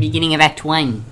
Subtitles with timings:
[0.00, 1.04] Beginning of Act One.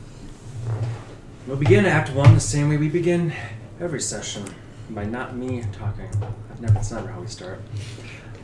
[1.46, 3.32] We'll begin Act One the same way we begin
[3.80, 4.44] every session
[4.90, 6.08] by not me talking.
[6.50, 7.60] I've never, that's never how we start.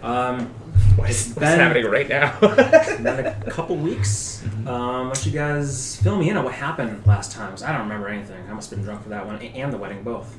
[0.03, 0.49] Um,
[0.97, 2.39] What It's is what's been- happening right now?
[2.41, 4.43] been a couple weeks.
[4.67, 7.47] Um, why don't you guys fill me in on what happened last time?
[7.49, 8.45] Because I don't remember anything.
[8.49, 10.37] I must have been drunk for that one and the wedding both.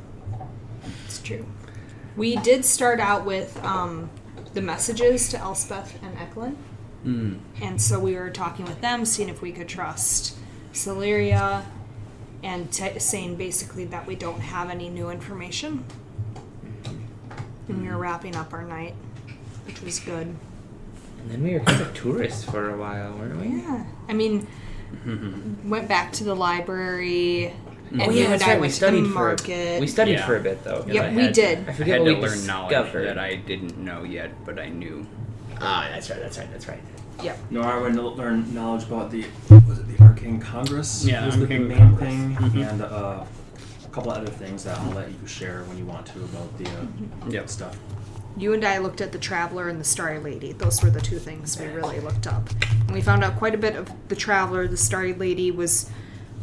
[1.05, 1.45] It's true.
[2.15, 4.09] We did start out with um,
[4.53, 6.57] the messages to Elspeth and Eklund.
[7.05, 7.39] Mm.
[7.61, 10.35] And so we were talking with them, seeing if we could trust
[10.73, 11.63] Celeria,
[12.43, 15.83] and t- saying basically that we don't have any new information.
[17.67, 18.93] And we were wrapping up our night,
[19.65, 20.27] which was good.
[20.27, 23.47] and then we were kind of tourists for a while, weren't we?
[23.61, 23.83] Yeah.
[24.07, 24.47] I mean,
[25.65, 27.53] went back to the library.
[27.91, 28.59] And Oh yeah, that's right.
[28.59, 29.79] We studied for market.
[29.79, 30.25] we studied Yeah.
[30.25, 30.85] for a bit though.
[30.87, 31.67] Yep, I we did.
[31.67, 33.05] I I forget had what to we learn knowledge discovered.
[33.07, 35.05] that I didn't know yet, but I knew.
[35.61, 36.19] Ah, that's right.
[36.19, 36.51] That's right.
[36.51, 36.81] That's right.
[37.23, 37.37] Yep.
[37.51, 39.25] Nora would kn- learn knowledge about the
[39.67, 41.05] was it the Arcane Congress?
[41.05, 41.99] Yeah, was the Arcane main Congress.
[42.09, 42.71] thing, Mhm.
[42.71, 43.23] and uh,
[43.85, 46.65] a couple other things that I'll let you share when you want to about the
[46.65, 47.49] uh, Yep.
[47.49, 47.77] stuff.
[48.37, 50.51] You and I looked at the Traveler and the Starry Lady.
[50.51, 52.49] Those were the two things we really looked up.
[52.81, 54.67] And we found out quite a bit of the Traveler.
[54.67, 55.89] The Starry Lady was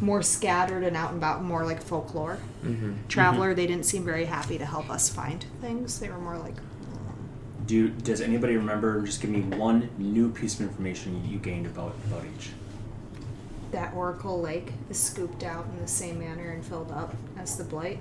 [0.01, 2.39] more scattered and out and about, more like folklore.
[2.65, 2.93] Mm-hmm.
[3.09, 5.99] Traveler, they didn't seem very happy to help us find things.
[5.99, 6.55] They were more like,
[7.65, 9.01] Do does anybody remember?
[9.03, 12.49] Just give me one new piece of information you gained about about each.
[13.71, 17.63] that Oracle Lake is scooped out in the same manner and filled up as the
[17.63, 17.99] Blight.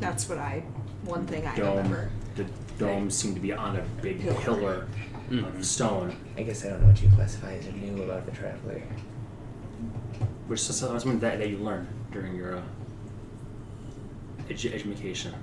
[0.00, 0.64] That's what I,
[1.04, 1.76] one thing I Dome.
[1.76, 2.10] remember.
[2.36, 2.46] The
[2.78, 4.40] dome seemed to be on a big Pillar.
[4.40, 4.88] pillar
[5.30, 5.58] Mhm.
[5.58, 8.82] of stone, I guess I don't know what you classify as new about the traveler.
[10.48, 12.62] which is something that, that you learned during your uh,
[14.48, 15.34] edu- education.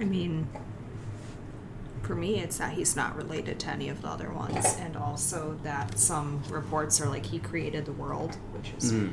[0.00, 0.48] I mean,
[2.02, 5.58] for me, it's that he's not related to any of the other ones, and also
[5.62, 9.12] that some reports are like he created the world, which is Mm.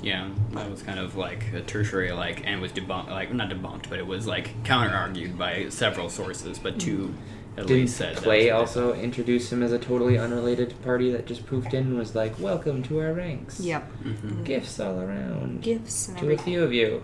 [0.00, 3.88] Yeah, that was kind of like a tertiary, like, and was debunked, like, not debunked,
[3.90, 7.12] but it was like counter argued by several sources, but two
[7.56, 11.26] at Didn't least said Clay that's- also introduced him as a totally unrelated party that
[11.26, 13.58] just poofed in and was like, "Welcome to our ranks.
[13.58, 14.44] yep, Mhm.
[14.44, 15.62] Gifts all around.
[15.62, 17.02] gifts and to a few of you.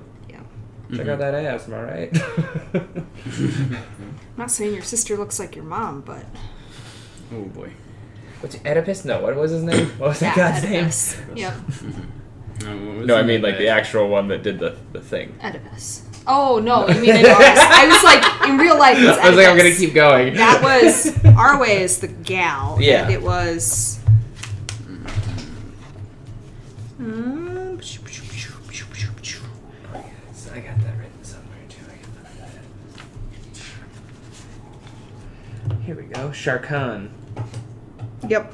[0.91, 1.11] Yeah, Check Mhm.
[1.11, 2.23] out that ass, am I right?
[2.75, 3.77] I'm
[4.37, 6.25] not saying your sister looks like your mom, but
[7.35, 7.71] Oh boy.
[8.41, 9.05] What's Oedipus?
[9.05, 9.87] No, what was his name?
[9.99, 10.75] What was that yeah, guy's name?
[10.85, 11.17] Oedipus.
[11.35, 15.35] Yep, what was No, I mean like the actual one that did the, the thing.
[15.43, 16.03] Oedipus.
[16.27, 17.37] Oh no, you mean in ours?
[17.41, 20.35] I was like, in real life, it's I was like, I'm gonna keep going.
[20.35, 22.77] That was our way is the gal.
[22.81, 23.05] Yeah.
[23.05, 23.99] And it was.
[26.99, 27.79] Um,
[30.33, 31.81] So I got that written somewhere too.
[31.91, 32.49] I got
[35.69, 35.74] that.
[35.85, 36.29] Here we go.
[36.31, 37.11] Sharkan.
[38.29, 38.53] yep.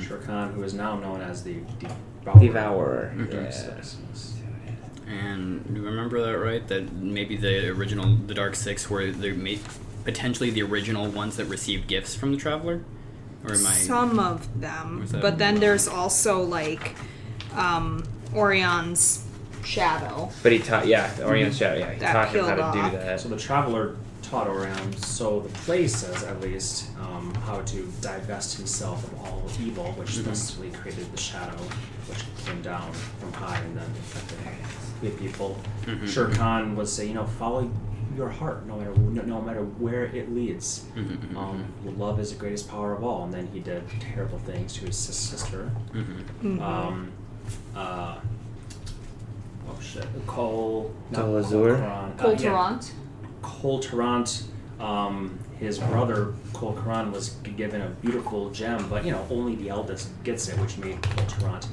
[0.00, 2.40] Shere Khan, who is now known as the Devourer.
[2.40, 3.14] Devourer.
[3.16, 3.24] Yeah.
[3.42, 4.34] Yes, yes, yes.
[5.06, 6.66] And do you remember that right?
[6.66, 9.58] That maybe the original, the Dark Six, were the
[10.04, 12.82] potentially the original ones that received gifts from the Traveler,
[13.44, 13.72] or am I?
[13.72, 16.96] Some of them, but then there's also like
[17.54, 18.02] um,
[18.34, 19.24] Aureon's
[19.64, 20.30] shadow.
[20.42, 22.74] But he taught, yeah, the Orient Shadow, yeah, he That taught him how to off.
[22.74, 23.20] do that.
[23.20, 28.56] So the traveler taught around, so the play says at least, um, how to divest
[28.56, 30.24] himself of all evil, which Mhm.
[30.24, 31.56] specifically created the shadow,
[32.08, 34.38] which came down from high and then infected
[35.02, 35.56] the people.
[35.86, 36.08] Mhm.
[36.08, 37.68] Shere Khan would say, you know, follow
[38.16, 40.84] your heart, no matter no, no matter where it leads.
[40.94, 41.64] Mhm, mhm, Um,
[41.98, 43.24] love is the greatest power of all.
[43.24, 45.70] And then he did terrible things to his sis- sister.
[45.92, 46.24] mhm.
[46.42, 46.60] Mhm.
[46.62, 47.08] Um,
[47.74, 48.16] uh,
[49.68, 50.92] oh shit, Cole.
[51.10, 51.78] not Cole Cole Azur?
[51.78, 52.36] Karan, Cole yeah.
[53.42, 53.60] Tarrant.
[53.60, 54.44] Cole Tarrant,
[54.80, 59.68] um, his brother Kol Korran was given a beautiful gem, but you know only the
[59.68, 61.68] eldest gets it, which made Cole Tarrant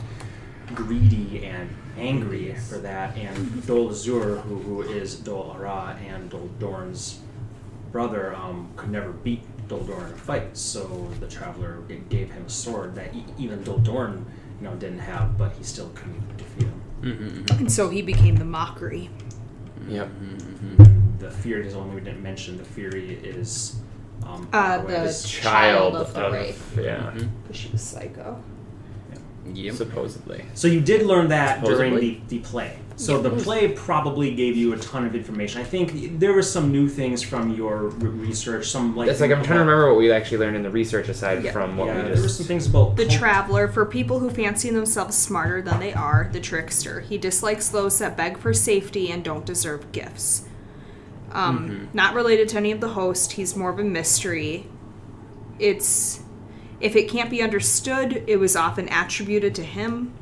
[0.76, 3.18] greedy and angry for that.
[3.18, 7.20] And Dol Azur, who, who is Dol Arrah and Dol Dorn's
[7.92, 10.56] brother, um, could never beat Dol Dorn in a fight.
[10.56, 11.80] So the traveler
[12.10, 14.26] gave him a sword that e- even Dol Dorn,
[14.62, 16.82] you know, didn't have, but he still couldn't defeat him.
[17.02, 19.10] Mhm, mhm, And so he became the mockery.
[19.88, 20.08] Yep.
[20.08, 20.38] mhm,
[20.78, 20.80] mhm.
[20.86, 20.89] And
[21.30, 22.58] the Fury is the one we didn't mention.
[22.58, 23.76] The Fury is
[24.26, 26.78] um, Uh, Arwen the is- child of the Wraith.
[26.78, 27.30] yeah, Mhm.
[27.44, 28.38] Because she was psycho.
[29.52, 29.74] Yep.
[29.76, 30.46] supposedly.
[30.54, 32.78] So you did learn that during the, the play.
[32.98, 35.60] So the play probably gave you a ton of information.
[35.60, 38.68] I think there were some new things from your re- research.
[38.70, 41.10] Some like It's like I'm trying to remember what we actually learned in the research
[41.10, 41.52] aside Yeah.
[41.52, 44.70] from what yeah, we there were some things about The traveler, for people who fancy
[44.70, 47.00] themselves smarter than they are, the trickster.
[47.00, 50.44] He dislikes those that beg for safety and don't deserve gifts.
[51.32, 53.34] Um, Not related to any of the host.
[53.34, 54.68] He's more of a mystery.
[55.60, 56.22] It's
[56.80, 60.14] if it can't be understood, it was often attributed to him.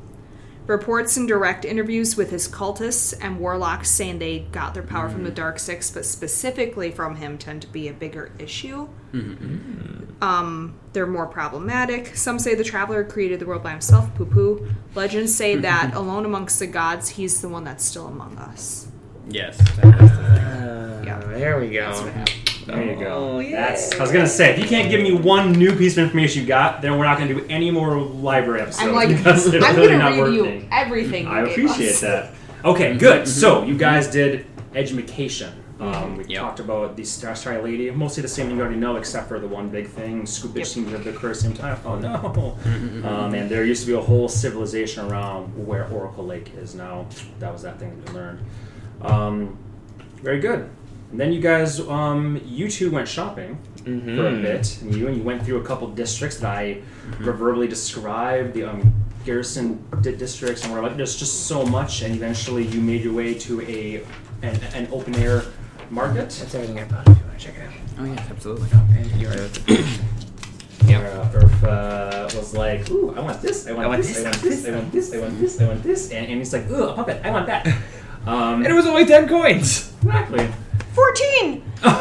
[0.66, 5.24] Reports and direct interviews with his cultists and warlocks saying they got their power from
[5.24, 8.90] the Dark Six, but specifically from him, tend to be a bigger issue.
[10.22, 12.18] Um, they're more problematic.
[12.18, 14.14] Some say the traveler created the world by himself.
[14.16, 14.68] Poo poo.
[14.94, 18.90] Legends say that alone amongst the gods, he's the one that's still among us.
[19.30, 19.58] Yes.
[19.58, 20.18] that- that's the thing.
[20.18, 21.20] Uh, Yeah.
[21.20, 21.92] There we go.
[21.92, 22.66] That's.
[22.66, 23.36] There you go.
[23.36, 23.68] Oh, yeah.
[23.70, 23.94] That's.
[23.98, 26.48] I was gonna say, if you can't give me one new piece of information you
[26.48, 29.76] got, then we're not gonna do any more library episodes I'm like, because it's I'm
[29.76, 30.62] really gonna not read working.
[30.62, 31.28] you everything.
[31.28, 32.02] I gave appreciate us.
[32.02, 32.34] that.
[32.66, 33.26] Okay, good.
[33.42, 34.46] So you guys did
[34.76, 35.54] education.
[35.80, 36.42] Um, we Yep.
[36.42, 39.40] talked about the Star Starry Lady, mostly the same thing you already know, except for
[39.40, 40.26] the one big thing.
[40.26, 40.68] Scoop bitch Yep.
[40.68, 41.78] seems to occur at the same time.
[41.86, 42.58] Oh no!
[43.08, 47.06] um, and there used to be a whole civilization around where Oracle Lake is now.
[47.40, 48.40] That was that thing that we learned.
[49.02, 49.58] Um,
[50.22, 50.70] very good.
[51.12, 54.42] And then you guys, um, you two went shopping for a Mhm.
[54.42, 56.80] bit, and you and you went through a couple districts that I
[57.22, 58.94] verbally described, the um,
[59.26, 63.14] garrison di- districts, and we're like, there's just so much, and eventually you made your
[63.14, 64.04] way to a
[64.42, 65.44] an, an open air
[65.90, 66.30] market.
[66.30, 67.08] That's everything I bought.
[67.08, 67.74] If you want to check it out.
[68.00, 68.70] Oh yes, absolutely.
[68.98, 69.32] And you're
[70.88, 74.24] Where uh, Earth uh, was like, ooh, I want this, I want, I want this,
[74.24, 76.38] this, I want this, I want this, I want this, I want this, and, and
[76.38, 77.66] he's like, ooh, a puppet, I want that.
[78.28, 79.94] Um, And it was only ten coins.
[80.04, 80.48] exactly.
[80.94, 81.64] 14!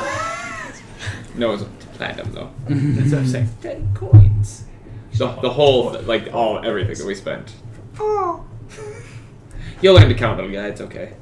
[1.38, 2.50] No, it was platinum though.
[2.68, 3.48] That's what I'm saying.
[3.60, 4.64] Ten coins.
[5.12, 7.52] The, the whole, like all everything that we spent.
[8.00, 8.42] Oh.
[9.82, 10.72] You'll learn to count them, guys.
[10.72, 11.12] It's okay.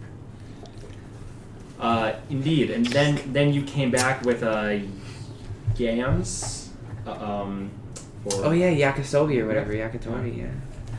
[1.81, 4.79] Uh, indeed, and then then you came back with uh,
[5.77, 6.71] yams.
[7.07, 7.71] Uh, um,
[8.25, 10.39] or Oh yeah, yakisobe or whatever, yakitori.
[10.39, 10.47] Yeah.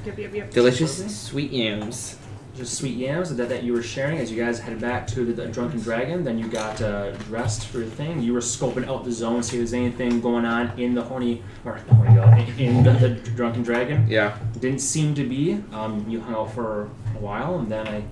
[0.05, 0.51] Yep, yep, yep.
[0.51, 2.17] Delicious sweet yams.
[2.55, 5.33] Just sweet yams that, that you were sharing as you guys headed back to the,
[5.33, 6.23] the Drunken Dragon.
[6.23, 8.21] Then you got uh, dressed for your thing.
[8.21, 11.43] You were scoping out the zone, see if there's anything going on in the horny
[11.65, 14.07] or the horny girl, in, in the, the Drunken Dragon.
[14.07, 14.37] Yeah.
[14.59, 15.61] Didn't seem to be.
[15.73, 16.83] Um, you hung out for
[17.15, 18.03] a while, and then I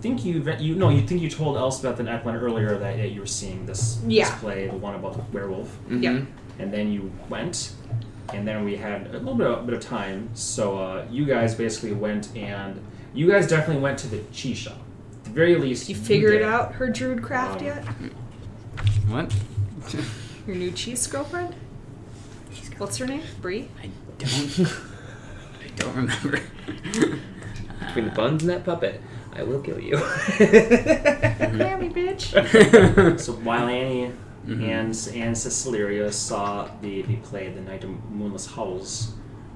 [0.00, 3.20] think you you no, you think you told Elspeth and Eklund earlier that, that you
[3.20, 4.28] were seeing this Yeah.
[4.30, 6.02] display, the one about the werewolf, Mhm.
[6.02, 6.26] Yep.
[6.58, 7.72] and then you went.
[8.32, 11.54] And then we had a little bit of, bit of time, so uh, you guys
[11.54, 12.80] basically went and
[13.14, 14.76] you guys definitely went to the cheese shop.
[15.12, 16.42] At the very least, You figured did.
[16.42, 17.84] out her druid craft Um, yet?
[19.08, 19.34] What?
[20.46, 21.54] Your new cheese girlfriend?
[22.78, 23.22] What's her name?
[23.40, 23.68] Brie?
[23.82, 24.66] I don't.
[25.62, 26.40] I don't remember.
[27.86, 29.00] Between the buns and that puppet,
[29.32, 29.96] I will kill you.
[29.96, 32.32] Mammy bitch.
[33.20, 34.12] So while Annie
[34.46, 34.62] Mhm.
[34.62, 39.12] and and Cecilia saw the, the play, The Night of Moonless Howls,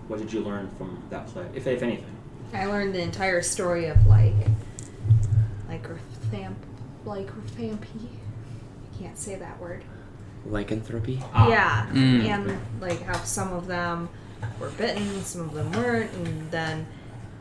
[0.07, 2.07] what did you learn from that play, if, if anything?
[2.53, 4.35] I learned the entire story of like,
[5.69, 6.55] like Rothamp,
[7.05, 8.09] like Rothampi.
[8.95, 9.85] I can't say that word.
[10.47, 11.23] Lycanthropy.
[11.35, 11.49] Ah.
[11.49, 12.25] yeah, Mm.
[12.25, 14.09] and like how some of them
[14.61, 16.87] were bitten, some of them weren't, and then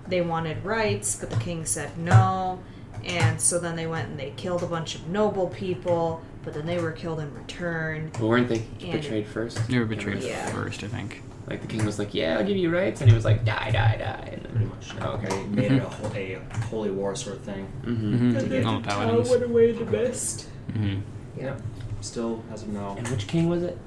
[0.08, 2.60] they wanted rights, but the king said no,
[3.06, 6.66] and so then they went and they killed a bunch of noble people, but then
[6.66, 8.10] they were killed in return.
[8.14, 9.68] But weren't they And- betrayed first?
[9.68, 10.48] They were betrayed Yeah.
[10.48, 11.22] first, I think.
[11.48, 13.72] Like the king was like, "Yeah, I'll give you rights," and he was like, "Die,
[13.72, 14.92] die, die." And Pretty much.
[15.02, 15.28] Oh, okay.
[15.30, 17.68] They made it a, ho- a holy war sort of thing.
[17.84, 18.32] Mm-hmm.
[18.38, 18.68] Mm-hmm.
[18.68, 19.32] All the paladins.
[19.32, 20.50] away the best.
[20.72, 21.40] Mm-hmm.
[21.40, 21.62] Yep.
[22.02, 23.78] Still, as of now, And which king was it?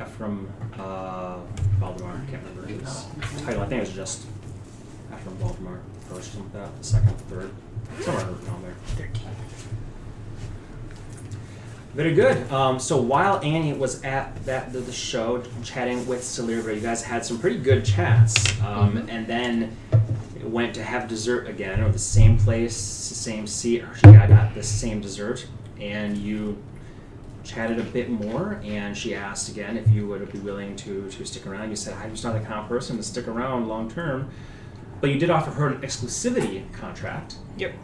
[0.00, 1.38] Ephraim uh,
[1.80, 2.12] Valdemar.
[2.26, 3.06] I can't remember his
[3.44, 3.62] title.
[3.62, 4.26] I think it was just
[5.12, 6.84] Ephraim Valdemar first, something like that.
[6.84, 7.50] Second, third,
[8.00, 8.74] somewhere around there.
[8.86, 9.28] Thirteen.
[11.94, 12.50] Very good.
[12.52, 17.02] Um, so while Annie was at that the, the show chatting with Celebra, you guys
[17.02, 19.76] had some pretty good chats, um, and then
[20.42, 23.84] went to have dessert again, or the same place, same seat.
[23.96, 25.46] She got, got the same dessert,
[25.80, 26.62] and you
[27.42, 28.60] chatted a bit more.
[28.62, 31.70] And she asked again if you would be willing to to stick around.
[31.70, 34.30] You said I'm just not the kind of person to stick around long term,
[35.00, 37.74] but you did offer her an exclusivity contract Yep.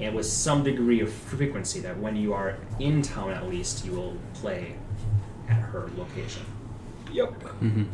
[0.00, 3.92] And with some degree of frequency that when you are in town at least you
[3.92, 4.74] will play
[5.48, 6.42] at her location.
[7.12, 7.32] Yep.
[7.42, 7.84] Mm-hmm.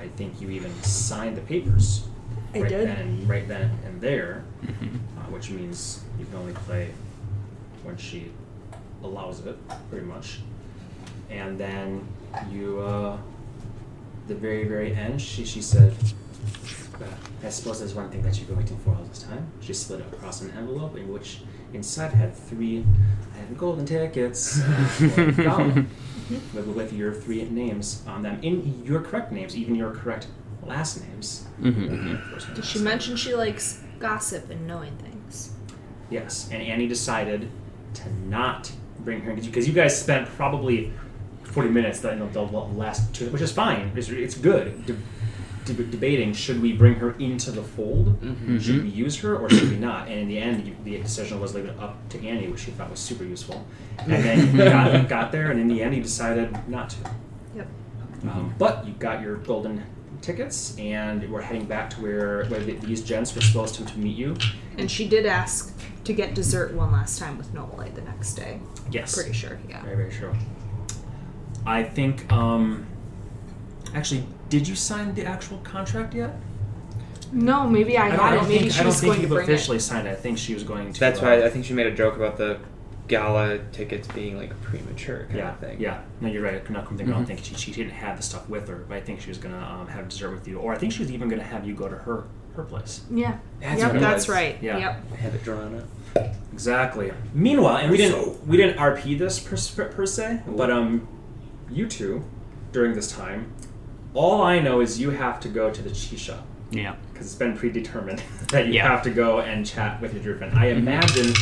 [0.00, 2.06] I think you even signed the papers
[2.54, 2.88] I right did.
[2.88, 4.96] then right then and there, Mm-hmm.
[5.18, 6.90] uh, which means you can only play
[7.84, 8.30] when she
[9.04, 9.56] allows it,
[9.90, 10.40] pretty much.
[11.30, 12.06] And then
[12.50, 13.16] you, uh,
[14.26, 15.94] the very very end, she she said.
[17.00, 19.50] "Uh, I suppose there's one thing that you've been waiting for all this time.
[19.60, 21.40] She slid across an envelope in which
[21.72, 22.84] inside had three
[23.34, 25.86] I had golden tickets uh, for
[26.54, 28.38] with, with your three names on them.
[28.42, 30.28] In your correct names, even your correct
[30.64, 31.46] last names.
[31.60, 32.54] Mm-hmm.
[32.54, 35.54] Did she mention she likes gossip and knowing things?
[36.10, 37.50] Yes, and Annie decided
[37.94, 40.92] to not bring her because you guys spent probably
[41.44, 43.92] forty minutes that you know, the last two, which is fine.
[43.94, 44.96] It's, it's good.
[45.68, 48.20] De- de- debating should we bring her into the fold?
[48.20, 48.58] Mm-hmm.
[48.58, 50.08] Should we use her or should we not?
[50.08, 52.90] And in the end, the decision was leave it up to Annie, which she thought
[52.90, 53.66] was super useful.
[53.98, 56.96] And then you got, got there, and in the end, you decided not to.
[57.56, 57.68] Yep.
[58.24, 59.84] Um, but you got your golden
[60.20, 63.98] tickets, and we're heading back to where, where the, these gents were supposed to, to
[63.98, 64.36] meet you.
[64.76, 68.60] And she did ask to get dessert one last time with Noelite the next day.
[68.90, 69.14] Yes.
[69.14, 69.82] Pretty sure, yeah.
[69.82, 70.34] Very, very true.
[71.66, 72.86] I think, um,
[73.94, 76.34] actually, did you sign the actual contract yet?
[77.32, 78.48] No, maybe I, I don't, I had don't it.
[78.48, 79.80] Maybe think, she I don't was think going to you've bring officially it.
[79.80, 80.12] signed it.
[80.12, 80.98] I think she was going to.
[81.00, 82.58] That's uh, why I think she made a joke about the
[83.06, 85.80] gala tickets being like premature kind Yeah, of thing.
[85.80, 86.00] yeah.
[86.20, 86.62] No, you're right.
[86.66, 87.08] I'm not thinking.
[87.08, 87.26] I don't Mhm.
[87.26, 89.58] think she, she didn't have the stuff with her, but I think she was gonna
[89.58, 91.88] um, have dessert with you, or I think she was even gonna have you go
[91.88, 92.24] to her
[92.56, 93.02] her place.
[93.10, 93.36] Yeah.
[93.60, 94.34] That's yep, that's was.
[94.34, 94.58] right.
[94.62, 94.78] Yeah.
[94.78, 95.04] Yep.
[95.12, 95.82] I have it drawn
[96.16, 96.26] up.
[96.52, 97.12] Exactly.
[97.34, 101.06] Meanwhile, and we didn't we didn't RP this per, per se, but um,
[101.70, 102.24] you two
[102.72, 103.52] during this time,
[104.14, 106.94] all I know is you have to go to the cheese shop Yeah.
[107.12, 108.88] because it's been predetermined that you Yeah.
[108.88, 110.58] have to go and chat with your druid friend.
[110.58, 110.78] I Mm-hmm.
[110.88, 111.32] imagine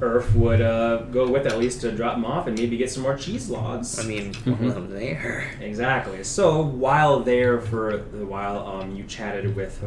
[0.00, 3.02] Earth would uh, go with at least to drop them off and maybe get some
[3.02, 3.98] more cheese logs.
[3.98, 4.60] I mean, Mhm.
[4.60, 5.50] well, I'm there.
[5.60, 6.22] Exactly.
[6.22, 9.82] So while there for a while, um, you chatted with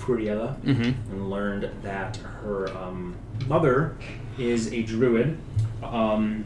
[0.00, 1.12] Furiella Mm-hmm.
[1.12, 3.14] and learned that her um,
[3.46, 3.94] mother
[4.38, 5.38] is a druid,
[5.82, 6.44] um,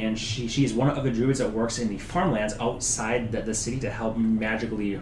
[0.00, 3.54] and she she's one of the druids that works in the farmlands outside the, the
[3.54, 5.00] city to help magically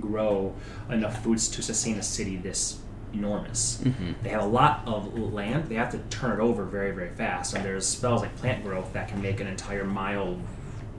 [0.00, 0.54] grow
[0.88, 2.80] enough foods to sustain a city this
[3.12, 3.80] enormous.
[3.84, 4.14] Mhm.
[4.22, 5.64] They have a lot of land.
[5.68, 8.92] They have to turn it over very very fast, and there's spells like plant growth
[8.92, 10.38] that can make an entire mile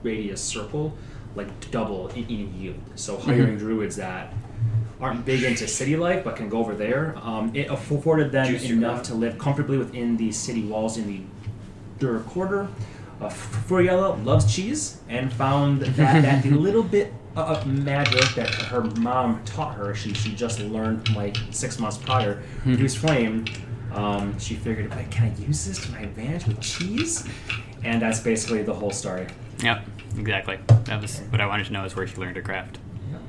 [0.02, 0.94] radius circle
[1.34, 2.80] like double in, in yield.
[2.94, 4.34] So hiring druids that
[5.00, 8.68] aren't big into city life but can go over there, um, it afforded them Juice
[8.70, 11.20] enough to live comfortably within the city walls in the
[11.98, 12.68] Dur quarter.
[13.22, 18.82] Uh, Furiella loves cheese and found that, that the little bit of magic that her
[18.98, 23.44] mom taught her, she, she just learned like six months prior, reduced flame.
[23.92, 27.28] Um, she figured, like, can I use this to my advantage with cheese?
[27.84, 29.28] And that's basically the whole story.
[29.62, 29.84] Yep.
[30.18, 30.58] Exactly.
[30.84, 32.78] That was what I wanted to know is where she learned her craft.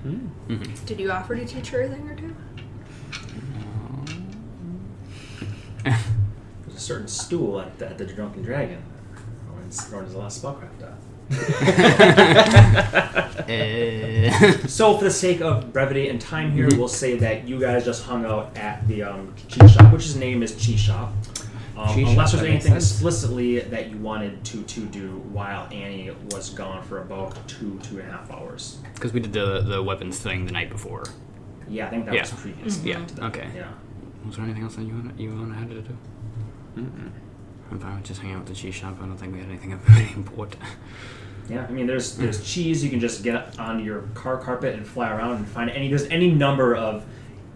[0.05, 0.85] Mm-hmm.
[0.85, 2.35] Did you offer to teach her a thing or two?
[5.83, 8.83] There's a certain stool at the, at the Drunken Dragon.
[9.73, 10.83] Known as, known as a lot of spellcraft.
[10.83, 10.91] Uh,
[13.43, 16.77] Uh, So, for the sake of brevity and time here, Mm-hmm.
[16.79, 20.15] we'll say that you guys just hung out at the um, cheese shop, which his
[20.15, 21.11] name is Cheese Shop.
[21.77, 26.11] Um, Cheese unless shop, there's anything explicitly that you wanted to to do while Annie
[26.31, 28.77] was gone for about two two and a half hours.
[28.93, 31.03] Because we did the the weapons thing the night before.
[31.67, 32.21] Yeah, I think that Yeah.
[32.21, 32.83] was previous.
[32.83, 33.03] Yeah.
[33.05, 33.23] to that.
[33.25, 33.47] Okay.
[33.55, 33.69] Yeah.
[34.25, 35.97] Was there anything else that you wanted, you wanted had to do?
[36.77, 37.09] Mm-mm.
[37.71, 38.97] I'm fine with just hanging out at the cheese shop.
[39.01, 40.55] I don't think we had anything of any import.
[41.49, 42.83] Yeah, I mean, there's there's cheese.
[42.83, 45.89] You can just get on your car carpet and fly around and find any.
[45.89, 47.05] There's any number of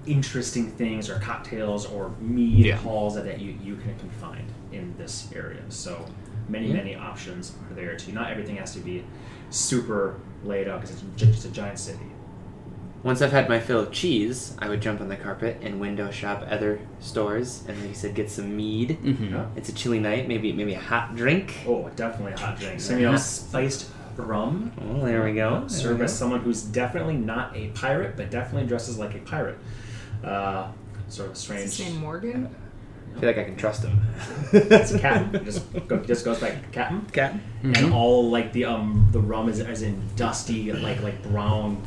[0.05, 2.77] interesting things or cocktails or mead Yeah.
[2.77, 5.61] halls that, that you you can, can find in this area.
[5.69, 6.05] So
[6.49, 6.73] many Yeah.
[6.75, 8.11] many options are there too.
[8.11, 9.03] Not everything has to be
[9.49, 11.99] super laid out because it's just a giant city.
[13.07, 16.11] Once I've had my fill of cheese, I would jump on the carpet and window
[16.11, 18.99] shop other stores, and like you said, get some mead.
[19.01, 19.33] Mm-hmm.
[19.33, 19.45] Yeah.
[19.55, 21.53] It's a chilly night, maybe maybe a hot drink.
[21.65, 22.81] Oh, definitely a hot drink.
[22.81, 24.73] Some you know spiced rum.
[24.81, 25.61] Oh, there we go.
[25.61, 26.07] There Served we by go.
[26.07, 29.57] someone who's definitely not a pirate, but definitely dresses like a pirate.
[30.21, 30.69] Uh,
[31.07, 31.63] sort of Is strange.
[31.63, 32.53] his name Morgan?
[33.15, 34.01] I feel like I can trust him.
[34.51, 35.45] It's a captain.
[35.45, 37.05] just go, just goes by captain.
[37.13, 37.35] Cat.
[37.63, 41.81] And all like the um the rum is as in dusty like like brown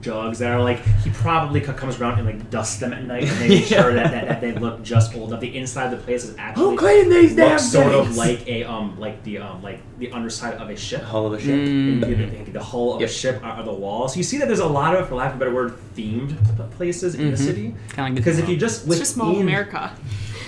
[0.00, 3.38] jugs that are like he probably comes around and like dusts them at night and
[3.40, 3.82] make Yeah.
[3.82, 5.40] sure that, that, that they look just old enough.
[5.40, 8.46] The inside of the place is actually Who cleaned these damn looks sort of like
[8.48, 11.02] a um like the um like the underside of a ship.
[11.02, 11.50] Hull of a ship.
[11.54, 12.44] Mm.
[12.46, 13.10] the, the hull of Yep.
[13.10, 14.16] a ship are, are the walls.
[14.16, 16.34] You see that there's a lot of, for lack of a better word, themed
[16.76, 17.44] places in the Mhm.
[17.44, 17.74] city.
[17.94, 18.60] Kinda Because if you Disneyland.
[18.60, 19.92] just It's just small America.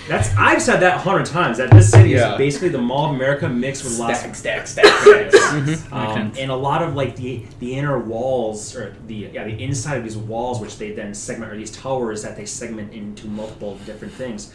[0.09, 1.59] That's I've said that a hundred times.
[1.59, 2.32] That this city Yeah.
[2.32, 4.85] is basically the Mall of America mixed with Las Stack, stack, stack.
[5.04, 5.35] Vegas.
[5.37, 5.92] Mhm.
[5.92, 9.97] Um, and a lot of like the the inner walls or the yeah the inside
[9.99, 13.78] of these walls, which they then segment or these towers that they segment into multiple
[13.87, 14.52] different things.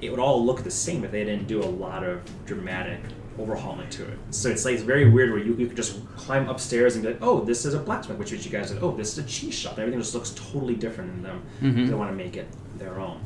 [0.00, 3.00] It would all look the same if they didn't do a lot of dramatic
[3.38, 4.18] overhauling to it.
[4.30, 7.10] So it's like it's very weird where you, you could just climb upstairs and be
[7.10, 9.26] like, oh, this is a blacksmith, which is you guys said, oh, this is a
[9.28, 9.72] cheese shop.
[9.72, 11.42] And everything just looks totally different in them.
[11.60, 11.88] Mhm.
[11.88, 12.46] They want to make it
[12.78, 13.18] their own.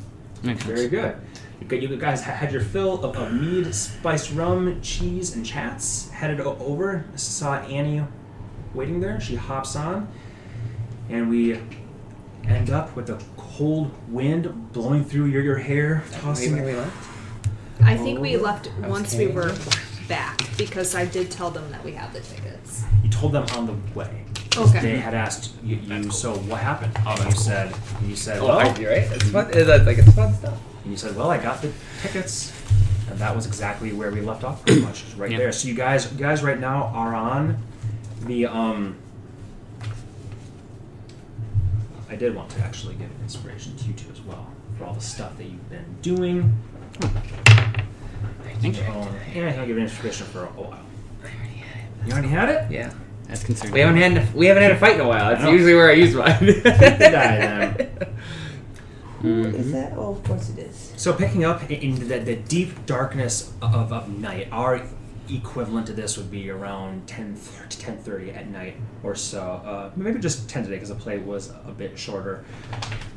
[0.42, 0.74] Makes sense.
[0.78, 1.16] Very good.
[1.60, 6.08] You You guys had your fill of, of mead, spiced rum, cheese, and chats.
[6.10, 8.04] Headed over, saw Annie
[8.74, 9.20] waiting there.
[9.20, 10.08] She hops on,
[11.08, 11.60] and we
[12.46, 16.84] end up with a cold wind blowing through your, your hair, tossing Wait, wait, wait,
[16.84, 17.86] what?
[17.86, 19.54] I think we oh, left I was once we were
[20.08, 22.84] back because I did tell them that we have the tickets.
[23.02, 24.24] You told them on the way.
[24.56, 24.80] Okay.
[24.80, 26.92] They had asked you, you so what happened?
[27.06, 27.32] Oh, and you cool.
[27.32, 27.74] said,
[28.04, 29.02] you said, Oh, well, you're right.
[29.12, 29.50] It's fun.
[29.52, 30.58] It's like like, it's fun stuff.
[30.88, 32.50] And you said, "Well, I got the tickets,"
[33.10, 35.36] and that was exactly where we left off, pretty much, just right Yeah.
[35.36, 35.52] there.
[35.52, 37.58] So you guys, you guys, right now are on
[38.24, 38.46] the.
[38.46, 38.96] um
[42.08, 44.46] I did want to actually give an inspiration to you two as well
[44.78, 46.56] for all the stuff that you've been doing.
[47.02, 48.82] Thank you.
[48.82, 50.80] Your own- Yeah, I'll give an inspiration for a while.
[51.22, 52.06] I already had it.
[52.06, 52.70] You already had it.
[52.72, 52.90] Yeah.
[53.26, 53.74] That's concerning.
[53.74, 55.36] We haven't had we haven't had a fight in a while.
[55.36, 56.38] That's usually where I use mine.
[59.22, 59.44] die then.
[59.44, 59.54] Who Mhm.
[59.60, 59.92] is that?
[59.96, 60.92] Oh, of course it is.
[60.96, 64.80] So picking up in- in the, the deep darkness of, of night, our
[65.30, 67.36] equivalent to this would be around 10
[67.68, 69.42] to 10.30 at night or so.
[69.64, 72.44] Uh, maybe just 10 today because the play was a bit shorter.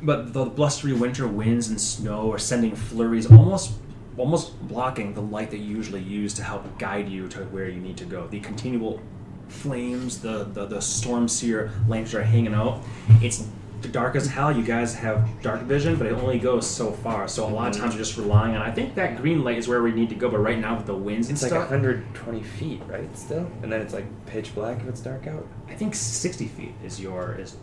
[0.02, 3.72] But the blustery winter winds and snow are sending flurries almost
[4.18, 7.80] almost blocking the light that you usually use to help guide you to where you
[7.80, 8.28] need to go.
[8.28, 9.00] The continual
[9.48, 12.84] flames, the, the, the storm seer lamps are hanging out.
[13.22, 13.48] It's
[13.88, 14.56] dark as hell.
[14.56, 17.28] You guys have dark vision, but it only goes so far.
[17.28, 17.82] So a lot of mm-hmm.
[17.84, 18.62] times you're just relying on.
[18.62, 20.86] I think that green light is where we need to go, but right now with
[20.86, 23.16] the winds and It's like stuff, 120 feet, right?
[23.18, 25.48] Still, and then it's like pitch black if it's dark out.
[25.68, 27.56] I think 60 feet is your is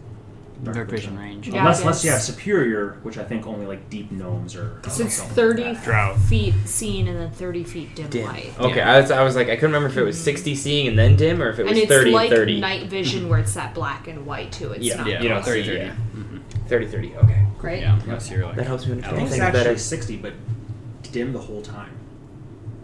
[0.64, 1.48] Dark vision range.
[1.48, 5.04] Yeah, unless unless you have superior, which I think only like deep gnomes or So
[5.04, 6.16] it's something like 30 that.
[6.28, 8.26] Feet seen and then 30 feet dim, Dim.
[8.26, 8.52] light.
[8.58, 8.92] Okay, Yeah.
[8.94, 11.14] I was I was like I couldn't remember if it was 60 seeing and then
[11.16, 12.60] dim or if it was and it's 30 like 30.
[12.60, 14.72] night vision where it's that black and white too.
[14.72, 15.76] It's Yeah, not Yeah, You don't 30 30.
[15.78, 15.94] yeah.
[16.16, 16.40] Mhm.
[16.68, 17.14] 30 30.
[17.22, 17.44] Okay.
[17.58, 17.80] great.
[17.82, 18.56] Yeah, unless you're like.
[18.56, 19.78] That helps me I understand think it's things actually better.
[19.78, 20.32] 60, but
[21.12, 21.90] dim the whole time,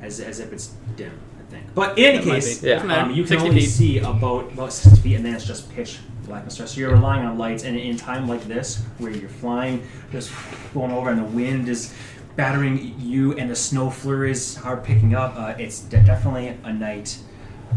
[0.00, 1.12] as, as if it's dim.
[1.38, 1.64] I think.
[1.75, 2.62] But in any That case.
[2.62, 2.76] Yeah.
[3.02, 3.66] Um, you can only feet.
[3.71, 6.57] see about about 60 feet, and then it's just pitch blackness.
[6.57, 10.33] So you're relying on lights, and in time like this, where you're flying, just
[10.73, 11.95] going over, and the wind is
[12.37, 15.35] battering you, and the snow flurries are picking up.
[15.37, 17.19] Uh, it's de- definitely a night.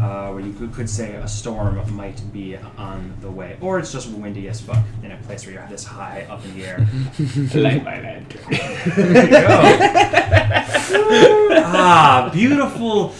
[0.00, 3.90] Uh, where you could, could say a storm might be on the way, or it's
[3.90, 6.78] just windy as fuck in a place where you're this high up in the air.
[7.54, 8.40] Light my lantern.
[8.94, 9.48] There you go.
[11.64, 13.12] ah, beautiful,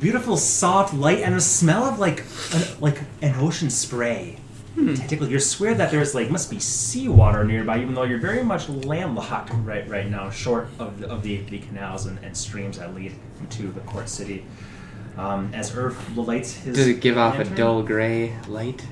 [0.00, 4.38] beautiful soft light and a smell of like an, like an ocean spray.
[4.74, 8.68] Technically, you swear that there's like must be seawater nearby, even though you're very much
[8.68, 12.92] landlocked right right now, short of the, of the, the canals and, and streams that
[12.94, 14.44] lead into the court city.
[15.16, 18.84] Um, as Earth lights his Does it give off a dull gray light?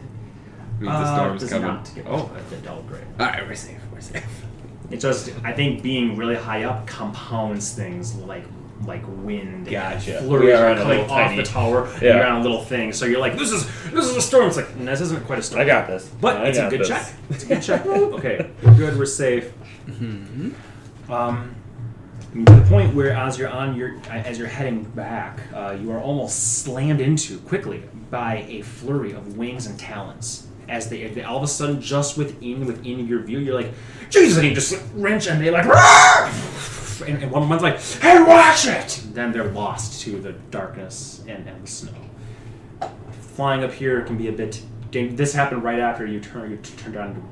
[0.78, 1.66] Means uh, the storm's does coming.
[1.66, 2.14] not give oh.
[2.14, 3.02] off a dull gray.
[3.18, 3.80] All right, we're safe.
[3.92, 4.44] We're safe.
[4.90, 8.44] It just, I think, being really high up compounds things like
[8.86, 9.68] like wind.
[9.70, 10.18] Gotcha.
[10.18, 11.86] And flurries are are on a coming off tiny- the tower.
[11.86, 12.16] And Yeah.
[12.16, 14.48] you're on a little thing, so you're like, this is this is a storm.
[14.48, 15.62] It's like, this isn't quite a storm.
[15.62, 16.08] I got this.
[16.20, 16.88] But I it's a good this.
[16.88, 17.12] check.
[17.30, 17.86] It's a good check.
[18.18, 18.98] okay, we're good.
[18.98, 19.52] We're safe.
[19.88, 20.52] Mhm.
[21.08, 21.54] Um,
[22.30, 25.76] I mean, to the point where, as you're on your, as you're heading back, uh,
[25.80, 30.46] you are almost slammed into quickly by a flurry of wings and talons.
[30.68, 33.72] As they, they all of a sudden, just within within your view, you're like,
[34.08, 34.38] Jesus!
[34.38, 36.30] And you just wrench, and they like, "Rah!"
[37.00, 39.02] And, and one one's like, Hey, watch it!
[39.04, 41.92] And then they're lost to the darkness and, and the snow.
[43.34, 44.62] Flying up here can be a bit.
[44.90, 47.28] dang- This happened right after you turn you t- turned on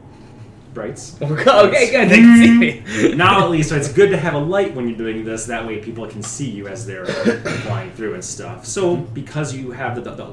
[0.72, 1.16] brights.
[1.22, 2.08] okay, good.
[2.08, 3.14] They can see me.
[3.14, 5.44] now at least, so it's good to have a light when you're doing this.
[5.46, 7.04] That way, people can see you as they're
[7.64, 8.64] flying through and stuff.
[8.64, 10.24] So, because you have the, the, the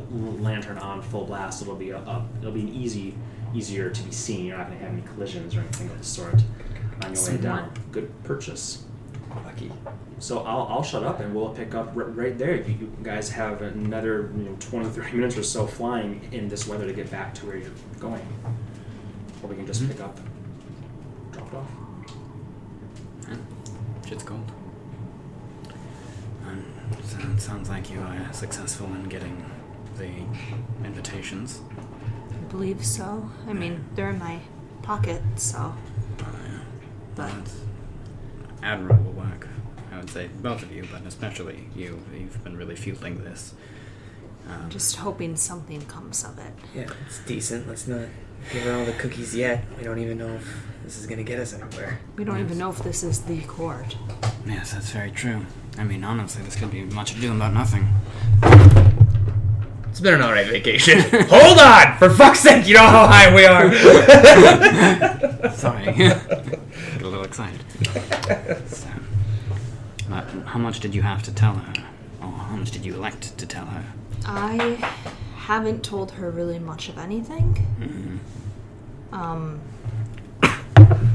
[0.41, 3.15] lantern on full blast, it'll be a, a, it'll be an easy,
[3.53, 4.45] easier to be seen.
[4.45, 6.35] You're not going to have any collisions or anything of the sort
[7.03, 7.71] on your way down.
[7.91, 8.83] Good purchase.
[9.45, 9.71] Lucky.
[10.19, 12.56] So I'll, I'll shut up and we'll pick up r- right there.
[12.56, 16.67] You, you guys have another you know, 20, 30 minutes or so flying in this
[16.67, 18.26] weather to get back to where you're going.
[19.43, 20.19] Or we can just pick up,
[21.32, 21.69] drop it off.
[24.08, 24.52] Shit's cold.
[26.45, 26.65] Um,
[27.04, 29.43] so it sounds like you are successful in getting
[29.97, 30.10] the
[30.86, 31.60] invitations.
[32.32, 33.30] I believe so.
[33.47, 34.39] I mean, they're in my
[34.82, 35.58] pocket, so.
[35.58, 35.73] Uh,
[36.21, 36.60] yeah.
[37.15, 37.56] But That's
[38.63, 39.47] admirable work.
[39.91, 41.99] I would say both of you, but especially you.
[42.13, 43.53] You've been really fueling this.
[44.47, 46.53] Um, I'm just hoping something comes of it.
[46.73, 47.67] Yeah, it's decent.
[47.67, 48.07] Let's not
[48.51, 49.63] give her all the cookies yet.
[49.77, 51.99] We don't even know if this is gonna get us anywhere.
[52.15, 53.97] We don't even know if this is the court.
[54.45, 55.45] yes, that's very true.
[55.77, 57.87] I mean, honestly, this could be much ado about nothing.
[59.89, 60.99] It's been an alright vacation.
[61.29, 61.97] Hold on!
[61.97, 63.73] For fuck's sake, you know how high we are!
[65.53, 65.87] Sorry.
[67.07, 67.61] A little excited.
[68.67, 68.87] So,
[70.09, 71.73] but how much did you have to tell her?
[72.21, 73.83] Or how much did you elect to tell her?
[74.25, 74.75] I
[75.37, 77.65] haven't told her really much of anything.
[77.79, 79.15] Mm-hmm.
[79.15, 79.61] Um,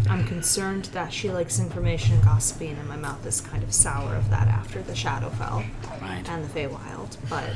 [0.08, 4.30] I'm concerned that she likes information gossiping, and my mouth is kind of sour of
[4.30, 5.62] that after the shadow fell
[6.00, 6.26] Right.
[6.28, 7.16] and the Feywild.
[7.28, 7.50] But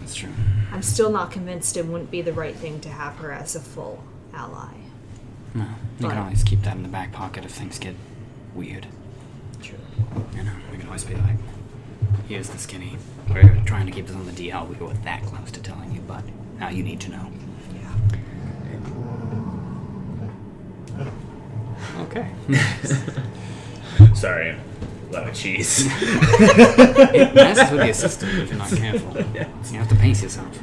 [0.00, 0.30] That's true.
[0.72, 3.60] I'm still not convinced it wouldn't be the right thing to have her as a
[3.60, 4.02] full
[4.34, 4.72] ally.
[5.54, 5.66] No,
[6.02, 7.94] you But- can always keep that in the back pocket if things get
[8.54, 8.86] weird.
[9.62, 9.78] True.
[10.36, 11.36] You know, we can always be like,
[12.28, 12.96] here's the skinny.
[13.30, 14.68] We're trying to keep this on the DL.
[14.68, 16.24] We go that close to telling you, but
[16.58, 17.30] now you need to know.
[20.98, 21.08] Yeah.
[22.00, 22.28] Okay.
[24.14, 24.58] Sorry, a
[25.12, 25.86] lot of cheese.
[25.90, 29.16] it messes with the system if you're not careful.
[29.72, 30.58] You have to pace yourself.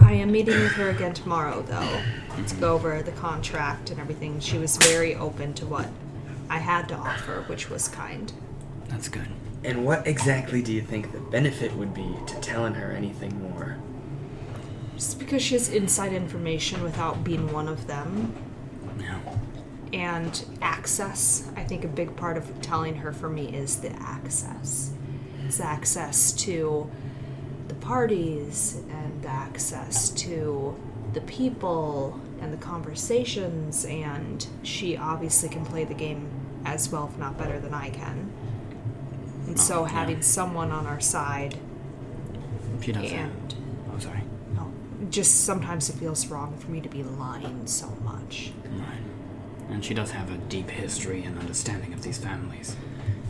[0.00, 2.02] I am meeting with her again tomorrow, though,
[2.46, 4.40] to go over the contract and everything.
[4.40, 5.88] She was very open to what
[6.50, 8.32] I had to offer, which was kind.
[8.88, 9.28] That's good.
[9.62, 13.78] And what exactly do you think the benefit would be to telling her anything more?
[14.94, 18.34] Just because she has inside information without being one of them,
[19.00, 19.18] Yeah.
[19.92, 21.48] and access.
[21.56, 24.90] I think a big part of telling her for me is the access.
[25.46, 26.90] It's access to
[27.68, 30.76] the parties and access to
[31.14, 36.28] the people and the conversations, and she obviously can play the game
[36.64, 38.30] as well, if not better, than I can.
[39.46, 39.90] And so Oh, yeah.
[39.92, 41.56] having someone on our side
[42.80, 43.12] She does that.
[43.18, 43.54] and
[43.94, 44.22] Oh, sorry.
[44.58, 44.68] oh,
[45.10, 48.52] just sometimes it feels wrong for me to be lying so much.
[48.76, 49.70] Right.
[49.70, 52.76] And she does have a deep history and understanding of these families,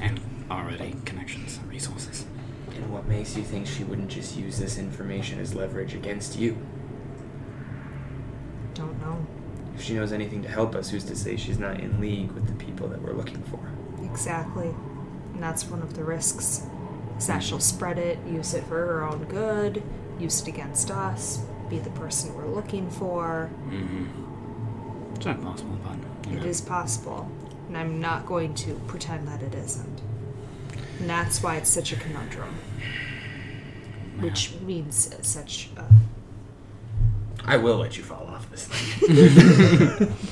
[0.00, 0.20] and
[0.50, 2.24] already connections and resources.
[2.74, 6.56] And what makes you think she wouldn't just use this information as leverage against you?
[8.74, 9.24] Don't know.
[9.74, 12.46] If she knows anything to help us, who's to say she's not in league with
[12.46, 13.58] the people that we're looking for?
[14.04, 14.68] Exactly.
[14.68, 16.62] And that's one of the risks.
[17.18, 19.82] Is that she'll spread it, use it for her own good,
[20.18, 23.50] use it against us, be the person we're looking for.
[23.68, 25.14] Mm-hmm.
[25.16, 26.48] It's not possible, but you It know.
[26.48, 27.30] is possible.
[27.68, 30.00] And I'm not going to pretend that it isn't.
[31.00, 32.54] And that's why it's such a conundrum.
[34.20, 35.84] Which means such a.
[37.46, 40.14] I will let you fall off this thing.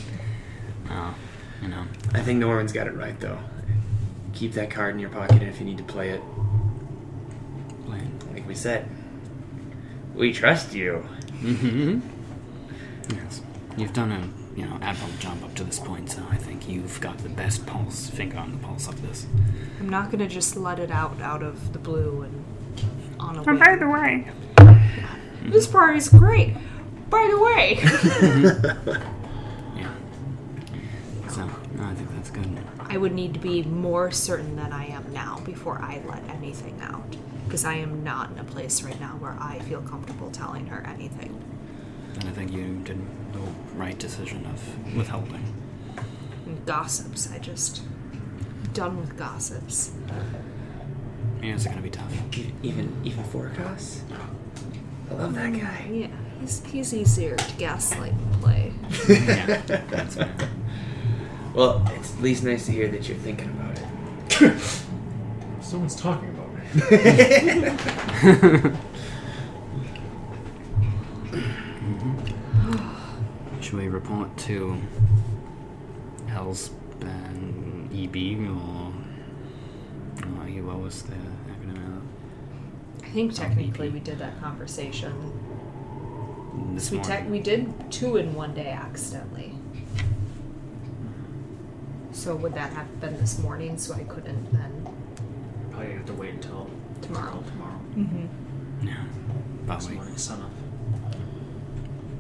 [0.95, 1.15] Oh,
[1.63, 1.85] you know.
[2.13, 3.39] I think Norman's got it right, though.
[4.35, 6.21] Keep that card in your pocket, and if you need to play it,
[7.87, 8.19] Plain.
[8.35, 8.89] like we said,
[10.15, 11.07] we trust you.
[11.41, 12.01] Mm-hmm.
[13.15, 13.41] Yes.
[13.79, 17.01] You've done a, you know, admirable job up to this point, so I think you've
[17.01, 19.27] got the best pulse, finger on the pulse of this.
[19.81, 22.45] I'm not going to just let it out out of the blue and
[23.19, 24.29] on a Oh, by the way,
[25.45, 26.55] This party's great.
[27.13, 27.67] By the way.
[29.77, 29.91] Yeah.
[31.29, 31.41] So,
[31.77, 32.47] no, I think that's good.
[32.89, 36.79] I would need to be more certain than I am now before I let anything
[36.83, 37.17] out.
[37.45, 40.85] Because I am not in a place right now where I feel comfortable telling her
[40.87, 41.33] anything.
[42.15, 42.99] And I think you did
[43.33, 43.41] the
[43.77, 45.45] right decision of withholding.
[46.47, 47.83] And gossips, I just.
[48.75, 49.93] done with gossips.
[51.43, 52.13] Yeah, it's gonna be tough.
[52.63, 54.03] Even even Forecast?
[55.11, 55.89] I love that mm, guy.
[55.93, 56.07] Yeah,
[56.43, 58.73] he's, he's easier to gaslight and play.
[59.09, 60.35] yeah, that's fair.
[61.55, 63.79] Well, it's at least nice to hear that you're thinking about
[64.43, 64.61] it.
[65.63, 68.73] Someone's talking about me.
[73.61, 74.77] Should we report to
[76.27, 78.17] Elsben EB
[78.51, 78.93] or
[80.43, 82.01] uh, you- what was the acronym?
[83.05, 83.95] I think technically VP.
[83.95, 85.13] we did that conversation.
[86.53, 87.17] Of This We, morning.
[87.17, 89.55] tech we did two in one day accidentally.
[92.13, 93.79] So would that have been this morning?
[93.79, 94.87] So I couldn't then
[95.71, 96.69] Probably have to wait until
[97.01, 97.43] tomorrow.
[97.47, 97.81] Tomorrow.
[97.97, 98.87] Mm-hmm.
[98.87, 99.05] yeah,
[99.67, 100.51] but we morning, sun up.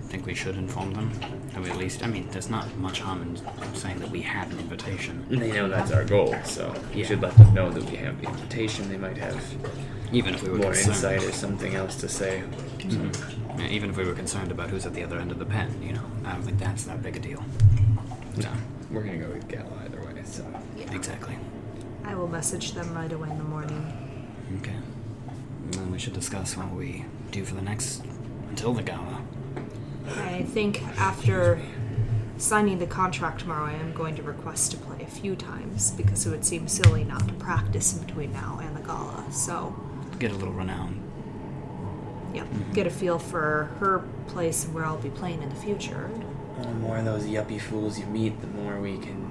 [0.08, 1.12] think we should inform them.
[1.56, 4.58] Or at least, I mean, there's not much harm in saying that we had an
[4.58, 5.26] invitation.
[5.30, 7.06] They know that's our goal, so we Yeah.
[7.08, 8.88] should let them know that we have the invitation.
[8.88, 9.38] They might have
[10.12, 10.94] Even if we were more concerned.
[10.96, 12.42] insight or something else to say.
[12.78, 13.14] Mhm.
[13.14, 15.80] Yeah, even if we were concerned about who's at the other end of the pen,
[15.82, 17.44] you know, I don't think that's that big a deal.
[18.40, 18.48] So,
[18.90, 20.44] We're gonna go with Gala either way, so.
[20.92, 21.36] exactly.
[22.04, 24.28] I will message them right away in the morning.
[24.60, 24.74] Okay.
[25.64, 28.04] And then we should discuss what we do for the next
[28.48, 29.22] until the gala.
[30.16, 31.60] I think after
[32.38, 36.26] signing the contract tomorrow, I am going to request to play a few times because
[36.26, 39.24] it would seem silly not to practice in between now and the gala.
[39.30, 39.74] So,
[40.18, 41.01] Get a little renown.
[42.32, 46.10] Yeah, get a feel for her place and where I'll be playing in the future.
[46.60, 49.30] The more of those yuppie fools you meet, the more we can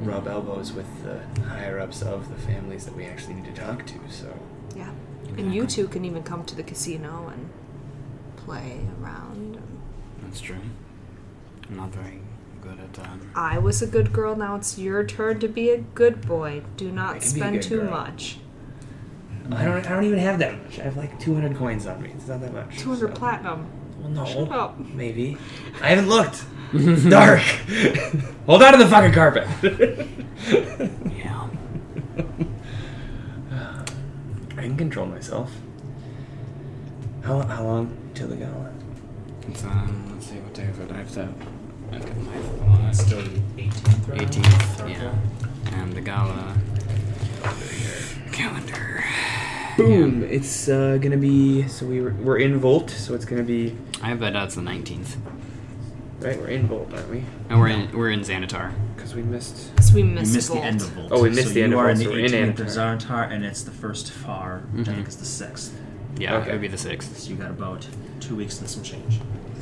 [0.00, 3.86] rub elbows with the higher ups of the families that we actually need to talk
[3.86, 3.98] to.
[4.08, 4.32] So
[4.76, 4.90] Yeah.
[5.36, 7.48] And you two can even come to the casino and
[8.36, 9.62] play around.
[10.22, 10.58] That's true.
[11.68, 12.20] I'm not very
[12.60, 13.18] good at that.
[13.34, 14.36] I was a good girl.
[14.36, 16.62] Now it's your turn to be a good boy.
[16.76, 17.90] Do not can be a spend too girl.
[17.90, 18.38] much.
[19.50, 19.86] I don't.
[19.86, 20.78] I don't even have that much.
[20.78, 22.10] I have like 200 coins on me.
[22.14, 22.78] It's not that much.
[22.78, 23.70] 200 so- platinum.
[23.98, 24.24] Well, no.
[24.24, 24.78] Shut up.
[24.78, 25.36] Maybe.
[25.80, 26.44] I haven't looked.
[26.72, 27.40] It's dark.
[28.46, 29.46] Hold on to the fucking carpet.
[31.16, 31.48] Yeah.
[33.50, 35.52] I can control myself.
[37.22, 38.72] How, how long till the gala?
[39.48, 40.90] It's, um, let's see, what day is it?
[40.90, 41.28] I have to
[41.92, 44.20] look at my It's still the 18th, right?
[44.20, 45.14] 18th, yeah.
[45.78, 46.56] And the gala
[48.32, 49.04] calendar.
[49.76, 50.22] Boom!
[50.24, 51.66] It's uh, gonna be.
[51.68, 53.76] So we were, we're in Vult, so it's gonna be.
[54.02, 55.16] I have that that's the 19th.
[56.20, 57.24] Right, we're in Vult, aren't we?
[57.48, 58.72] And we're in we're in Zarantyr.
[58.94, 59.56] Because we missed.
[59.82, 60.64] So we We missed, missed the Vult.
[60.66, 61.08] end of Vult.
[61.12, 62.58] Oh, we missed so the end you of are Vult, so the we're in 18th
[62.60, 62.98] of Anatar.
[63.00, 64.94] Zartar, and it's the first far, which I Mhm.
[64.96, 65.74] think is the sixth.
[66.18, 66.50] Yeah, Okay.
[66.50, 67.16] it would be the 6th.
[67.18, 67.86] So you got about
[68.20, 69.18] two weeks and some change.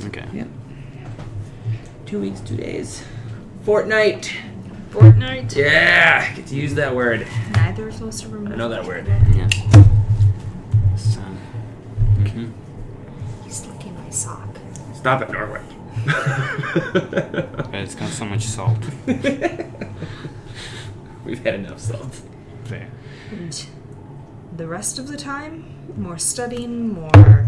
[0.07, 0.25] Okay.
[0.33, 0.47] Yep.
[2.05, 3.03] Two weeks, two days.
[3.65, 4.29] Fortnite.
[4.91, 5.55] Fortnite.
[5.55, 7.25] Yeah, get to use that word.
[7.53, 8.53] Neither of us remember.
[8.53, 9.07] I know that word.
[9.33, 9.53] Yes.
[10.95, 12.51] So, hmm
[13.43, 14.49] He's licking my sock.
[14.93, 15.61] Stop it, Norway.
[17.71, 18.79] But it's got so much salt.
[21.25, 22.21] We've had enough salt.
[22.65, 22.89] There.
[23.31, 23.65] And
[24.57, 25.63] the rest of the time,
[25.95, 27.47] more studying, more.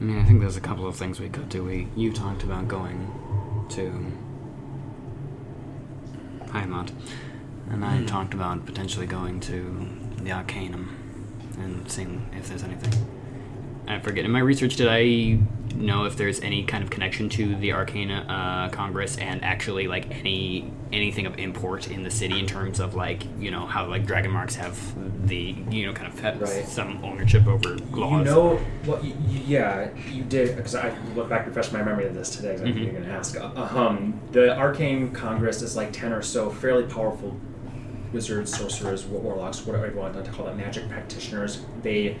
[0.00, 1.64] I mean, I think there's a couple of things we could do.
[1.64, 3.10] We you talked about going
[3.70, 4.12] to
[6.56, 6.90] Heimat,
[7.70, 8.06] and I Hmm.
[8.06, 9.88] talked about potentially going to
[10.22, 10.88] the Arcanum
[11.58, 12.92] and seeing if there's anything.
[13.88, 14.24] I forget.
[14.24, 15.38] In my research, did I
[15.76, 20.10] know if there's any kind of connection to the Arcana uh, Congress and actually like
[20.10, 24.06] any anything of import in the city in terms of like you know how like
[24.06, 24.78] dragon marks have
[25.28, 26.66] the you know kind of have Right.
[26.66, 28.26] some ownership over laws.
[28.26, 31.82] You know, well, y y yeah, you did because I look back and refreshed my
[31.82, 32.52] memory of this today.
[32.54, 32.82] 'cause I knew Mhm.
[32.84, 33.36] you're going to ask.
[33.38, 37.36] Uh, um, the Arcane Congress is like ten or so fairly powerful
[38.12, 41.60] wizards, sorcerers, wa- warlocks, whatever you want to call them, magic practitioners.
[41.82, 42.16] They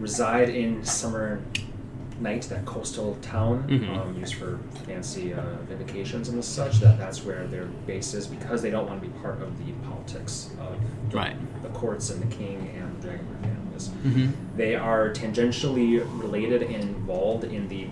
[0.00, 1.40] reside in Summer
[2.18, 3.94] Night, that coastal town Mhm.
[3.98, 6.80] um, used for fancy uh, vacations and such.
[6.80, 9.72] That that's where their base is because they don't want to be part of the
[9.86, 10.76] politics of
[11.10, 11.36] the, Right.
[11.62, 13.88] the courts and the king and the Dragonborn families.
[14.06, 14.26] Mm-hmm.
[14.56, 17.88] They are tangentially related and involved in the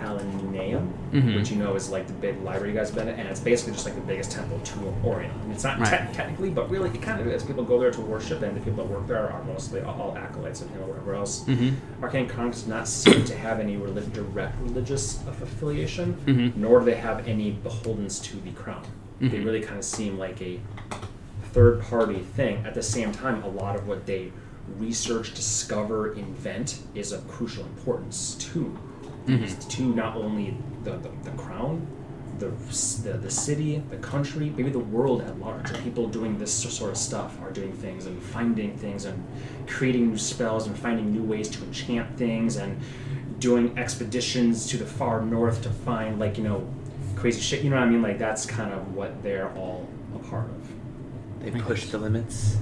[0.00, 1.36] Palaneum, Mhm.
[1.36, 3.40] which you know is like the big library you guys have been at, and it's
[3.40, 5.30] basically just like the biggest temple to Aureon.
[5.52, 6.08] It's not Right.
[6.08, 7.42] te- technically, but really it kind of is.
[7.42, 10.60] People go there to worship, and the people that work there are mostly all, acolytes
[10.62, 11.44] of him or whatever else.
[11.44, 12.02] Mm-hmm.
[12.04, 16.56] Arcane Congress does not seem to have any relig- direct religious aff- affiliation, Mhm.
[16.56, 18.82] nor do they have any beholdens to the crown.
[19.20, 19.44] They Mhm.
[19.44, 20.60] really kind of seem like a
[21.52, 22.62] third party thing.
[22.64, 24.32] At the same time, a lot of what they
[24.78, 28.76] research, discover, invent is of crucial importance to
[29.30, 29.68] Mhm.
[29.68, 31.86] to not only the, the, the crown,
[32.38, 32.50] the,
[33.04, 35.70] the the city, the country, maybe the world at large.
[35.70, 39.22] And people doing this sort of stuff are doing things and finding things and
[39.66, 42.80] creating new spells and finding new ways to enchant things and
[43.38, 46.66] doing expeditions to the far north to find like you know
[47.16, 47.62] crazy shit.
[47.62, 48.02] You know what I mean?
[48.02, 51.42] Like that's kind of what they're all a part of.
[51.44, 52.56] They push the limits.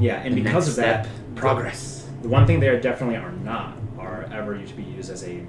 [0.00, 2.08] Yeah, and The because next of that, step, progress.
[2.22, 5.44] The one thing they definitely are not are ever to be used as a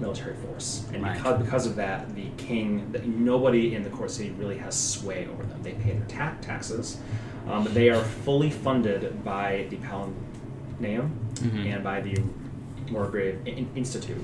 [0.00, 1.16] military force, and Right.
[1.16, 5.26] because, because of that, the king, the, nobody in the court city really has sway
[5.32, 5.60] over them.
[5.62, 6.98] They pay their ta- taxes,
[7.48, 11.66] um, but they are fully funded by the Palaneum Mhm.
[11.74, 12.16] and by the
[12.90, 14.22] Morgrave In- Institute,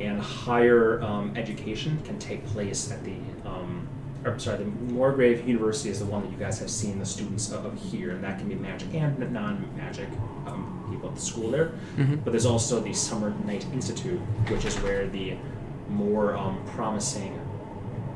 [0.00, 3.16] and higher um, education can take place at the.
[3.44, 3.86] Um,
[4.24, 7.52] or, sorry, the Morgrave University is the one that you guys have seen the students
[7.52, 10.08] of, here, and that can be magic and non-magic
[10.46, 11.72] um, people at the school there.
[11.96, 12.24] Mhm.
[12.24, 15.34] But there's also the Summer Night Institute, which is where the
[15.88, 17.38] more um, promising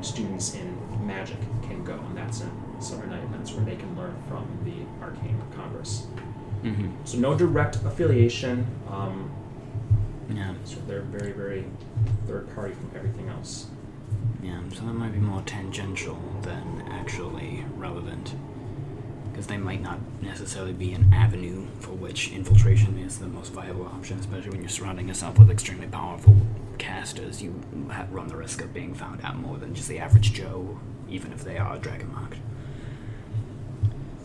[0.01, 3.21] students in magic can go, and that's in Summer Night.
[3.23, 4.73] and That's where they can learn from the
[5.05, 6.07] Arcane Congress.
[6.63, 6.87] Mm-hmm.
[7.05, 8.65] So no direct affiliation.
[8.89, 9.29] Um,
[10.29, 10.53] Yeah.
[10.63, 11.65] so they're very, very
[12.27, 13.67] third party from everything else.
[14.41, 14.59] Yeah.
[14.73, 18.33] So that might be more tangential than actually relevant.
[19.31, 23.85] Because they might not necessarily be an avenue for which infiltration is the most viable
[23.85, 26.35] option, especially when you're surrounding yourself with extremely powerful
[26.77, 27.41] casters.
[27.41, 27.61] You
[28.11, 31.43] run the risk of being found out more than just the average Joe, even if
[31.43, 32.37] they are dragon marked.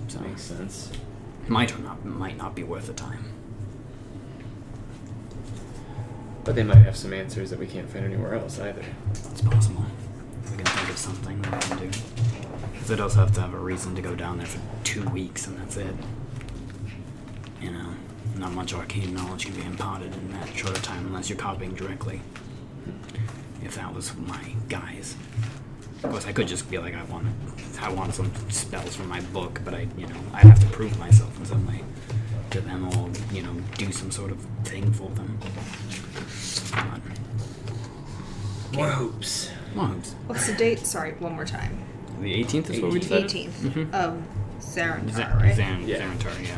[0.09, 0.93] So Makes sense.
[1.49, 3.25] might or not might not be worth the time.
[6.45, 8.85] But they might have some answers that we can't find anywhere else either.
[9.11, 9.85] It's possible.
[10.51, 11.99] We can think of something that I can do.
[12.73, 15.47] Because it does have to have a reason to go down there for two weeks,
[15.47, 15.95] and that's it.
[17.61, 17.95] You know,
[18.37, 21.75] not much arcane knowledge can be imparted in that short a time unless you're copying
[21.75, 22.21] directly.
[23.63, 25.17] If that was my guys.
[26.03, 27.27] Of course, I could just be like, I want,
[27.81, 30.99] I want some spells from my book, but I, you know, I have to prove
[30.99, 31.83] myself in some way
[32.51, 35.39] to them, or you know, do some sort of thing for them.
[36.71, 37.01] But,
[38.77, 39.51] More hopes.
[39.75, 39.87] More.
[40.27, 40.81] What's the date?
[40.87, 41.79] Sorry, one more time.
[42.21, 43.29] The 18th is what we decided.
[43.31, 44.23] 18th of
[44.61, 45.55] Zarantyr, Zan- right?
[45.55, 45.99] Zan- Yeah.
[45.99, 46.57] Xanatar, yeah.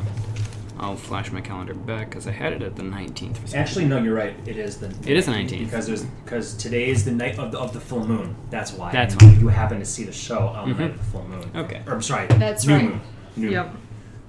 [0.78, 3.38] I'll flash my calendar back because I had it at the 19th.
[3.38, 4.34] For Actually, no, you're right.
[4.44, 4.88] It is the.
[5.10, 5.64] It is the 19th.
[5.64, 8.36] because there's because today is the night of the, of the full moon.
[8.50, 8.92] That's why.
[8.92, 9.30] That's why.
[9.40, 10.94] You happen to see the show on the night Mhm.
[10.94, 11.50] of the full moon.
[11.56, 11.80] Okay.
[11.86, 12.26] Or I'm sorry.
[12.26, 12.84] That's new right.
[12.84, 13.00] Moon.
[13.36, 13.66] New Yep.
[13.66, 13.76] moon.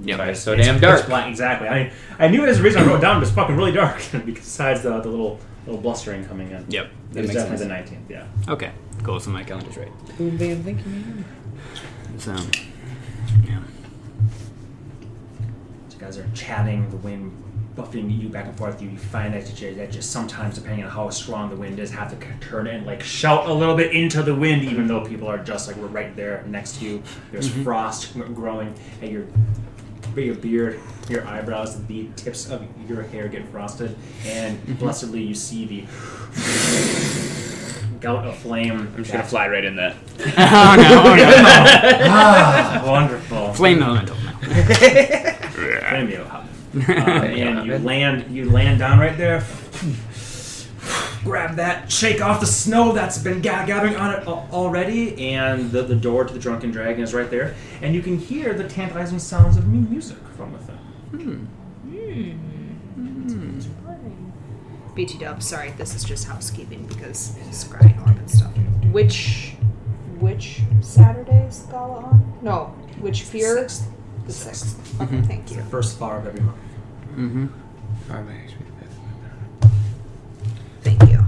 [0.07, 0.17] Yep.
[0.19, 1.07] Sorry, so It's damn pitch dark.
[1.07, 1.67] black, exactly.
[1.67, 3.97] I I knew there's a reason I wrote down, but it's fucking really dark.
[4.13, 6.65] Because besides the, the little little blustering coming in.
[6.69, 6.89] Yep.
[7.11, 7.89] That It's makes definitely sense.
[7.89, 8.09] the 19th.
[8.09, 8.51] Yeah.
[8.53, 8.71] Okay.
[9.03, 9.19] Cool.
[9.19, 9.91] So my calendar's right.
[10.17, 11.25] Boom, bam, thank you, man.
[12.17, 12.31] So,
[13.45, 13.61] yeah.
[15.89, 17.43] So you guys are chatting, the wind
[17.75, 18.81] buffing you back and forth.
[18.81, 22.17] You find that you, that just sometimes, depending on how strong the wind is, have
[22.17, 25.37] to turn and like shout a little bit into the wind, even though people are
[25.37, 27.03] just like we're right there next to you.
[27.31, 27.63] There's mm-hmm.
[27.63, 29.25] frost growing at your
[30.21, 35.65] your beard, your eyebrows, the tips of your hair get frosted, and blessedly you see
[35.65, 35.85] the
[37.99, 38.79] gout of flame.
[38.79, 39.95] I'm just gonna fly right in that.
[40.19, 41.11] oh no!
[41.11, 41.27] Oh no!
[42.09, 43.53] Ah, wonderful.
[43.53, 44.15] Flame elemental.
[44.41, 46.45] Flame you up.
[46.75, 49.41] Um, and you land you land down right there.
[51.27, 55.71] Grab that, shake off the snow that's been ga- gathering on it al- already, and
[55.71, 58.67] the, the door to the drunken dragon is right there, and you can hear the
[58.67, 60.75] tantalizing sounds of mu- music from within.
[61.11, 61.45] Hmm.
[64.95, 68.51] BT Dub, sorry, this is just housekeeping because it's scrying orb and stuff.
[68.91, 69.53] Which
[70.19, 72.37] which Saturday is the gala on?
[72.41, 73.55] No, which fear?
[73.57, 73.87] Sixth.
[74.25, 75.01] The sixth.
[75.01, 75.57] Okay, thank It's you.
[75.57, 76.57] the first far of every month.
[77.11, 77.47] Mm-hmm.
[78.07, 78.53] Far my HP.
[80.87, 81.25] Thank you.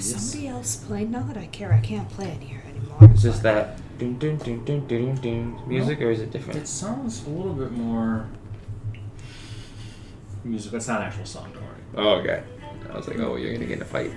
[0.00, 1.04] Somebody else play?
[1.04, 3.10] Now that I care, I can't play it here anymore.
[3.14, 6.60] Is this that dun dun dun dun dun dun music or is it different?
[6.60, 8.28] It sounds a little bit more
[10.44, 10.74] music.
[10.74, 11.80] It's not an actual song, don't worry.
[11.96, 12.42] Oh, okay.
[12.92, 14.12] I was like, oh, you're gonna get in a fight.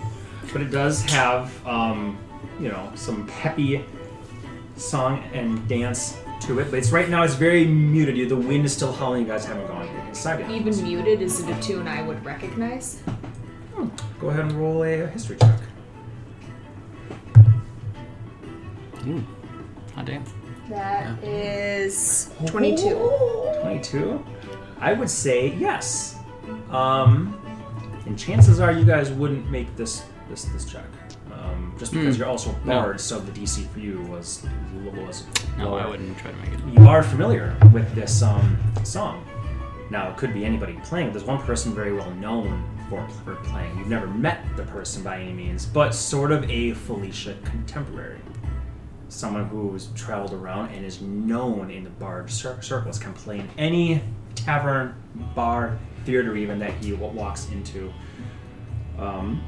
[0.52, 2.18] but it does have um,
[2.60, 3.82] you know some peppy
[4.76, 8.64] song and dance to it but it's right now it's very muted You- the wind
[8.64, 11.86] is still howling you guys haven't gone inside yet Even muted, is it a tune
[11.88, 13.02] I would recognize?
[14.20, 15.60] go ahead and roll a history check
[19.06, 19.22] Ooh.
[19.94, 20.24] Hot damn.
[20.70, 22.94] That is 22.
[23.62, 24.24] 22
[24.80, 26.16] i would say yes
[26.70, 27.38] um,
[28.06, 30.84] and chances are you guys wouldn't make this this this check
[31.54, 32.20] um, just because Hmm.
[32.22, 32.80] you're also No.
[32.80, 34.44] bards so the dc for you was
[34.96, 35.24] was
[35.58, 36.60] No, I wouldn't try to make it.
[36.78, 39.24] you are familiar with this um, song.
[39.90, 41.12] Now, it could be anybody playing.
[41.12, 43.76] There's one person very well known for, for playing.
[43.78, 48.18] You've never met the person by any means, but sort of a Felicia contemporary.
[49.08, 53.48] Someone who's traveled around and is known in the bard cir- circles, can play in
[53.58, 54.02] any
[54.34, 54.94] tavern,
[55.34, 57.92] bar, theater, even that he walks into.
[58.98, 59.42] Um,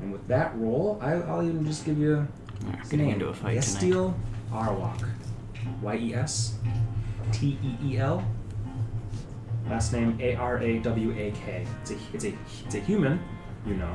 [0.00, 2.26] and with that roll, I, I'll even just give you
[2.64, 3.14] Alright, his getting name.
[3.14, 3.82] into a fight tonight.
[3.82, 4.14] Yesteel
[4.52, 5.08] Arawak.
[5.82, 6.54] Y E S
[7.32, 8.24] T E E L.
[9.68, 11.66] Last name A R A W A K.
[11.82, 12.34] It's a it's a
[12.66, 13.20] it's a human,
[13.66, 13.94] you know.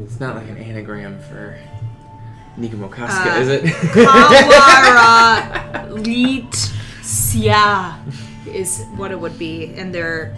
[0.00, 1.58] It's not like an anagram for
[2.58, 3.64] Nikimo Kasuga, Uh, is it?
[3.64, 6.54] Kawara Lit
[7.02, 7.98] Sia
[8.56, 10.34] is what it would be, and they're.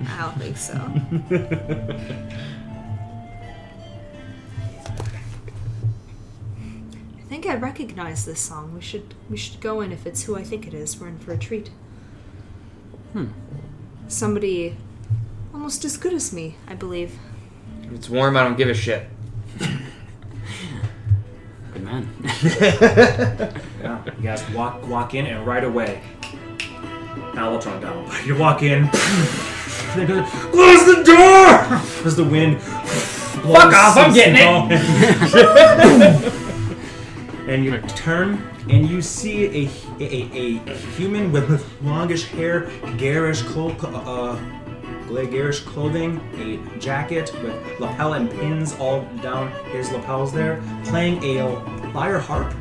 [0.00, 0.74] No, I don't think so.
[7.18, 8.74] I think I recognize this song.
[8.74, 10.98] We should we should go in if it's who I think it is.
[10.98, 11.70] We're in for a treat.
[13.12, 13.26] Hmm.
[14.08, 14.76] Somebody
[15.52, 17.18] almost as good as me, I believe.
[17.82, 19.06] If it's warm, I don't give a shit.
[21.72, 22.08] Good man.
[23.78, 24.04] Yeah.
[24.04, 26.02] You guys walk walk in and right away.
[27.38, 28.10] Now we'll it down.
[28.26, 28.88] You walk in.
[28.88, 31.78] Close the door!
[32.04, 32.60] As the wind.
[32.60, 36.32] Fuck off, I'm getting it!
[37.48, 42.68] and you turn and you see a, a, a, a human with, with longish hair,
[42.96, 44.36] garish, clo- uh,
[45.26, 51.44] garish clothing, a jacket with lapel and pins all down his lapels there, playing a
[51.94, 52.52] lyre harp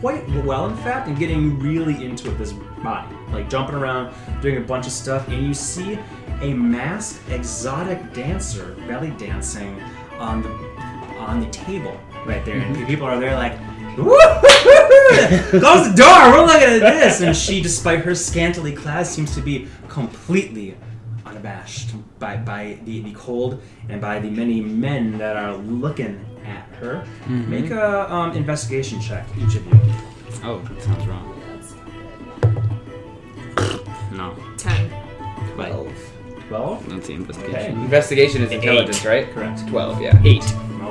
[0.00, 3.14] quite well, in fact, and getting really into it, this body.
[3.32, 5.98] Like jumping around, doing a bunch of stuff, and you see
[6.40, 9.80] a masked exotic dancer belly dancing
[10.18, 10.48] on the
[11.18, 12.56] on the table right there.
[12.56, 13.56] And people are there like,
[13.96, 16.32] Close the door.
[16.32, 17.20] We're looking at this.
[17.20, 20.76] And she, despite her scantily clad, seems to be completely
[21.26, 26.66] unabashed by, by the, the cold and by the many men that are looking at
[26.76, 27.06] her.
[27.28, 29.72] Make a um, investigation check, each of you.
[30.44, 31.31] Oh, sounds wrong.
[34.12, 34.34] No.
[34.56, 34.90] Ten.
[35.54, 35.92] Twelve.
[36.48, 36.88] Twelve.
[36.88, 37.22] That's the Okay.
[37.22, 37.80] investigation.
[37.80, 39.30] Investigation is intelligence, right?
[39.32, 39.66] Correct.
[39.68, 40.00] Twelve.
[40.00, 40.20] Yeah.
[40.24, 40.44] Eight.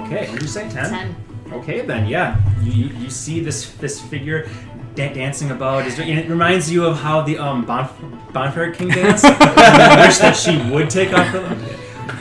[0.04, 0.28] Okay.
[0.28, 0.70] What did you say?
[0.70, 0.90] Ten.
[0.90, 1.16] Ten.
[1.54, 4.48] Okay, then yeah, you, you, you see this this figure
[4.96, 5.86] da- dancing about.
[5.86, 9.26] Is, and it reminds you of how the um Bonf- Bonfire King danced.
[9.26, 11.42] I wish that she would take off the.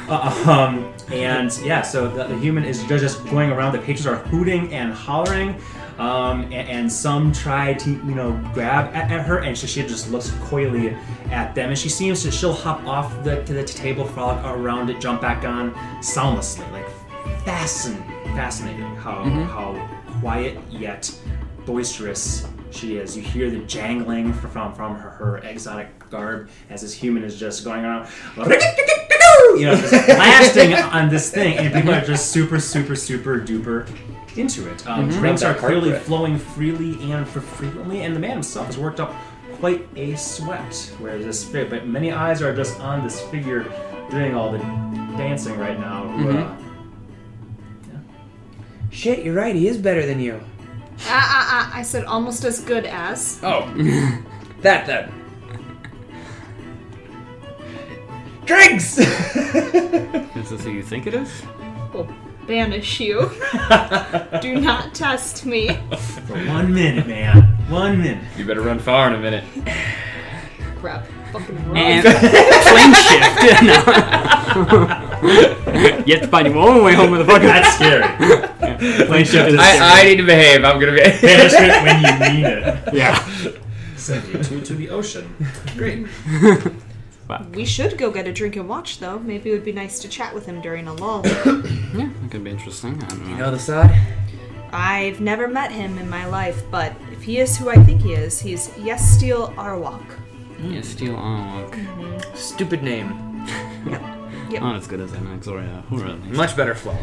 [0.08, 3.72] Uh, um, and yeah, so the, the human is just- just going around.
[3.72, 5.54] The patrons are hooting and hollering,
[6.00, 9.82] um, and, and some try to you know grab at, at her, and she, she
[9.82, 10.96] just looks coyly
[11.30, 11.68] at them.
[11.68, 15.20] And she seems to she'll hop off the to the table, frolic around it, jump
[15.20, 16.86] back on soundlessly, like
[17.44, 18.02] fascin-
[18.34, 19.88] fascinating how how
[20.20, 21.14] quiet yet
[21.66, 23.14] boisterous she is.
[23.14, 27.62] You hear the jangling from from her, her exotic garb as this human is just
[27.62, 32.96] going around, you know, just blasting on this thing, and people are just super, super,
[32.96, 33.86] super duper
[34.36, 34.86] into it.
[34.86, 36.02] Um, Drinks are Love that part, clearly Brett.
[36.02, 39.14] flowing freely and for frequently, and the man himself has worked up
[39.54, 40.92] quite a sweat.
[40.98, 43.64] Whereas this, fi- but many eyes are just on this figure
[44.10, 44.58] doing all the
[45.16, 46.06] dancing right now.
[46.08, 46.56] who, uh,
[48.90, 49.54] Shit, you're right.
[49.54, 50.40] He is better than you.
[51.06, 51.78] Ah, ah, ah.
[51.78, 53.38] I said almost as good as.
[53.42, 53.62] Oh,
[54.62, 55.12] that then.
[58.44, 58.98] Drinks.
[58.98, 61.30] Is this who you think it is?
[61.94, 62.08] Will
[62.46, 63.30] banish you.
[64.40, 65.68] Do not test me.
[66.26, 67.42] For one minute, man.
[67.68, 68.24] One minute.
[68.36, 69.44] you better run far in a minute.
[70.76, 71.06] Crap.
[71.32, 71.76] Fucking run.
[71.76, 73.62] And plane shift.
[73.62, 74.86] no.
[76.06, 77.42] have to find your own way home, motherfucker.
[77.42, 79.06] That's scary.
[79.06, 80.64] Plane shift is I, I need to behave.
[80.64, 80.98] I'm gonna be.
[80.98, 82.94] banishment when you mean it.
[82.94, 83.24] yeah.
[83.96, 85.36] Send you to, to the ocean.
[85.76, 86.06] Great.
[87.54, 89.18] We should go get a drink and watch, though.
[89.18, 91.22] Maybe it would be nice to chat with him during a lull.
[91.92, 93.02] Yeah, that could be interesting.
[93.02, 93.30] I don't know.
[93.30, 93.90] You know the sod?
[94.72, 98.12] I've never met him in my life, but if he is who I think he
[98.12, 100.06] is, he's Yesteel Arawak.
[100.58, 101.72] Mm, yeah, Steel Arlok.
[101.72, 102.36] Mm-hmm.
[102.36, 103.46] Stupid name.
[104.50, 104.62] Yep.
[104.62, 105.84] Not as good as an Exoria.
[105.92, 106.24] Or uh, at.
[106.32, 106.96] Much better flow.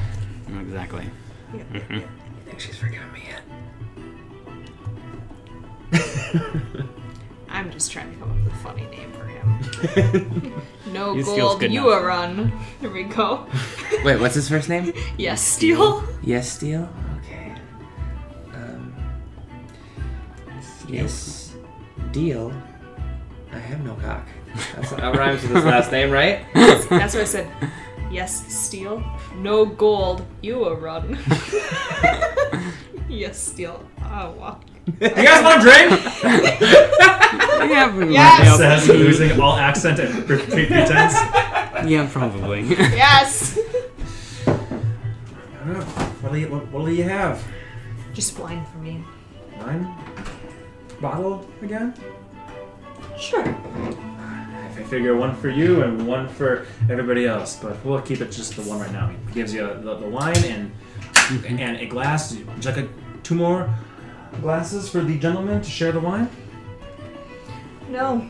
[0.48, 1.10] Mm, exactly.
[1.56, 1.70] Yep.
[1.72, 1.96] Mm-hmm.
[1.96, 3.24] I think she's forgiven me
[5.94, 6.86] yet.
[7.58, 10.64] I'm just trying to come up with a funny name for him.
[10.94, 12.04] no Yesteel's gold, good you enough.
[12.04, 12.54] a run.
[12.82, 13.48] There we go.
[14.06, 14.94] Wait, what's his first name?
[15.18, 16.08] Yes, Steel.
[16.22, 16.88] Yes, Steel.
[17.18, 17.56] Okay.
[18.54, 18.94] Um.
[20.88, 21.56] Yes,
[22.12, 22.54] deal.
[23.52, 24.28] I have no cock.
[24.76, 26.46] That's that rhymes with his last name, right?
[26.54, 27.52] That's what I said.
[28.12, 29.04] Yes, Steel.
[29.38, 31.18] No gold, you a run.
[33.10, 33.84] yes, Steel.
[34.04, 34.60] Oh, wow.
[34.88, 35.90] You guys want a drink?
[37.70, 38.58] Yeah, Yes!
[38.58, 41.14] Says losing all accent and pre- pre- pretense.
[41.86, 42.62] Yeah, probably.
[42.70, 43.60] Yes.
[44.48, 44.54] I
[45.66, 45.82] don't know.
[46.22, 47.44] What do you, what, what do you have?
[48.14, 49.04] Just wine for me.
[49.60, 49.94] Wine?
[51.02, 51.94] Bottle again?
[53.20, 53.44] Sure.
[53.46, 58.56] I figure one for you and one for everybody else, but we'll keep it just
[58.56, 59.10] the one right now.
[59.28, 60.72] He gives you the, the wine and
[61.60, 62.34] and a glass.
[62.34, 62.88] Would you like a,
[63.24, 63.70] two more
[64.42, 66.30] glasses for the gentleman to share the wine?
[67.90, 68.30] No.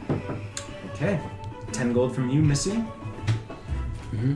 [0.93, 1.19] Okay.
[1.71, 2.83] Ten gold from you, Missy.
[4.11, 4.33] Mm-hmm.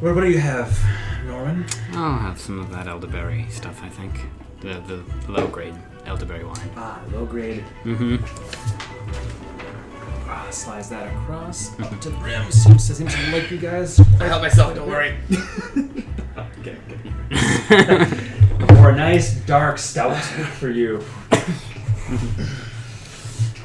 [0.00, 0.78] What, what do you have,
[1.24, 1.64] Norman?
[1.92, 4.20] I'll have some of that elderberry stuff, I think.
[4.60, 5.74] The the low grade
[6.06, 6.70] elderberry wine.
[6.76, 7.64] Ah, low grade.
[7.84, 8.16] Mm-hmm.
[10.28, 12.50] Ah, slides that across up to the brim.
[12.50, 14.00] Seems, seems to like you guys.
[14.20, 14.74] I help myself.
[14.74, 15.16] Don't worry.
[16.60, 16.76] okay,
[17.30, 18.32] okay.
[18.78, 20.16] or a nice dark stout
[20.58, 21.02] for you.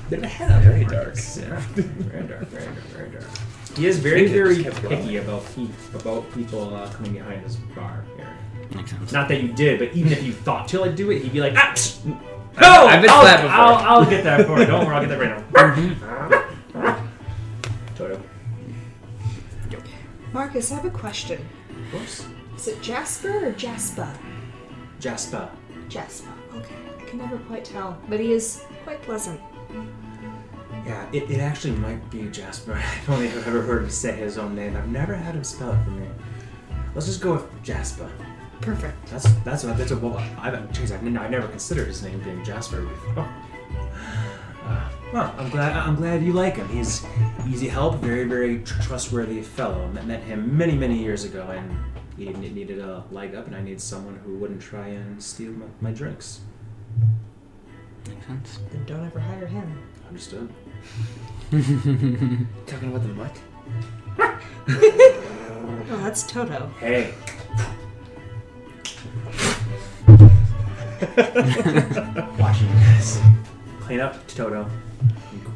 [0.09, 1.15] Bit ahead of Very dark.
[1.37, 1.59] Yeah.
[1.75, 3.23] Very dark, very dark, very dark.
[3.77, 4.97] He is very, Think it very just kept growing.
[5.03, 8.27] picky about pe- about people uh, coming behind his bar area.
[8.75, 9.11] Makes sense.
[9.13, 11.39] Not that you did, but even if you thought to like do it, he'd be
[11.39, 12.15] like, ah, psh, no,
[12.87, 13.57] I've been I'll, slapped before.
[13.57, 14.65] I'll, I'll get that for you.
[14.65, 16.97] Don't worry, I'll get that right now.
[17.95, 18.21] Toto.
[20.33, 21.45] Marcus, I have a question.
[21.85, 22.25] Of course.
[22.57, 24.09] Is it Jasper or Jasper?
[25.01, 25.49] Jasper.
[25.89, 26.29] Jasper.
[26.55, 26.75] Okay.
[26.99, 29.41] I can never quite tell, but he is quite pleasant.
[30.85, 32.73] Yeah, it, it actually might be Jasper.
[33.01, 34.77] I've only ever heard him say his own name.
[34.77, 36.07] I've never had him spell it for me.
[36.93, 38.11] Let's just go with Jasper.
[38.61, 39.03] Perfect.
[39.07, 42.43] That's that's what that's what well, I've geez, I've, I've never considered his name being
[42.45, 43.27] Jasper before.
[44.63, 46.69] Uh, well, I'm glad I'm glad you like him.
[46.69, 47.03] He's
[47.49, 49.87] easy help, very very tr- trustworthy fellow.
[49.87, 51.75] Met, met him many many years ago, and
[52.25, 55.65] he needed a leg up, and I need someone who wouldn't try and steal my,
[55.79, 56.41] my drinks.
[58.07, 58.59] Makes sense.
[58.71, 59.81] Then don't ever hire him.
[60.07, 60.49] Understood.
[61.51, 63.39] Talking about the mutt?
[65.89, 66.71] Oh, that's Toto.
[66.79, 67.13] Hey.
[72.39, 73.19] Watching this.
[73.81, 74.69] Clean up Toto.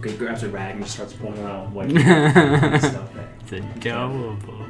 [0.04, 3.10] He grabs a rag and just starts pulling around wiping and stuff.
[3.42, 4.66] It's adorable.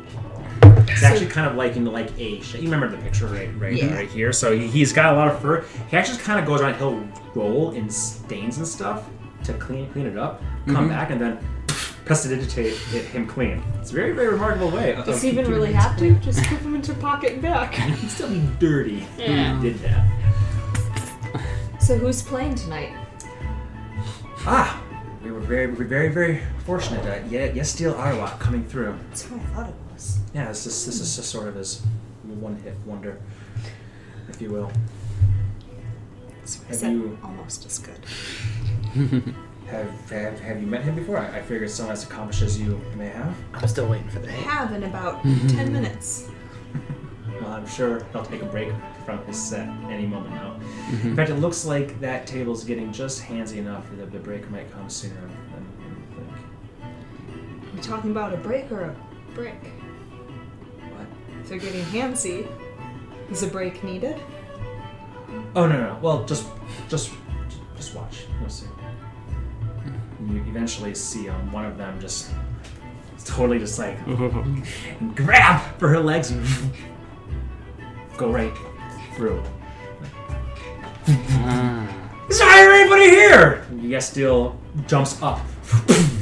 [0.88, 2.42] It's actually kind of like in like a.
[2.42, 3.94] sh- You remember the picture right, right, Yeah.
[3.94, 4.32] right here.
[4.34, 5.64] So he, he's got a lot of fur.
[5.90, 6.76] He actually kind of goes around.
[6.76, 9.06] He'll roll in stains and stuff
[9.44, 10.42] to clean clean it up.
[10.68, 10.90] Come Mhm.
[10.90, 11.38] back and then
[12.06, 13.64] prestidigitate it, him clean.
[13.80, 14.94] It's a very very remarkable way.
[14.94, 16.12] of Does he even really have to?
[16.16, 17.74] Just put him into pocket and back.
[17.74, 19.06] He'd still be dirty.
[19.18, 19.58] Yeah.
[19.58, 20.06] if he did that.
[21.82, 22.94] So who's playing tonight?
[24.48, 24.82] Ah,
[25.24, 28.96] we were very, we were very, very fortunate that Ye- Steel Arwak coming through.
[29.10, 29.85] That's who I thought it was.
[30.34, 31.82] Yeah, this is this is just sort of his
[32.40, 33.18] one-hit wonder,
[34.30, 34.72] if you will.
[36.40, 36.92] That's what I Have said.
[36.94, 38.00] you- Almost as good.
[39.66, 41.18] Have have, have you met him before?
[41.18, 43.36] I, I figured someone as accomplished as you may have.
[43.56, 44.44] I'm still waiting for the I hit.
[44.46, 46.30] have in about ten minutes.
[47.42, 48.70] Well, I'm sure he'll take a break
[49.06, 50.60] from his set any moment now.
[50.60, 51.08] Mm-hmm.
[51.10, 54.72] In fact, it looks like that table's getting just handsy enough that the break might
[54.72, 56.94] come sooner than you think.
[57.74, 58.96] Are you talking about a break or a
[59.34, 59.60] brick?
[61.46, 61.54] What?
[61.54, 62.48] If they're getting handsy,
[63.30, 64.20] is a break needed?
[65.56, 66.00] Oh no, no.
[66.02, 66.48] Well, just,
[66.90, 67.12] just,
[67.76, 68.26] just watch.
[68.40, 68.66] You'll see.
[70.28, 72.32] You eventually see um, one of them just
[73.26, 73.98] totally just like
[75.16, 76.46] grab for her legs and
[78.18, 78.54] go right
[79.16, 79.44] through.
[81.08, 81.88] Ah.
[82.28, 83.68] Is there anybody here?
[83.82, 85.42] Yes, still jumps up,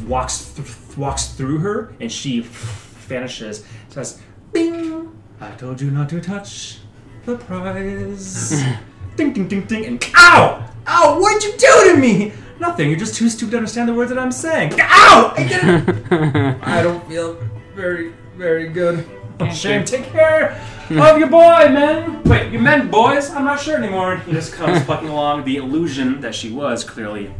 [0.05, 3.65] walks th- walks through her, and she vanishes.
[3.87, 4.19] Says,
[4.53, 5.11] "Bing!
[5.41, 6.79] I told you not to touch
[7.25, 8.61] the prize."
[9.15, 11.19] ding, ding, ding, ding, and ow, ow!
[11.19, 12.31] What did you do to me?
[12.59, 12.89] Nothing.
[12.89, 14.73] You're just too stupid to understand the words that I'm saying.
[14.79, 15.33] Ow!
[15.35, 16.57] I did it.
[16.63, 17.37] I don't feel
[17.75, 19.05] very, very good.
[19.51, 19.83] Shame.
[19.83, 20.51] Take care
[20.91, 22.23] of your boy, men.
[22.23, 23.31] Wait, you men, boys?
[23.31, 24.17] I'm not sure anymore.
[24.17, 25.43] He just comes plucking along.
[25.43, 27.33] The illusion that she was clearly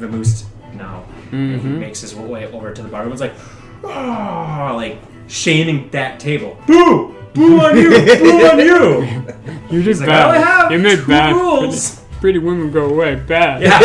[0.00, 1.04] vamoosed now.
[1.30, 1.78] And he Mhm.
[1.78, 3.00] makes his way over to the bar.
[3.02, 3.34] Everyone's like,
[3.84, 4.98] oh, like
[5.28, 6.56] shaming that table.
[6.66, 7.14] Boo!
[7.34, 7.90] Boo on you!
[7.90, 9.06] Boo on you!
[9.68, 11.34] You He's did like, I only have You made two bad.
[11.34, 11.96] rules.
[11.96, 13.16] Pretty, pretty women go away.
[13.16, 13.62] Bad.
[13.62, 13.80] Yeah.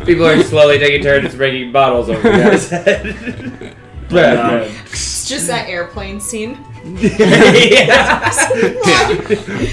[0.04, 3.76] People are slowly taking turns breaking bottles over the guy's head.
[4.10, 4.70] Bad, Um, bad.
[4.86, 6.58] It's just that airplane scene.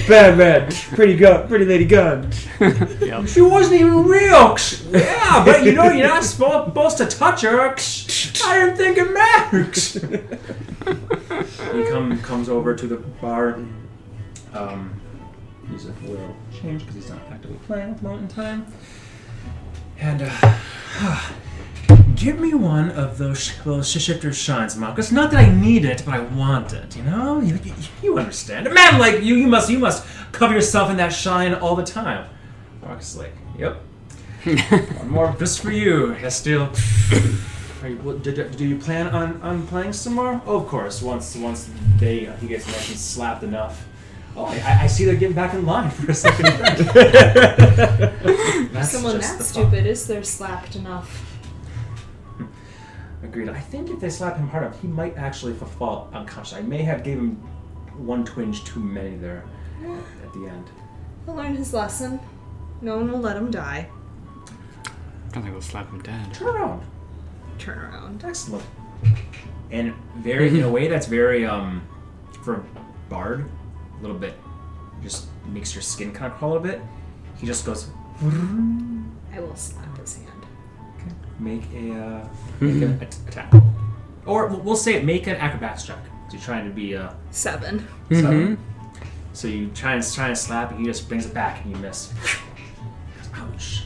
[0.08, 0.70] Bad man.
[0.94, 1.48] Pretty gun.
[1.48, 2.30] Pretty lady gun.
[2.60, 3.26] Yep.
[3.28, 4.56] She wasn't even real.
[4.90, 7.74] Yeah, but you know you're not supposed to touch her.
[8.44, 9.76] I didn't think it mattered.
[11.74, 13.58] he come, comes over to the bar.
[14.52, 15.00] Um,
[15.70, 18.66] he's a little changed because he's not actively playing at the moment in time.
[19.98, 21.30] And uh,
[22.14, 25.12] give me one of those those shifter shines, Marcus.
[25.12, 26.96] Not that I need it, but I want it.
[26.96, 27.72] You know, you, you,
[28.02, 28.66] you understand.
[28.66, 31.84] A man like you, you must you must cover yourself in that shine all the
[31.84, 32.28] time.
[32.82, 33.80] Marcus is like, yep.
[34.98, 36.70] One more just for you, Estill.
[37.82, 40.40] Are you, what, do, do you plan on, on playing some more?
[40.46, 41.00] Oh, of course.
[41.00, 43.86] Once once they uh, he gets nice and slapped enough.
[44.36, 46.46] Oh, I, I see they're getting back in line for a second
[48.84, 51.27] Someone that stupid is there slapped enough.
[53.30, 53.40] Fun.
[53.42, 53.48] Agreed.
[53.56, 56.56] I think if they slap him hard enough, he might actually fall unconscious.
[56.56, 57.36] I may have gave him
[57.96, 59.44] one twinge too many there
[60.24, 60.64] at the end.
[61.24, 62.20] He'll learn his lesson.
[62.80, 63.88] No one will let him die.
[64.86, 66.32] I don't think we'll slap him dead.
[66.32, 66.82] Turn around.
[67.58, 68.24] Turn around.
[68.24, 68.64] Excellent.
[69.70, 71.82] And very in a way that's very um
[72.42, 72.64] for a
[73.08, 73.48] bard,
[73.98, 74.34] a little bit
[75.02, 76.80] just makes your skin kind of crawl a bit.
[77.36, 77.90] He just goes
[78.22, 80.37] I will slap his hand.
[81.38, 82.28] Make a uh,
[82.60, 83.52] make an at- attack.
[84.26, 85.98] Or we'll- we'll say make an acrobatics check.
[86.28, 87.86] So you're trying to be uh Seven.
[88.10, 88.58] seven.
[89.32, 91.80] So you try and try and slap and he just brings it back and you
[91.80, 92.12] miss.
[93.34, 93.84] Ouch.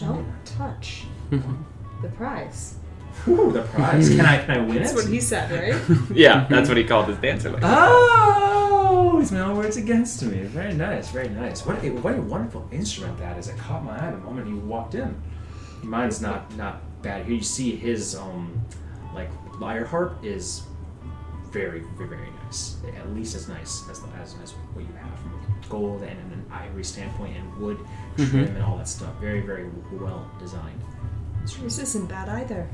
[0.00, 2.74] Don't touch the prize.
[3.28, 4.08] Ooh, the prize.
[4.08, 4.78] Can I can I win it?
[4.80, 4.96] That's it?
[4.96, 5.98] what he said, right?
[6.14, 7.50] Yeah, that's what he called his dancer.
[7.50, 7.62] Like.
[7.64, 10.38] Oh, he's my words against me.
[10.42, 11.64] Very nice, very nice.
[11.64, 13.48] What a what a wonderful instrument that is.
[13.48, 15.14] It caught my eye the moment he walked in.
[15.82, 17.26] Mine's not not bad.
[17.26, 18.60] Here you see his um
[19.14, 20.62] like lyre harp is
[21.50, 22.76] very very very nice.
[22.96, 25.32] At least as nice as as, as what you have from
[25.68, 27.78] gold and an ivory standpoint and wood
[28.16, 29.14] trim and all that stuff.
[29.20, 30.80] Very very well designed.
[31.60, 32.68] Yours isn't bad either.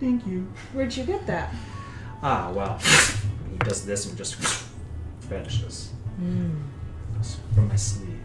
[0.00, 0.46] Thank you.
[0.72, 1.52] Where'd you get that?
[2.22, 2.78] Ah, well.
[3.50, 4.36] he does this and just
[5.20, 5.92] vanishes
[7.54, 8.17] from my sleeves.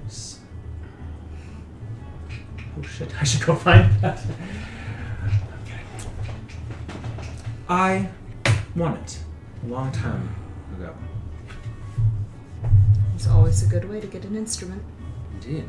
[2.78, 3.14] Oh shit!
[3.22, 4.20] I should go find that.
[5.64, 5.80] Okay.
[7.70, 8.10] I
[8.76, 9.20] won it
[9.64, 10.36] a long time
[10.78, 10.94] ago.
[13.16, 14.84] It's always a good way to get an instrument.
[15.34, 15.66] Indeed.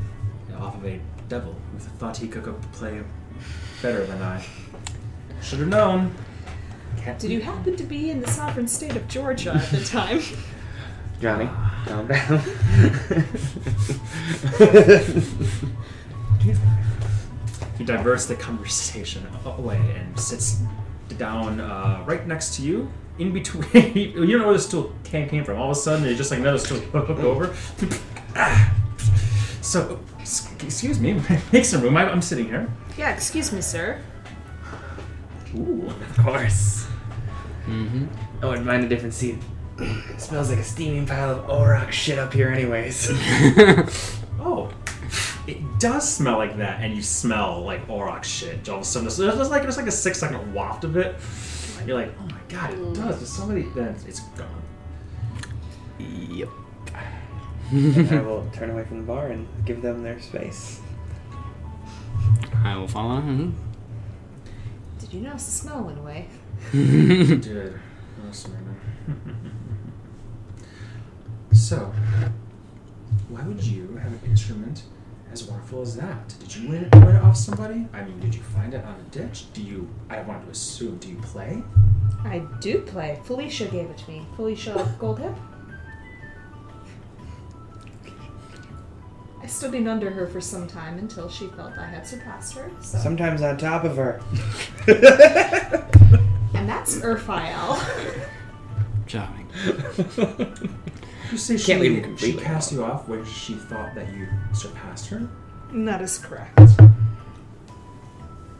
[0.49, 0.99] Yeah, off of a
[1.29, 3.01] devil who thought he could play
[3.81, 4.45] better than I.
[5.41, 6.13] Should have known.
[6.97, 10.21] Can't Did you happen to be in the sovereign state of Georgia at the time?
[11.21, 11.49] Johnny,
[11.85, 12.41] calm down.
[17.77, 20.61] He diverts the conversation away and sits
[21.17, 22.91] down uh, right next to you.
[23.19, 25.57] In between, you don't know where the stool came, came from.
[25.57, 27.55] All of a sudden, it's just like another stool hooked over.
[28.35, 28.73] Ah.
[29.61, 31.21] so, excuse me,
[31.51, 31.95] make some room.
[31.95, 32.69] I, I'm sitting here.
[32.97, 34.01] yeah, excuse me, sir.
[35.55, 35.87] Ooh.
[35.87, 36.87] of course.
[37.67, 38.05] Mm-hmm.
[38.41, 39.37] I wouldn't mind a different seat.
[39.79, 43.11] It smells like a steaming pile of Auroch shit up here, anyways.
[44.47, 44.71] Oh,
[45.47, 48.69] it does smell like that, and you smell like Auroch shit.
[48.69, 51.15] All of a sudden, there's there's like there's like a six second waft of it.
[51.79, 53.17] And you're like, oh my god, it does.
[53.17, 53.63] There's somebody.
[53.75, 54.61] Then it's- it's gone.
[55.99, 56.49] Yep.
[57.71, 60.79] I will turn away from the bar and give them their space.
[62.63, 63.19] I will follow.
[63.21, 63.53] mhm.
[64.99, 66.27] Did you notice the smell went away?
[66.71, 67.79] Dude,
[68.29, 68.79] awesome, man.
[71.53, 71.91] so,
[73.29, 74.83] why would you have an instrument
[75.31, 76.33] as wonderful as that?
[76.39, 77.87] Did you win it, win it off somebody?
[77.93, 79.45] I mean, did you find it on a ditch?
[79.53, 79.89] Do you?
[80.09, 80.97] I want to assume.
[80.97, 81.63] Do you play?
[82.23, 83.19] I do play.
[83.23, 84.25] Felicia gave it to me.
[84.35, 85.35] Felicia Goldhip.
[89.41, 92.71] I studied under her for some time until she felt I had surpassed her.
[92.81, 92.97] So.
[92.97, 94.19] Sometimes on top of her.
[94.87, 97.79] and that's Urfael.
[99.05, 99.47] Charming.
[101.31, 102.75] You say Can't leave she, him completely she cast out.
[102.75, 105.27] you off when she thought that you surpassed her?
[105.71, 106.57] And that is correct.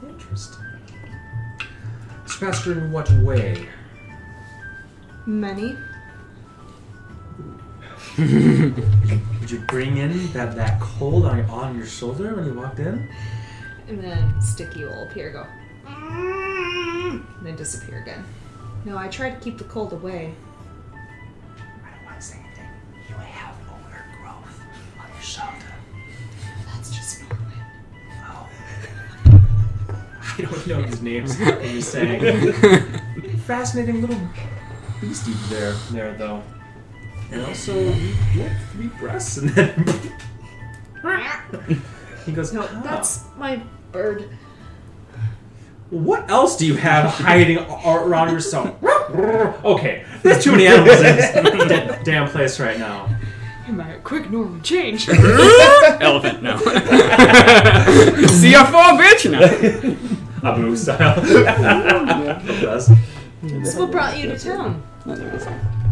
[0.08, 0.64] Interesting.
[2.26, 3.68] Surpassed her in what way?
[5.26, 5.78] Many.
[8.18, 13.10] Did you bring in that, that cold on, on your shoulder when you walked in?
[13.88, 15.46] And then Sticky will appear, go,
[15.86, 18.24] "Mm," and then disappear again.
[18.86, 20.34] No, I try to keep the cold away.
[30.38, 32.54] I don't know his name, that you're saying.
[33.46, 34.20] Fascinating little
[35.02, 36.42] beastie there, there though.
[37.32, 38.14] And also, you
[38.44, 39.86] have three breasts, and then
[42.26, 43.62] he goes, No, "Ah." that's my
[43.92, 44.30] bird.
[45.90, 48.76] What else do you have hiding a- around yourself?
[49.64, 51.32] okay, there's too many animals in this
[51.70, 53.08] da- damn place right now.
[53.68, 55.10] Am I a quick Norman change?
[55.10, 56.58] Elephant, no.
[56.58, 59.32] CR4, bitch!
[59.32, 59.40] No.
[60.46, 61.22] Abu style.
[62.62, 62.88] Does.
[62.88, 64.84] so what brought you to town?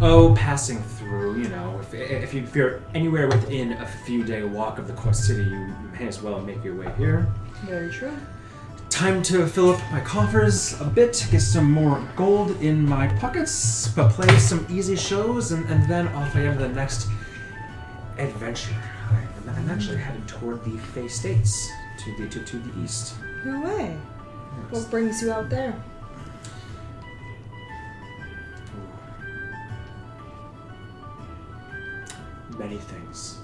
[0.00, 1.78] Oh, passing through, you know.
[1.80, 5.44] If, if, you, if you're anywhere within a few day walk of the core city,
[5.44, 7.32] you may as well make your way here.
[7.64, 8.16] Very true.
[8.90, 13.88] Time to fill up my coffers a bit, get some more gold in my pockets,
[13.88, 17.08] but play some easy shows, and, and then off I am to the next
[18.18, 18.74] adventure.
[19.10, 23.14] I'm, I'm actually headed toward the Fey States, to the to, to the east.
[23.44, 23.96] No way.
[24.70, 25.74] What brings you out there?
[32.58, 33.38] Many things.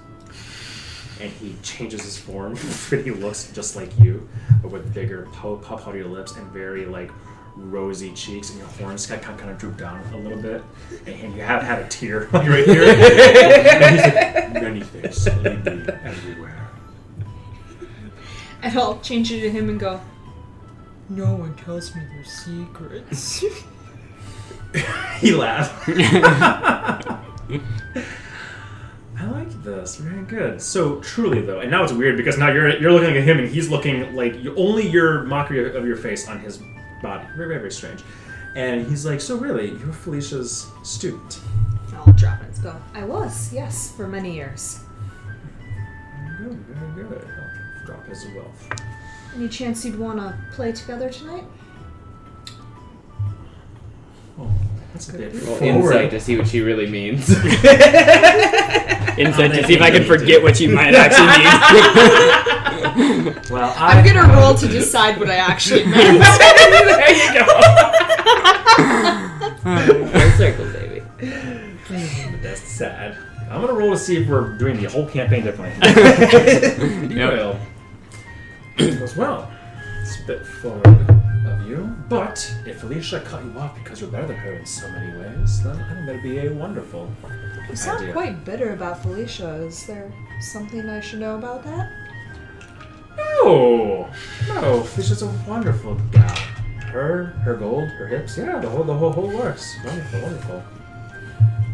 [1.19, 2.53] And he changes his form,
[2.89, 4.27] but he looks just like you,
[4.61, 7.11] but with bigger pop powdery lips and very like
[7.55, 10.63] rosy cheeks, and your horns kind of, kind of droop down a little bit,
[11.05, 12.83] and you have had a tear like right here.
[12.83, 16.69] and he's like, many things lead me everywhere.
[18.63, 19.99] And I'll change it to him and go,
[21.11, 23.39] No one tells me their secrets.
[25.19, 25.89] he laughed.
[25.89, 27.19] I
[29.19, 29.97] like this.
[29.97, 30.61] Very good.
[30.61, 33.49] So truly though, and now it's weird because now you're you're looking at him and
[33.49, 36.59] he's looking like you, only your mockery of your face on his
[37.03, 37.25] body.
[37.35, 38.03] Very very, very strange.
[38.55, 41.41] And he's like, so really, you're Felicia's student.
[41.93, 44.79] I'll drop it and go, I was, yes, for many years.
[46.39, 46.65] Very good.
[46.95, 47.27] Very good.
[47.27, 48.69] I'll drop his wealth.
[49.35, 51.45] Any chance you'd want to play together tonight?
[54.39, 54.51] Oh,
[54.93, 55.95] that's a bit Roll forward.
[55.95, 57.29] insight to see what she really means.
[59.17, 61.43] Insight to see if I can forget what you might actually mean.
[63.51, 66.19] Well, I, I'm gonna roll to decide what I actually meant.
[66.19, 67.45] there you go.
[70.11, 71.01] Full circle, baby.
[72.41, 73.17] That's sad.
[73.49, 75.77] I'm gonna roll to see if we're doing the whole campaign differently.
[77.15, 77.59] Well, He
[78.99, 79.49] goes, well,
[80.01, 80.85] it's a bit forward
[81.47, 84.87] of you, but if Felicia cut you off because you're better than her in so
[84.91, 87.09] many ways, then I think that'd be a wonderful
[87.69, 88.13] You sound idea.
[88.13, 89.55] quite bitter about Felicia.
[89.63, 91.91] Is there something I should know about that?
[93.17, 94.09] No,
[94.47, 96.35] no, Felicia's a wonderful gal.
[96.91, 99.77] Her, her gold, her hips, yeah, the whole, the whole, whole works.
[99.85, 100.63] Wonderful, wonderful.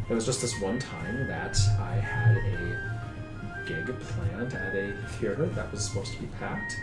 [0.09, 2.66] It was just this one time that I had a
[3.67, 6.77] gig planned at a theater that was supposed to be packed.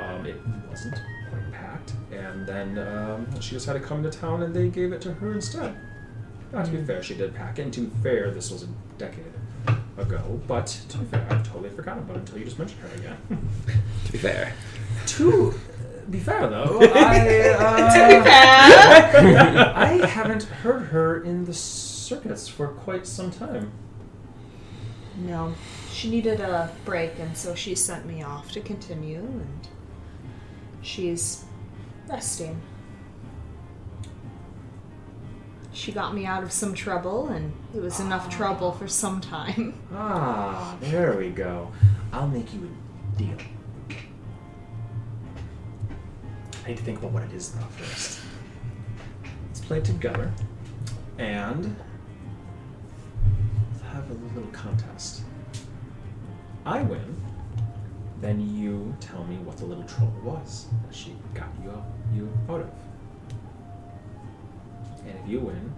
[0.00, 0.36] Um, it
[0.68, 4.92] wasn't quite packed, and then um, she had to come to town, and they gave
[4.92, 5.74] it to her instead.
[6.52, 7.62] Now, to be fair, she did pack it.
[7.62, 8.68] And to be fair, this was a
[8.98, 9.24] decade
[9.96, 10.40] ago.
[10.46, 13.16] But to be fair, I've totally forgotten about it until you just mentioned her again.
[14.06, 14.52] To be fair.
[15.06, 15.54] To
[16.10, 19.72] be fair, though, I uh, To be fair.
[19.76, 23.72] I haven't heard her in the circuits for quite some time.
[25.16, 25.54] No,
[25.96, 29.68] she needed a break, and so she sent me off to continue, and
[30.82, 31.44] she's
[32.06, 32.60] resting.
[35.72, 39.80] She got me out of some trouble, and it was enough trouble for some time.
[39.94, 41.72] Ah, there we go.
[42.12, 43.38] I'll make you a deal.
[46.62, 48.20] I need to think about what it is now first.
[49.46, 50.30] Let's play together,
[51.16, 51.74] and
[53.92, 55.22] have a little contest.
[56.66, 57.22] I win,
[58.20, 62.28] then you tell me what the little trouble was that she got you out, you
[62.48, 62.70] out of.
[65.06, 65.72] And if you win,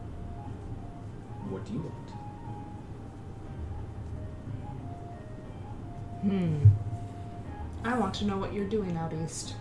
[1.50, 2.10] what do you want?
[6.22, 6.68] Hmm.
[7.84, 9.56] I want to know what you're doing out east.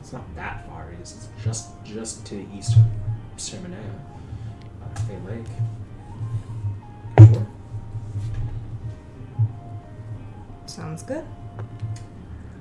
[0.00, 1.16] It's not that far east.
[1.16, 2.84] It's just just to the east of
[3.36, 3.76] Sermonea,
[5.06, 5.46] Fay Lake.
[7.18, 7.46] Sure.
[10.68, 11.24] Sounds good.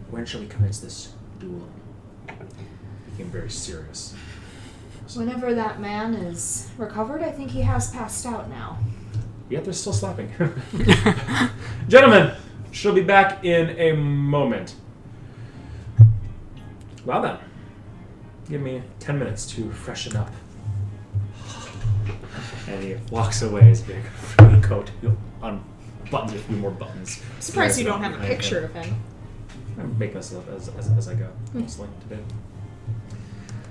[0.09, 1.67] When shall we commence this duel?
[2.25, 4.15] Became very serious.
[5.13, 8.77] Whenever that man is recovered, I think he has passed out now.
[9.49, 10.31] Yet they're still slapping.
[11.89, 12.33] Gentlemen,
[12.71, 14.75] she'll be back in a moment.
[17.05, 17.37] Well then,
[18.49, 20.31] give me ten minutes to freshen up.
[22.69, 24.91] And he walks away his big frilly coat.
[25.01, 25.09] He
[26.09, 27.21] unbuttons a few more buttons.
[27.35, 28.95] I'm surprised you don't have a picture of him.
[29.79, 32.21] I'm making this up as, as, as I go, mostly today.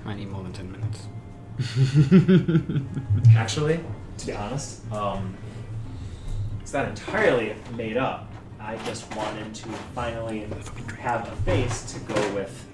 [0.05, 1.07] I need more than 10 minutes.
[3.35, 3.79] Actually,
[4.19, 5.35] to be honest, um,
[6.61, 8.31] it's not entirely made up.
[8.59, 10.47] I just wanted to finally
[10.99, 12.65] have a face to go with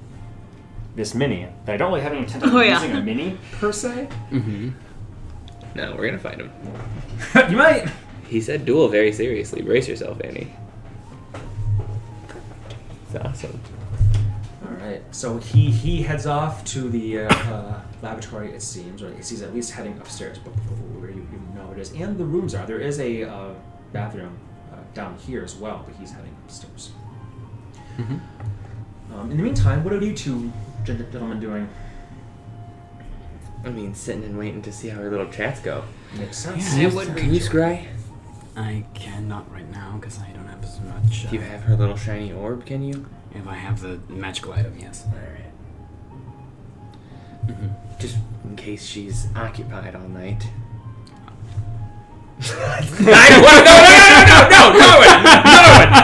[0.95, 1.47] this mini.
[1.67, 2.81] I don't really have any intent on Oh, yeah.
[2.81, 4.07] using a mini per se.
[4.31, 4.69] Mm-hmm.
[5.75, 6.51] No, we're gonna find him.
[7.49, 7.87] you might.
[8.27, 9.61] He said duel very seriously.
[9.61, 10.53] Brace yourself, Annie.
[13.07, 13.59] It's awesome.
[14.65, 15.01] All right.
[15.11, 18.51] So he he heads off to the uh, uh, laboratory.
[18.51, 21.91] It seems, or he's at least heading upstairs, but where you, you know it is,
[21.91, 22.65] and the rooms are.
[22.65, 23.53] There is a uh,
[23.91, 24.37] bathroom
[24.71, 26.91] uh, down here as well, but he's heading upstairs.
[27.97, 29.13] Mm-hmm.
[29.13, 30.51] Um, in the meantime, what are you two
[30.83, 31.69] gentlemen doing?
[33.63, 35.83] I mean, sitting and waiting to see how our little chats go.
[36.17, 36.63] Makes sense.
[36.63, 37.87] Yeah, Can it you, would can you scry?
[38.55, 41.29] I cannot right now because I don't have as much.
[41.29, 42.65] Do you uh, have her little shiny orb?
[42.65, 43.07] Can you?
[43.33, 45.05] If I have the magical item, yes.
[45.07, 45.51] All right.
[47.47, 47.99] Mm-hmm.
[47.99, 50.47] Just in case she's occupied all night.
[52.39, 55.33] I don't no, no, no, no, no, no,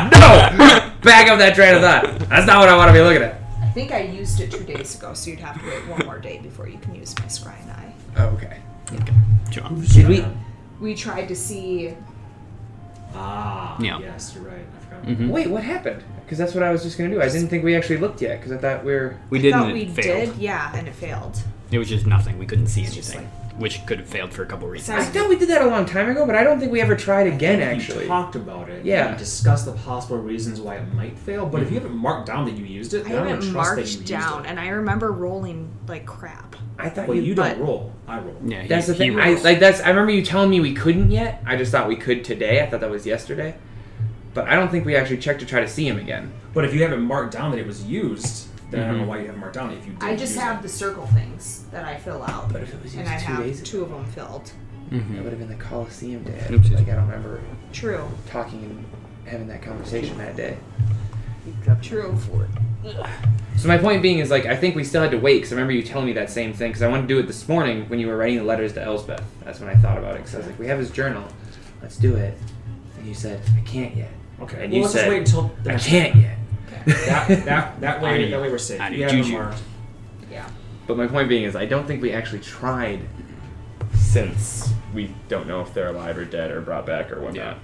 [0.09, 0.91] no, no, no.
[1.01, 2.29] Back up that train of thought.
[2.29, 3.41] That's not what I want to be looking at.
[3.61, 6.17] I think I used it two days ago, so you'd have to wait one more
[6.19, 7.93] day before you can use my scry and eye.
[8.17, 8.59] Oh, okay.
[9.51, 9.69] Sure.
[9.93, 10.25] Did we?
[10.79, 11.95] We tried to see.
[13.15, 13.99] Ah, Yeah.
[13.99, 14.59] yes, you're right.
[14.59, 15.05] I forgot.
[15.19, 15.29] Mhm.
[15.29, 16.03] Wait, what happened?
[16.25, 17.21] Because that's what I was just gonna do.
[17.21, 18.39] I didn't think we actually looked yet.
[18.39, 19.15] Because I thought we were.
[19.29, 20.33] We I did thought we failed.
[20.33, 21.37] did, yeah, and it failed.
[21.71, 22.37] It was just nothing.
[22.39, 24.97] We couldn't see It's just anything, which could have failed for a couple reasons.
[24.99, 26.95] I thought we did that a long time ago, but I don't think we ever
[26.95, 27.59] tried again.
[27.59, 28.07] We Actually.
[28.07, 28.83] talked about it.
[28.85, 29.11] Yeah.
[29.11, 32.45] We discussed the possible reasons why it might fail, but if you haven't marked down
[32.45, 34.45] that you used it, I then I'm gonna haven't trust that you marked used down,
[34.45, 34.49] it.
[34.49, 36.55] and I remember rolling like crap.
[36.79, 37.23] I thought Well, you.
[37.23, 37.91] you don't roll.
[38.07, 38.35] I roll.
[38.45, 39.19] Yeah, he, That's the thing.
[39.19, 39.81] I like that's.
[39.81, 41.43] I remember you telling me we couldn't yet.
[41.45, 42.61] I just thought we could today.
[42.63, 43.55] I thought that was yesterday,
[44.33, 46.31] but I don't think we actually checked to try to see him again.
[46.53, 49.07] But if you haven't marked down that it was used, then I don't know Mhm.
[49.07, 50.61] why you haven't marked down if you did I just use have it.
[50.63, 53.25] the circle things that I fill out, But if it was and used I two
[53.33, 54.51] have days two of them filled.
[54.91, 55.23] that Mhm.
[55.23, 56.45] would have been the Coliseum day.
[56.49, 56.73] Oopsies.
[56.75, 57.41] Like I don't remember
[57.73, 58.85] True, talking and
[59.25, 60.57] having that conversation that day.
[61.81, 62.15] true.
[63.57, 65.55] So my point being is like I think we still had to wait because I
[65.55, 67.89] remember you telling me that same thing because I wanted to do it this morning
[67.89, 69.23] when you were writing the letters to Elsbeth.
[69.43, 71.25] That's when I thought about it because I was like we have his journal.
[71.81, 72.37] let's do it.
[72.97, 74.11] And you said, I can't yet.
[74.41, 74.63] Okay.
[74.63, 76.37] And well, you let's said, just wait until the I next can't yet.
[76.85, 78.79] that, that, that way, need- that way we're safe.
[78.79, 79.51] I need You juju.
[80.31, 80.49] Yeah.
[80.87, 83.01] But my point being is, I don't think we actually tried,
[83.93, 87.57] since we don't know if they're alive or dead or brought back or whatnot.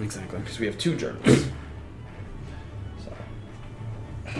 [0.00, 0.38] Exactly.
[0.38, 1.46] Because we have two journals.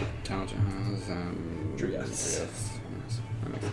[0.00, 0.06] So.
[0.24, 2.08] Talent has um, Drew, yes.
[2.08, 2.40] yes.
[2.40, 3.20] yes.
[3.42, 3.72] That makes sense.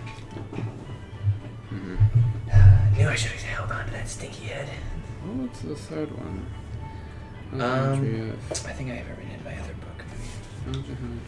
[2.51, 4.69] I knew I should have held on to that stinky head.
[5.25, 6.45] Oh, what's the third one?
[7.53, 10.03] Um, I think I have it written in my other book.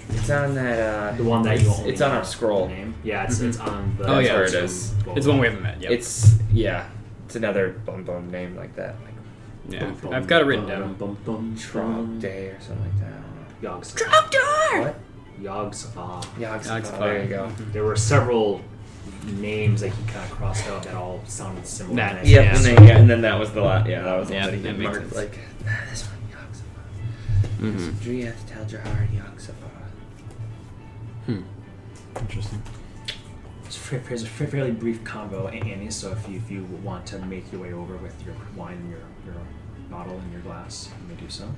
[0.09, 0.79] It's It's on that.
[1.13, 2.67] Uh, The one that you it's, only it's on our scroll.
[2.67, 2.95] Name.
[3.03, 4.07] Yeah, it's, it's on the.
[4.07, 4.93] Oh, yeah, where it Stone is.
[5.15, 5.91] It's one we haven't met yet.
[5.91, 6.87] It's yeah,
[7.25, 9.13] it's another bum bum name like that, like
[9.69, 9.85] yeah.
[9.85, 10.93] Bum, bum, I've got it written bum, down.
[10.95, 12.19] Bum, bum, Trog bum.
[12.19, 13.24] Day or something like that.
[13.59, 14.01] I don't Yogs.
[14.33, 14.81] know.
[14.81, 14.95] What?
[15.41, 15.97] Yogs.
[15.97, 16.65] Uh, Yogs.
[16.67, 17.49] Yogs oh, there you go.
[17.71, 18.61] there were several
[19.25, 21.95] names that he kind of crossed out that all sounded similar.
[21.95, 22.55] That- And I- Yep, Yeah.
[22.55, 23.87] and then yeah, and then that was the last.
[23.89, 25.15] Yeah, that was the Yeah, one that he that makes marked sense.
[25.15, 25.39] like.
[25.65, 27.71] Nah, this one.
[27.71, 27.89] Yogs.
[27.89, 28.01] Mhm.
[28.01, 29.49] Driath Taljahar Yogs.
[31.25, 31.41] Hmm.
[32.19, 32.61] Interesting.
[33.65, 35.89] It's There's a fairly brief convo, A- Annie.
[35.89, 38.89] So if you if you want to make your way over with your wine and
[38.91, 39.41] your your
[39.89, 41.49] bottle and your glass, you may do so.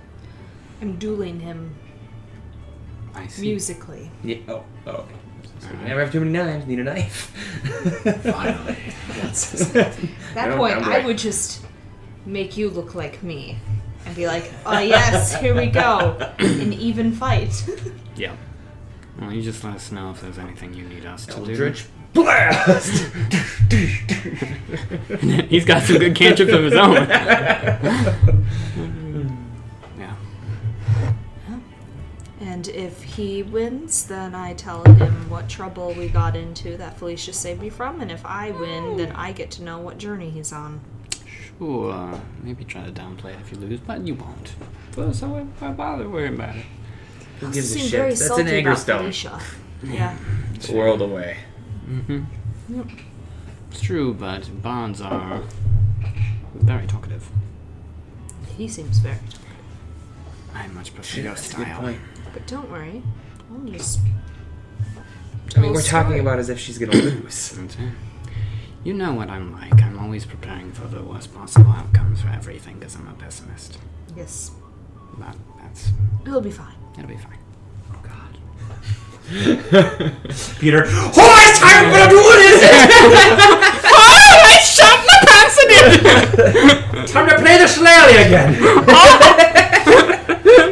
[0.82, 1.76] I'm dueling him
[3.16, 3.42] I see.
[3.44, 4.12] musically.
[4.24, 4.38] Yeah.
[4.48, 4.64] Oh.
[4.86, 4.92] Oh.
[4.92, 5.76] Okay.
[5.84, 6.66] I never have too many knives.
[6.68, 7.32] Need a knife.
[8.24, 8.78] Finally.
[9.18, 9.76] Yes.
[9.76, 9.98] At
[10.36, 11.66] that No, point, I'm I would just
[12.28, 13.58] make you look like me
[14.06, 16.16] and be like, oh, yes, here we go.
[16.40, 17.68] An even fight.
[18.16, 18.36] Yeah.
[19.20, 21.52] Well, you just let us know if there's anything you need us to do.
[21.52, 23.12] Eldritch blast.
[23.70, 23.78] do.
[25.50, 27.08] He's got some good cantrips of his own.
[32.58, 37.32] And if he wins, then I tell him what trouble we got into that Felicia
[37.32, 38.02] saved me from.
[38.02, 40.82] And if I win, then I get to know what journey he's on.
[41.60, 42.20] Sure.
[42.42, 44.56] Maybe try to downplay it if you lose, but you won't.
[44.96, 46.66] But so why- why bother worrying about it?
[47.42, 47.92] Who You gives a shit?
[47.92, 49.00] very That's salty an anger about stone.
[49.02, 49.40] Felicia.
[49.84, 50.18] Yeah.
[50.56, 51.38] It's a world away.
[51.88, 52.24] Mm-hmm.
[52.76, 52.88] Yep.
[53.70, 55.44] It's true, but bonds are
[56.56, 57.30] very talkative.
[58.58, 59.18] He seems very.
[59.18, 59.42] Talkative.
[60.56, 61.96] I much prefer Shit, your that's a good style.
[62.38, 62.48] Point.
[62.48, 63.04] But don't worry.
[63.52, 64.00] I'll just.
[65.56, 67.58] I mean, we're a talking about as if she's gonna lose.
[68.84, 69.82] You know what I'm like.
[69.82, 73.78] I'm always preparing for the worst possible outcomes for everything because I'm a pessimist.
[74.16, 74.52] Yes.
[75.18, 75.92] But that's
[76.26, 76.76] It'll be fine.
[76.98, 77.40] it'll be fine.
[77.92, 78.38] Oh God.
[80.60, 80.84] Peter.
[80.88, 82.72] Oh, it's time for the what is it?
[83.90, 87.08] Oh, I shot my pants again!
[87.08, 88.58] Time to play the shillelagh again.
[88.88, 89.18] Oh.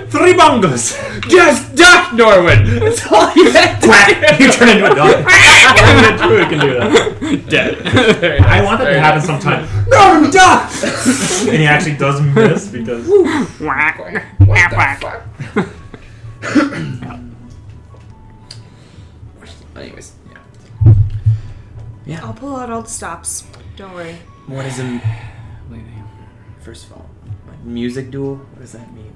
[0.10, 1.05] Three bongos.
[1.28, 2.80] Just duck, Norwin.
[2.80, 4.40] That's all you had to Quack.
[4.40, 5.16] You turn into a dog.
[5.16, 6.92] Only a druid can do that.
[7.50, 7.78] Dead.
[8.20, 9.28] Very I nice, want that very to happen nice.
[9.28, 9.66] sometime.
[9.90, 10.72] No, duck.
[11.50, 13.08] and he actually does miss because.
[13.60, 13.98] Whack.
[14.40, 15.22] What the fuck?
[19.76, 20.14] Anyways,
[22.06, 22.24] yeah.
[22.26, 23.44] I'll pull out all the stops.
[23.76, 24.16] Don't worry.
[24.48, 24.84] What is a
[25.70, 26.04] Leaving.
[26.62, 27.10] first of all
[27.48, 28.36] like, music duel?
[28.36, 29.16] What does that mean?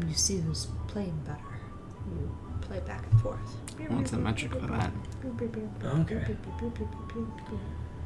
[0.00, 1.38] It's, you see who's playing better.
[2.10, 3.38] You play back and forth.
[3.88, 4.90] What's the metric for that?
[5.84, 6.36] Okay.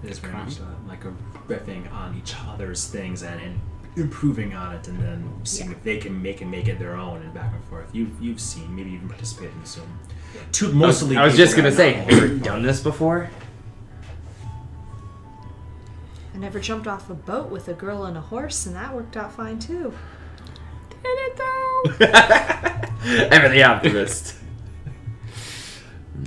[0.05, 1.13] It's very much uh, like a
[1.49, 3.61] riffing on each other's things and, and
[3.97, 5.77] improving on it, and then seeing Yeah.
[5.77, 7.95] if they can make and make it their own and back and forth.
[7.95, 9.99] You've you've seen, maybe even participated in Zoom.
[10.51, 11.17] Two I was, mostly.
[11.17, 13.31] I was just gonna say, have you ever done this before?
[16.35, 19.17] I never jumped off a boat with a girl and a horse, and that worked
[19.17, 19.93] out fine too.
[23.31, 24.37] Ever the optimist.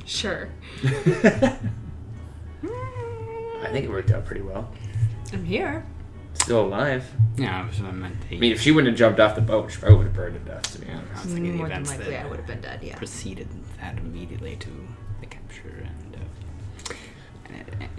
[0.06, 0.50] Sure.
[0.84, 1.58] I
[3.72, 4.70] think it worked out pretty well.
[5.34, 5.86] I'm here.
[6.34, 7.06] Still alive.
[7.38, 9.42] Yeah, I was I meant the I mean, if she wouldn't have jumped off the
[9.42, 10.74] boat, she probably would have burned to death.
[10.74, 11.08] To be honest.
[11.12, 12.80] I was thinking the More than events likely, that I would have been dead.
[12.84, 12.98] Yeah.
[12.98, 13.48] preceded
[13.80, 14.70] that immediately to
[15.22, 16.16] the capture and.
[16.16, 16.94] Uh,
[17.50, 17.90] and it,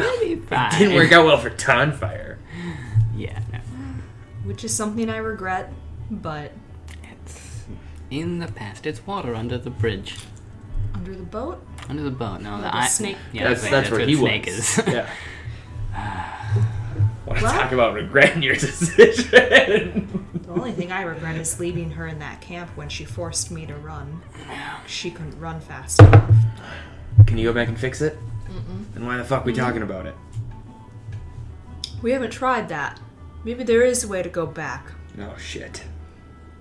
[0.00, 0.78] it'll be fine.
[0.78, 2.36] Didn't work out well for Tonfire.
[3.16, 3.58] Yeah, no.
[4.44, 5.72] Which is something I regret,
[6.10, 6.52] but
[7.24, 7.64] It's
[8.10, 8.86] in the past.
[8.86, 10.16] It's water under the bridge.
[10.94, 12.40] under the boat, Under the boat.
[12.40, 13.16] No, Like the a I- snake.
[13.32, 14.30] Yeah, that's that's, that's where he the was.
[14.30, 14.82] snake is.
[14.86, 15.08] Yeah.
[17.26, 17.52] Want to What?
[17.52, 20.30] talk about regretting your decision?
[20.32, 23.66] the only thing I regret is leaving her in that camp when she forced me
[23.66, 24.22] to run.
[24.86, 26.30] She couldn't run fast enough.
[27.26, 28.16] Can you go back and fix it?
[28.46, 28.94] Mm-mm.
[28.94, 29.60] Then why the fuck we mm-hmm.
[29.62, 30.14] talking about it?
[32.00, 32.98] We haven't tried that.
[33.44, 34.90] Maybe there is a way to go back.
[35.20, 35.84] Oh shit.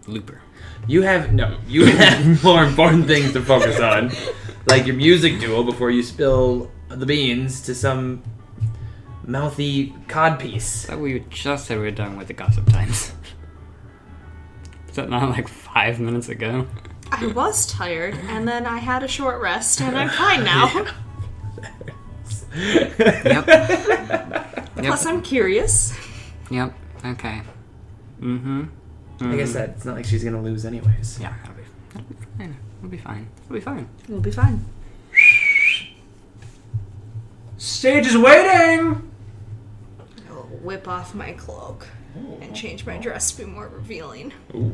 [0.08, 0.42] Looper.
[0.88, 1.58] You have no.
[1.68, 4.12] You have more important things to focus on,
[4.68, 8.24] like your music duel before you spill the beans to some
[9.26, 10.86] mouthy codpiece.
[10.86, 13.14] Thought we just said we were done with the gossip times.
[14.90, 16.68] Is that not like five minutes ago?
[17.12, 20.68] I was tired, and then I had a short rest, and I'm fine now.
[20.74, 20.88] Yep.
[24.78, 24.86] Yep.
[24.86, 25.94] Plus, I'm curious.
[26.50, 26.74] Yep.
[27.06, 27.42] Okay.
[28.20, 28.64] Mm-hmm.
[29.20, 29.46] Like I hmm.
[29.46, 31.20] said, it's not like she's gonna lose anyways.
[31.20, 31.64] Yeah, that'll be,
[31.98, 32.58] that'll be fine.
[32.80, 33.28] It'll be fine.
[33.46, 33.90] It'll be fine.
[34.08, 34.66] We'll be fine.
[37.58, 39.12] Stage is waiting.
[40.30, 41.88] I'll whip off my cloak
[42.42, 44.32] and change my dress to be more revealing.
[44.56, 44.70] Ooh,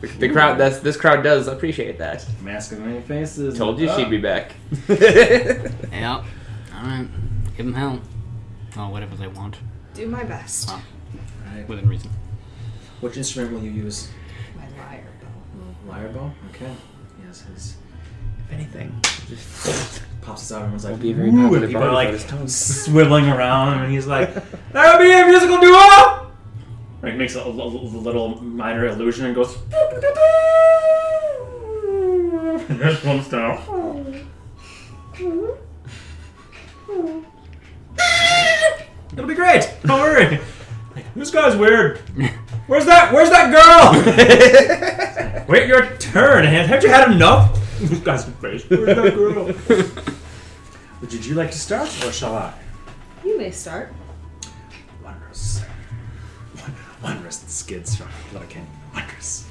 [0.00, 0.58] the, the crowd.
[0.58, 2.26] That's this crowd does appreciate that.
[2.42, 3.56] Mask of many faces.
[3.56, 3.96] Told you Oh.
[3.96, 4.52] she'd be back.
[4.88, 6.24] Yep.
[6.74, 7.06] All right.
[7.56, 8.00] Give them hell.
[8.76, 9.56] Oh, whatever they want,
[9.94, 10.68] Do my best.
[11.46, 11.68] Right.
[11.68, 12.10] within reason.
[13.00, 14.08] Which instrument will you use?
[14.56, 15.90] My lyre bow.
[15.92, 16.30] Lyre bow.
[16.50, 16.72] Okay.
[17.26, 17.76] Yes, his
[18.46, 18.94] if anything,
[19.28, 20.62] just pops us out.
[20.62, 22.54] Everyone's like, Won't be very "Ooh," positive and people are like without his
[22.86, 22.94] tongue.
[22.94, 24.32] swiveling around, and he's like,
[24.72, 26.30] "That would be a musical duo."
[27.02, 29.56] Right, makes a, a- a little minor illusion and goes.
[32.68, 33.58] And this one's down.
[39.12, 39.70] It'll be great.
[39.84, 40.40] Don't worry.
[41.14, 42.00] This guy's weird.
[42.66, 43.12] Where's that?
[43.12, 45.44] Where's that girl?
[45.48, 46.46] Wait your turn.
[46.46, 47.58] And Haven't you had enough?
[47.78, 48.64] This guy's face.
[48.68, 49.52] Where's that girl?
[51.00, 52.54] Would you like to start, or shall I?
[53.24, 53.92] You may start.
[55.02, 55.62] Wondrous.
[56.60, 58.66] Won- Wondrous skids from Little King.
[58.94, 59.46] Wondrous.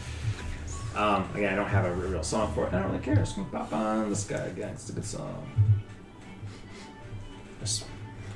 [0.95, 2.74] Um, again, I don't have a real song for it.
[2.74, 3.16] I don't really care.
[3.16, 4.70] Just gonna pop on this guy again.
[4.70, 5.47] It's a good song.
[7.59, 7.86] Just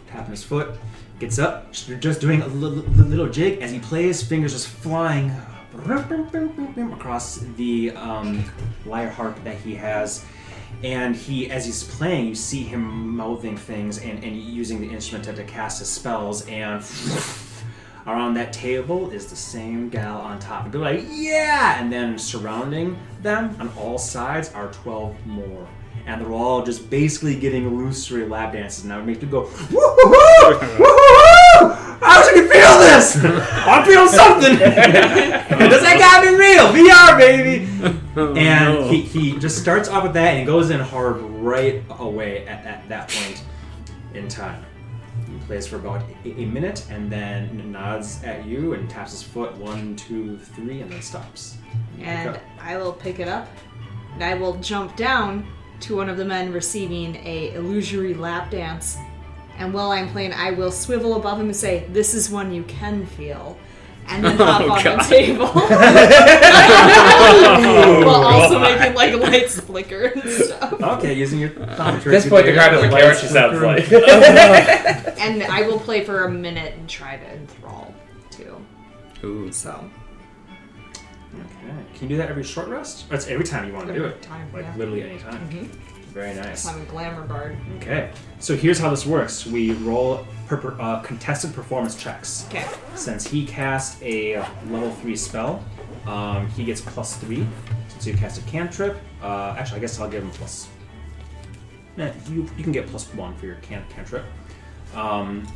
[0.07, 0.75] tapping his foot.
[1.19, 1.71] Gets up.
[1.73, 4.21] Just doing a little, little jig as he plays.
[4.21, 5.31] Fingers just flying
[6.93, 8.43] across the um,
[8.85, 10.25] lyre harp that he has.
[10.83, 15.25] And he, as he's playing, you see him mouthing things and, and using the instrument
[15.25, 16.45] to, to cast his spells.
[16.47, 16.83] And
[18.07, 20.65] around that table is the same gal on top.
[20.65, 21.81] And people like, yeah!
[21.81, 25.67] And then surrounding them on all sides are 12 more.
[26.05, 28.85] And they're all just basically getting illusory lab dances.
[28.85, 30.59] Now it makes people go, woo-hoo-hoo!
[30.59, 30.96] Woo-hoo-hoo!
[31.71, 33.15] I wish I could feel this!
[33.67, 34.57] I'm feeling something!
[35.69, 36.67] Does that got me real?
[36.67, 37.67] VR, baby!
[38.15, 42.47] Oh, and he, he just starts off with that and goes in hard right away
[42.47, 43.43] at, at that point
[44.13, 44.65] in time.
[45.27, 49.23] He plays for about a, a minute and then nods at you and taps his
[49.23, 51.57] foot one, two, three, and then stops.
[51.99, 52.39] And.
[52.59, 53.47] I will pick it up,
[54.13, 55.47] and I will jump down
[55.81, 58.97] to one of the men receiving a illusory lap dance.
[59.57, 62.63] And while I'm playing, I will swivel above him and say, "This is one you
[62.63, 63.57] can feel,"
[64.07, 64.99] and then hop Oh, on God.
[64.99, 65.47] the table,
[68.05, 70.73] while also making like lights flicker and stuff.
[70.81, 73.91] Okay, using your thumb At this point, the crowd doesn't care what she sounds like.
[75.19, 77.93] And I will play for a minute and try to enthrall
[78.29, 78.55] too.
[79.23, 79.51] Ooh.
[79.51, 79.89] So
[81.33, 81.73] Okay.
[81.95, 83.09] Can you do that every short rest?
[83.09, 84.21] That's every time you want to do it.
[84.21, 84.75] time, like yeah.
[84.77, 85.49] literally any time.
[85.49, 85.67] Mhm.
[86.17, 86.65] Very nice.
[86.65, 87.55] I'm a glamour bard.
[87.75, 88.09] Okay.
[88.39, 89.45] So here's how this works.
[89.45, 92.47] We roll per, per- uh, contested performance checks.
[92.47, 92.65] Okay.
[92.95, 94.37] Since he cast a
[94.71, 95.63] level three spell,
[96.07, 97.45] um, he gets plus three.
[97.89, 100.67] Since you cast a cantrip, uh, actually, I guess I'll give him plus.
[101.97, 104.25] Yeah, you, you can get plus one for your can, cantrip.
[104.95, 105.47] Um,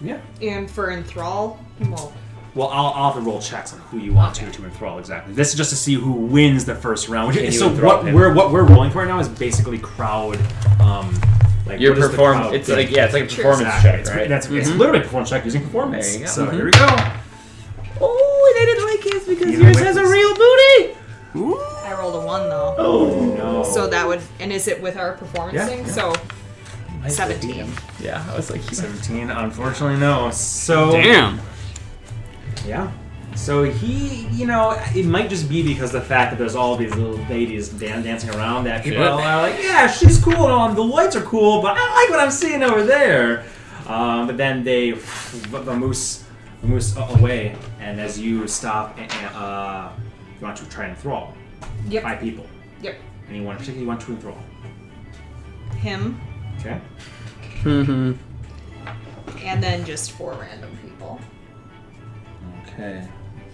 [0.00, 0.20] yeah.
[0.40, 2.12] And for enthrall, well,
[2.56, 5.34] Well, I'll, I'll have to roll checks on who you want to to enthrall exactly.
[5.34, 7.28] This is just to see who wins the first round.
[7.28, 8.14] Which Can so what him?
[8.14, 10.38] we're what we're rolling for right now is basically crowd.
[10.80, 11.14] Um,
[11.66, 12.38] like Your what does the perform.
[12.38, 13.90] crowd It's like yeah, it's like a performance Exactly.
[13.90, 14.28] check, It's, right?
[14.28, 16.06] that's, it's literally a performance check using performance.
[16.06, 16.30] There you go.
[16.30, 16.52] So Mhm.
[16.54, 16.86] here we go.
[18.00, 20.96] Oh, and they didn't like his because You yours has a real booty.
[21.84, 22.74] I rolled a one though.
[22.78, 23.62] Oh no!
[23.64, 25.84] So that would, and is it with our performance Yeah, thing?
[25.86, 25.92] yeah.
[25.92, 26.14] So
[27.08, 27.70] 17.
[28.00, 29.30] Yeah, I was like, he- seventeen.
[29.30, 30.30] Unfortunately, no.
[30.30, 31.38] So Damn.
[32.66, 32.90] Yeah.
[33.34, 36.94] So he, you know, it might just be because the fact that there's all these
[36.94, 39.10] little ladies dan- dancing around that people Shit.
[39.10, 42.30] are like, yeah, she's cool and the lights are cool, but I like what I'm
[42.30, 43.44] seeing over there.
[43.86, 44.94] Um, but then they
[45.76, 46.24] moose
[46.62, 49.90] moose away, and as you stop, and, uh,
[50.40, 51.34] you want to try and enthrall
[51.88, 52.02] Yep.
[52.02, 52.46] five people.
[52.82, 52.96] Yep.
[53.28, 54.38] Anyone particularly you want to enthrall?
[55.76, 56.18] Him,
[56.60, 56.80] Okay.
[57.62, 58.12] Mm-hmm.
[59.44, 60.75] and then just four random people.
[62.76, 63.02] Okay.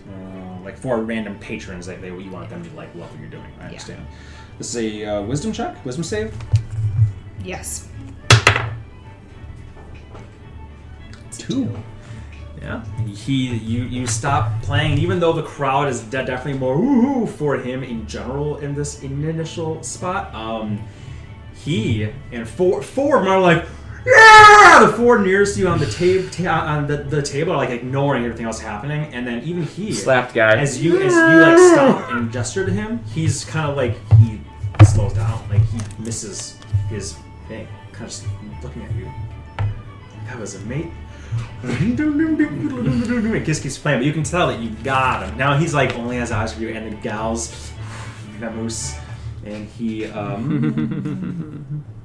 [0.08, 3.30] Uh, like four random patrons that they you want them to like love what you're
[3.30, 3.46] doing.
[3.60, 4.04] I understand.
[4.58, 6.34] This is a uh, wisdom check, wisdom save.
[7.44, 7.88] Yes.
[11.30, 11.76] Two.
[12.60, 12.84] Yeah.
[13.06, 17.56] He, you, you stop playing, even though the crowd is de- definitely more woohoo for
[17.56, 20.32] him in general in this initial spot.
[20.34, 20.80] Um,
[21.54, 23.66] he and four, four of them are like,
[24.06, 24.86] yeah, ah!
[24.90, 28.24] The four nearest you on the table, ta- on the, the table, are like ignoring
[28.24, 30.56] everything else happening, and then even he, Slapped guy.
[30.56, 34.40] as you as you like stop and gesture to him, he's kind of like he
[34.84, 37.16] slows down, like he misses his
[37.48, 38.26] thing, kind of just
[38.62, 39.10] looking at you.
[40.26, 40.88] That was a mate.
[43.44, 45.36] Just keeps playing, but you can tell that you got him.
[45.38, 47.70] Now he's like only has eyes for you, and the gals,
[48.38, 48.98] Vamoose,
[49.44, 51.84] and he um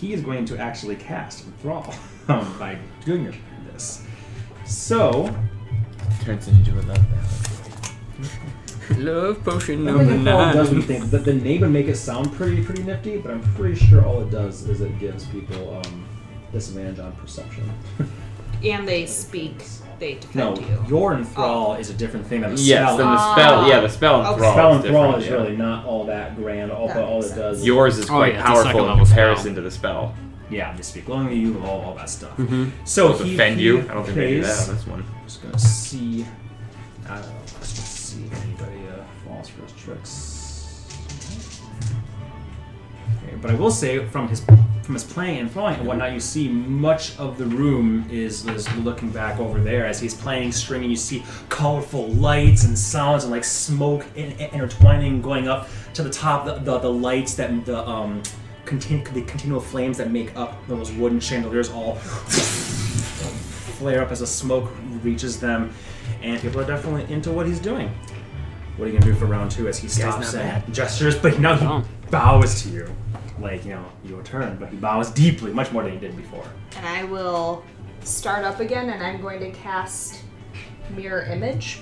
[0.00, 1.94] he is going to actually cast Enthrall
[2.28, 3.34] um, by doing
[3.72, 4.04] this.
[4.64, 5.34] So
[6.24, 8.98] Turns into a love ballad.
[8.98, 10.80] Love potion I number think all it does nine.
[10.80, 13.76] we think the, the name would make it sound pretty pretty nifty, but I'm pretty
[13.76, 16.06] sure all it does is it gives people um,
[16.52, 17.70] disadvantage on perception.
[18.62, 19.64] And they speak.
[20.00, 20.84] They no, you.
[20.88, 22.96] your Enthrall is a different thing than a Yes, spell.
[22.96, 23.68] then the spell.
[23.68, 24.28] Yeah, the spell Okay.
[24.32, 24.52] enthrall.
[24.52, 24.84] Spell is
[25.14, 25.34] and is yeah.
[25.34, 26.72] really not all that grand.
[26.72, 27.62] All, That but all it does.
[27.66, 29.54] Yours is Oh, quite yeah, it's a second powerful in level comparison spell.
[29.56, 30.14] to the spell.
[30.48, 32.34] Yeah, they speak only you, all, all that stuff.
[32.38, 32.70] Mm-hmm.
[32.84, 33.80] So So he defend he you.
[33.90, 35.04] I don't think they do that plays- on this one.
[35.26, 36.26] Just gonna see.
[37.06, 37.32] I don't know.
[37.58, 40.86] Let's just see if anybody uh, falls for his tricks.
[43.26, 44.40] Okay, but I will say, from his
[44.90, 48.68] from his playing and throwing and whatnot, you see much of the room is is
[48.78, 53.22] looking back over there as he's playing string, and you see colorful lights and sounds
[53.22, 56.44] and like smoke in, in- intertwining, going up to the top.
[56.44, 58.22] The the, the lights that the um.
[58.66, 64.26] Continu- the continual flames that make up those wooden chandeliers all flare up as the
[64.26, 64.70] smoke
[65.02, 65.72] reaches them,
[66.22, 67.88] and people are definitely into what he's doing.
[68.76, 71.56] What are you gonna do for round two as he stops and gestures, but now
[71.56, 71.82] he Oh.
[72.12, 72.94] bows to you,
[73.40, 76.44] like you know your turn, but he bows deeply, much more than he did before.
[76.76, 77.64] And I will
[78.02, 80.22] start up again, and I'm going to cast
[80.96, 81.80] mirror image,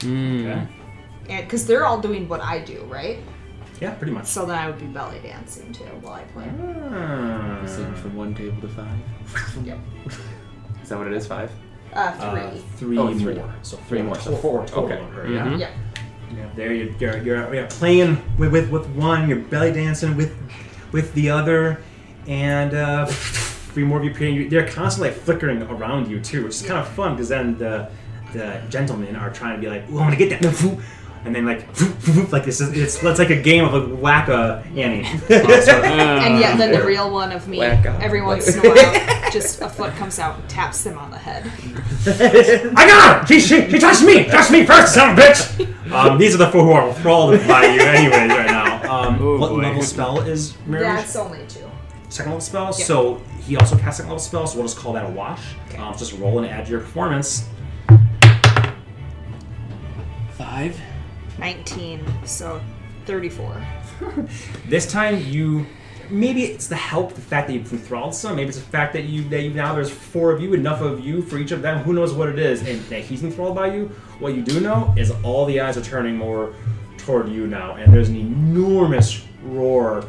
[0.00, 0.40] Mm.
[0.40, 0.68] Okay.
[1.30, 3.18] and because they're all doing what I do, right?
[3.80, 4.26] Yeah, pretty much.
[4.26, 6.50] So then I would be belly dancing too while I play.
[6.92, 7.62] Ah.
[7.66, 8.98] Sing from one table to five.
[9.64, 9.78] Yep.
[10.82, 11.26] Is that what it is?
[11.26, 11.50] Five.
[11.92, 12.40] Uh, three.
[12.40, 13.34] Uh, three Oh, three.
[13.34, 13.54] more.
[13.62, 14.98] So Three four, more, so Four, four total Okay.
[15.02, 15.28] on her.
[15.28, 15.44] Yeah.
[15.46, 15.60] Mhm.
[15.60, 15.70] yeah.
[16.34, 20.34] Yeah, there you, you're, you're, you're playing with, with, with one, you're belly dancing with
[20.92, 21.82] with the other,
[22.26, 24.48] and uh, three more of you appearing.
[24.48, 27.90] They're constantly like, flickering around you too, which is kind of fun because then the
[28.32, 30.54] the gentlemen are trying to be like, "Ooh, I want to get that,"
[31.26, 31.66] and then like
[32.32, 35.02] like this is it's it's like a game of like whack a Annie.
[36.26, 38.00] And yet, then the real one of me, Whack up.
[38.00, 41.18] every once in a while, just a foot comes out and taps them on the
[41.18, 41.44] head.
[42.76, 43.26] I got her!
[43.26, 44.24] She, she, she touched me!
[44.24, 45.92] Touched me first, son of a bitch!
[45.92, 48.76] Um, these are the four who are enthralled by you, anyways, right now.
[48.92, 49.56] Um, Oh, what boy.
[49.62, 51.68] level spell is Mirror That's only two.
[52.08, 52.66] second level spell.
[52.78, 52.84] Yeah.
[52.84, 55.42] So he also casts second level spell, so we'll just call that a wash.
[55.68, 55.78] Okay.
[55.78, 57.48] Um, just roll and add to your performance.
[60.36, 60.78] Five.
[61.38, 62.60] 19, so
[63.04, 63.66] 34.
[64.68, 65.66] This time you
[66.10, 69.04] maybe it's the help, the fact that you've enthralled some, maybe it's the fact that
[69.04, 71.82] you that you now there's four of you, enough of you for each of them,
[71.82, 73.86] who knows what it is, and that he's enthralled by you.
[74.18, 76.54] What you do know is all the eyes are turning more
[76.98, 80.04] toward you now, and there's an enormous roar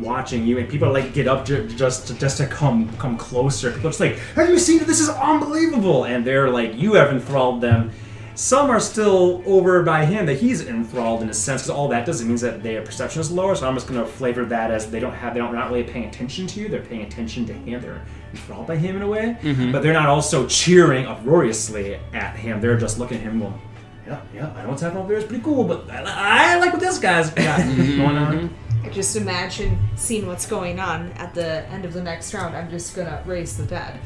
[0.00, 3.70] watching you, and people like get up ju- just just to come come closer.
[3.70, 4.84] People just like, "Have you seen?
[4.84, 7.90] This is unbelievable!" And they're like, "You have enthralled them."
[8.34, 12.04] Some are still over by him that he's enthralled in a sense because all that
[12.04, 13.54] does it means that their perception is lower.
[13.54, 15.70] So I'm just going to flavor that as they don't have they don't they're not
[15.70, 16.68] really paying attention to you.
[16.68, 17.80] They're paying attention to him.
[17.80, 19.70] They're enthralled by him in a way, mm-hmm.
[19.70, 22.60] but they're not also cheering uproariously at him.
[22.60, 23.60] They're just looking at him going,
[24.06, 25.18] "Yeah, yeah, I know what's happening over there.
[25.18, 29.16] It's pretty cool, but I, I like what this guy's got going on." I just
[29.16, 32.56] imagine seeing what's going on at the end of the next round.
[32.56, 33.98] I'm just gonna raise the dead.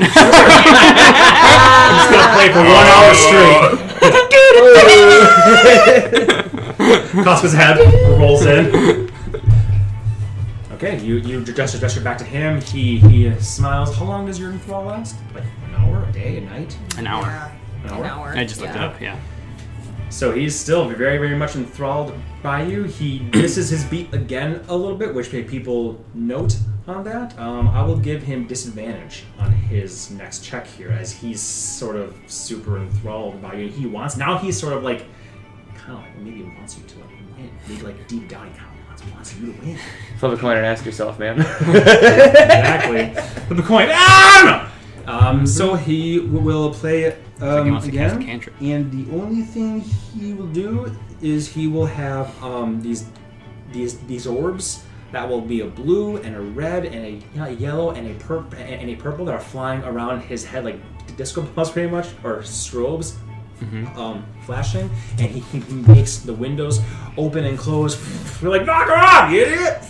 [0.00, 0.06] I'm
[1.96, 3.60] just gonna play for one hour straight.
[7.24, 7.78] Cosmo's head
[8.18, 9.10] rolls in.
[10.72, 12.60] Okay, you you gesture gesture back to him.
[12.62, 13.94] He he smiles.
[13.94, 15.16] How long does your enthrall last?
[15.34, 16.78] Like an hour, a day, a night?
[16.96, 17.22] An hour.
[17.22, 17.50] Yeah,
[17.84, 18.04] An an hour?
[18.06, 18.28] hour.
[18.36, 18.84] I just looked yeah.
[18.86, 19.00] it up.
[19.00, 19.20] Yeah.
[20.08, 22.84] So he's still very, very much enthralled by you.
[22.84, 26.56] He misses his beat again a little bit, which made people note
[26.90, 27.38] on that.
[27.38, 32.14] Um, I will give him disadvantage on his next check here, as he's sort of
[32.26, 33.68] super enthralled by you.
[33.68, 34.38] He wants now.
[34.38, 35.06] He's sort of like,
[35.74, 37.50] kind of like maybe wants you to like win.
[37.68, 39.78] Maybe like deep down, he kind of wants, wants you to win.
[40.18, 41.40] Flip a coin and ask yourself, man.
[41.60, 43.14] exactly.
[43.46, 43.88] Flip a coin.
[43.90, 44.66] Ah, I don't know.
[45.06, 48.54] Um, so he will play he um, wants to again, cantrip.
[48.60, 53.06] and the only thing he will do is he will have um, these
[53.72, 57.90] these these orbs that will be a blue and a red and a, you yellow
[57.90, 60.76] and a purple and a purple that are flying around his head like
[61.16, 63.16] disco balls, pretty much, or strobes.
[63.94, 64.88] Um, flashing,
[65.18, 66.80] and he, he makes the windows
[67.18, 67.94] open and close.
[68.40, 69.82] We're like, knock her off, you idiot!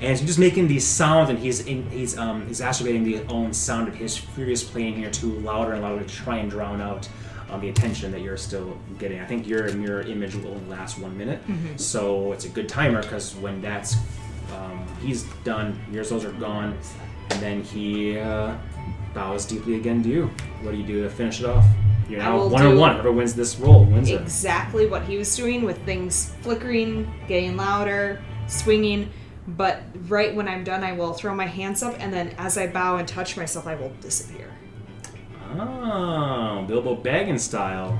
[0.00, 3.88] and he's just making these sounds, and he's in, he's um, exacerbating the own sound
[3.88, 7.08] of his furious playing here too louder and louder to try and drown out
[7.50, 9.20] um, the attention that you're still getting.
[9.20, 11.40] I think your mirror image will only last one minute,
[11.76, 13.96] so it's a good timer because when that's
[14.54, 16.76] um, he's done, Your souls are gone,
[17.30, 18.56] and then he uh,
[19.14, 20.30] bows deeply again to you.
[20.62, 21.64] What do you do to finish it off?
[22.08, 22.92] You're I now will one on do- one.
[22.94, 24.20] Whoever wins this roll wins it.
[24.20, 29.08] exactly what he was doing with things flickering, getting louder, swinging.
[29.46, 32.66] But right when I'm done, I will throw my hands up, and then as I
[32.66, 34.50] bow and touch myself, I will disappear.
[35.56, 37.98] Oh, Bilbo Baggins style.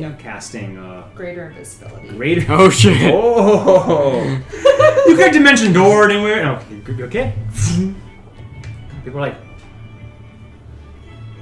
[0.00, 0.18] Yep.
[0.18, 2.08] Casting uh, Greater invisibility.
[2.08, 2.44] greater.
[2.52, 2.96] Oh shit!
[3.12, 4.40] Oh,
[5.06, 6.42] you got dimension door anywhere?
[6.44, 7.34] No, you- you okay.
[9.04, 9.36] People are like,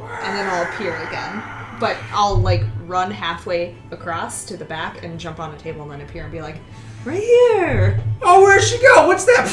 [0.01, 1.43] and then I'll appear again.
[1.79, 5.91] But I'll like run halfway across to the back and jump on a table and
[5.91, 6.57] then appear and be like,
[7.05, 8.03] right here.
[8.21, 9.07] "Oh, where'd she go?
[9.07, 9.49] What's that?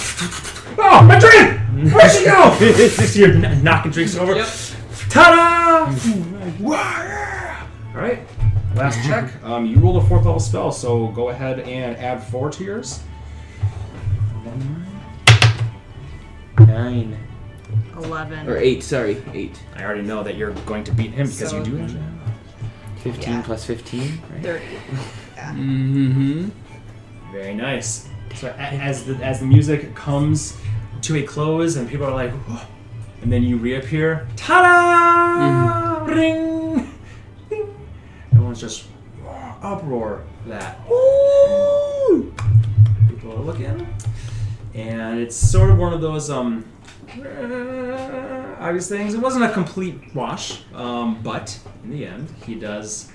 [0.78, 1.94] Oh, my drink!
[1.94, 4.36] Where'd she go?" Next to you, kn- knocking drinks over.
[4.36, 4.48] Yep.
[5.10, 5.94] Ta-da!
[6.60, 7.68] Wow.
[7.96, 8.20] All right,
[8.76, 9.32] last check.
[9.44, 13.02] Um, you rolled a fourth level spell, so go ahead and add four to yours.
[16.60, 17.18] Nine.
[17.96, 18.48] Eleven.
[18.48, 19.22] Or eight, sorry.
[19.34, 19.60] Eight.
[19.76, 22.00] I already know that you're going to beat him because So- you do actually.
[22.00, 22.14] have-
[23.04, 23.42] 15 Yeah.
[23.44, 24.44] plus 15, right?
[24.44, 24.66] Thirty.
[25.38, 25.52] Yeah.
[25.54, 26.50] Mm-hmm.
[27.32, 28.08] Very nice.
[28.36, 30.58] So a- as the as the music comes
[31.04, 32.60] to a close and people are like, "Whoa,"
[33.22, 36.04] and then you reappear, ta-da!
[36.06, 36.92] Ring!
[38.48, 38.56] Ding.
[38.56, 38.86] Everyone's just
[39.62, 40.80] uproar that.
[40.90, 42.34] Ooh!
[43.10, 43.88] People are looking,
[44.74, 46.66] and it's sort of one of those um
[47.10, 49.14] uh, obvious things.
[49.14, 53.12] It wasn't a complete wash, um, but in the end, he does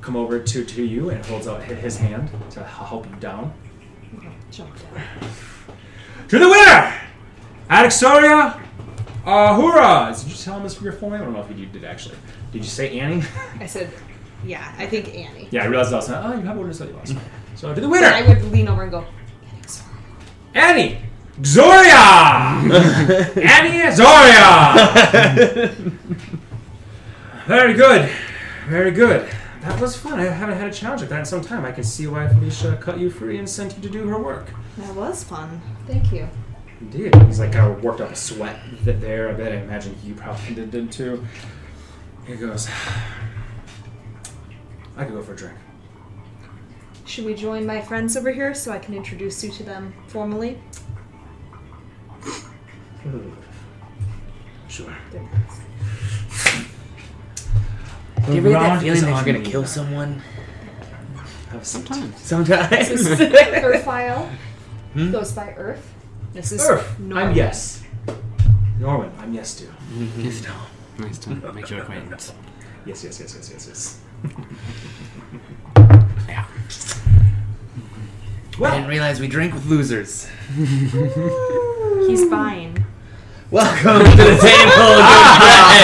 [0.00, 3.52] come over to, to you and holds out his hand to help you down.
[4.50, 5.30] Jump down.
[6.28, 6.94] To the winner!
[7.68, 8.60] Adixoria
[9.26, 10.14] Ahura!
[10.16, 11.20] Did you tell him this for your full name?
[11.20, 12.16] I don't know if you did actually.
[12.52, 13.22] Did you say Annie?
[13.60, 13.92] I said,
[14.44, 15.48] yeah, I think Annie.
[15.50, 17.56] yeah, I realized I was like, oh, you have what to say last mm-hmm.
[17.56, 19.04] So to the winner, But I would lean over and go,
[20.54, 20.98] Annie!
[21.42, 22.62] Zoria!
[23.36, 24.80] Annie Zoria!
[27.46, 28.10] Very good.
[28.68, 29.28] Very good.
[29.62, 30.18] That was fun.
[30.20, 31.64] I haven't had a challenge like that in some time.
[31.64, 34.50] I can see why Felicia cut you free and sent you to do her work.
[34.78, 35.60] that was fun.
[35.86, 36.28] Thank you.
[36.80, 37.14] Indeed.
[37.26, 39.52] He's like kind of worked up a sweat th- there a bit.
[39.52, 41.26] I imagine you probably did, did too.
[42.26, 42.68] He goes,
[45.00, 45.56] I could go for a drink.
[47.06, 50.58] Should we join my friends over here so I can introduce you to them formally?
[54.68, 54.94] Sure.
[55.10, 55.60] They're nice.
[58.26, 60.22] Do you ever get that feeling is that you're gonna kill someone?
[61.50, 61.86] Have a seat.
[61.86, 62.20] Sometimes.
[62.20, 63.20] Sometimes.
[63.20, 64.30] Earth file
[64.92, 65.12] Hmm?
[65.12, 65.94] goes by Earth.
[66.34, 66.98] This is Earth.
[66.98, 67.28] Norman.
[67.30, 67.82] I'm yes.
[68.78, 69.10] Norman.
[69.18, 69.70] I'm yes too.
[70.18, 70.46] Yes,
[70.98, 72.34] Nice to make your acquaintance.
[72.84, 74.00] Yes, yes, yes, yes, yes, yes.
[76.28, 76.46] Yeah.
[78.62, 80.26] I didn't realize we drink with losers.
[80.56, 82.84] He's fine.
[83.50, 85.00] Welcome to the table.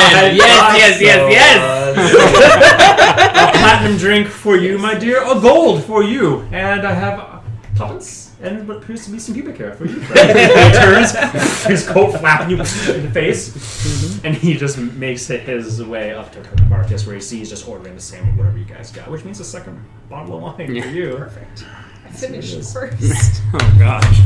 [0.09, 1.97] Ah, yes, yes, yes, yes.
[3.57, 5.23] a platinum drink for you, my dear.
[5.23, 6.43] A gold for you.
[6.53, 7.41] And I have uh,
[7.77, 10.01] tuppence and what appears to be some pubic hair for you.
[10.03, 10.37] Fred.
[10.37, 15.83] he turns, his coat flapping you in the face, and he just makes it his
[15.83, 19.11] way up to Marcus, where he sees just ordering the same whatever you guys got,
[19.11, 20.83] which means a second bottle of wine Yeah.
[20.83, 21.17] for you.
[21.17, 21.65] Perfect.
[22.05, 23.43] I finished oh, first.
[23.55, 24.19] Oh gosh.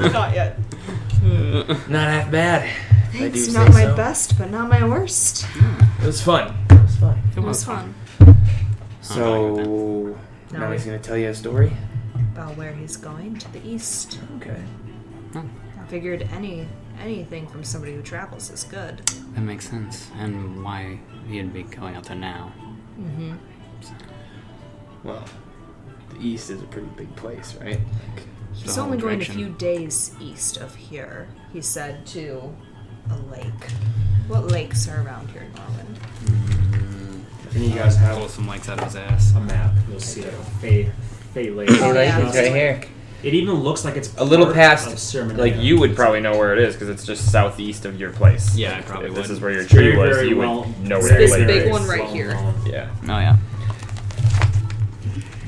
[0.00, 0.58] no, not yet.
[1.88, 2.64] Not half bad.
[3.12, 3.96] if I do It's say not my so.
[3.96, 5.44] best, but not my worst.
[6.02, 6.54] It was fun.
[6.70, 7.22] It was fun.
[7.36, 7.94] It was fun.
[9.02, 9.56] So
[10.52, 11.72] Now now we- he's gonna tell you a story.
[12.34, 14.18] About where he's going to the east.
[14.36, 14.60] Okay.
[15.34, 16.66] I figured any
[17.00, 18.98] anything from somebody who travels is good.
[19.34, 20.08] That makes sense.
[20.18, 22.52] And why he'd be going out there now.
[22.98, 23.34] Mm-hmm.
[25.02, 25.24] Well,
[26.10, 27.80] the east is a pretty big place, right?
[28.14, 29.34] Like, He's The only whole going a direction.
[29.36, 31.28] few days east of here.
[31.52, 32.54] He said to
[33.10, 33.70] a lake.
[34.26, 35.96] What lakes are around here, in Norman?
[37.44, 39.34] If any of you guys have Pull some legs out of his ass.
[39.34, 40.92] a map, you'll see like a Fey,
[41.32, 41.68] Fey Lake.
[41.72, 42.26] Oh, right, yeah.
[42.26, 42.80] it's right here.
[43.22, 45.38] It even looks like it's A little past, of Ceremony.
[45.38, 48.56] like you would probably know where it is because it's just southeast of your place.
[48.56, 50.80] Yeah, Like, probably if this is where your tree Very, was, very you well- would
[50.88, 51.70] know where This big is.
[51.70, 52.32] one right well here.
[52.32, 52.54] known.
[52.64, 53.36] Yeah, Oh yeah.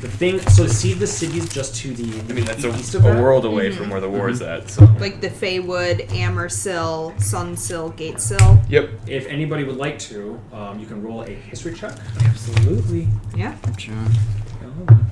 [0.03, 2.69] The thing, so see the cities just to the, I mean that's a,
[2.99, 3.75] of a world away Mhm.
[3.77, 4.69] from where the war is at.
[4.69, 8.63] So Like the Feywood, Amersill, Sunsill, Gatesill.
[8.69, 11.93] yep, If anybody would like to, um, you can roll a history check.
[12.25, 13.09] Absolutely.
[13.37, 13.55] Yeah.
[13.79, 13.95] Sure.
[13.95, 15.07] Hold on.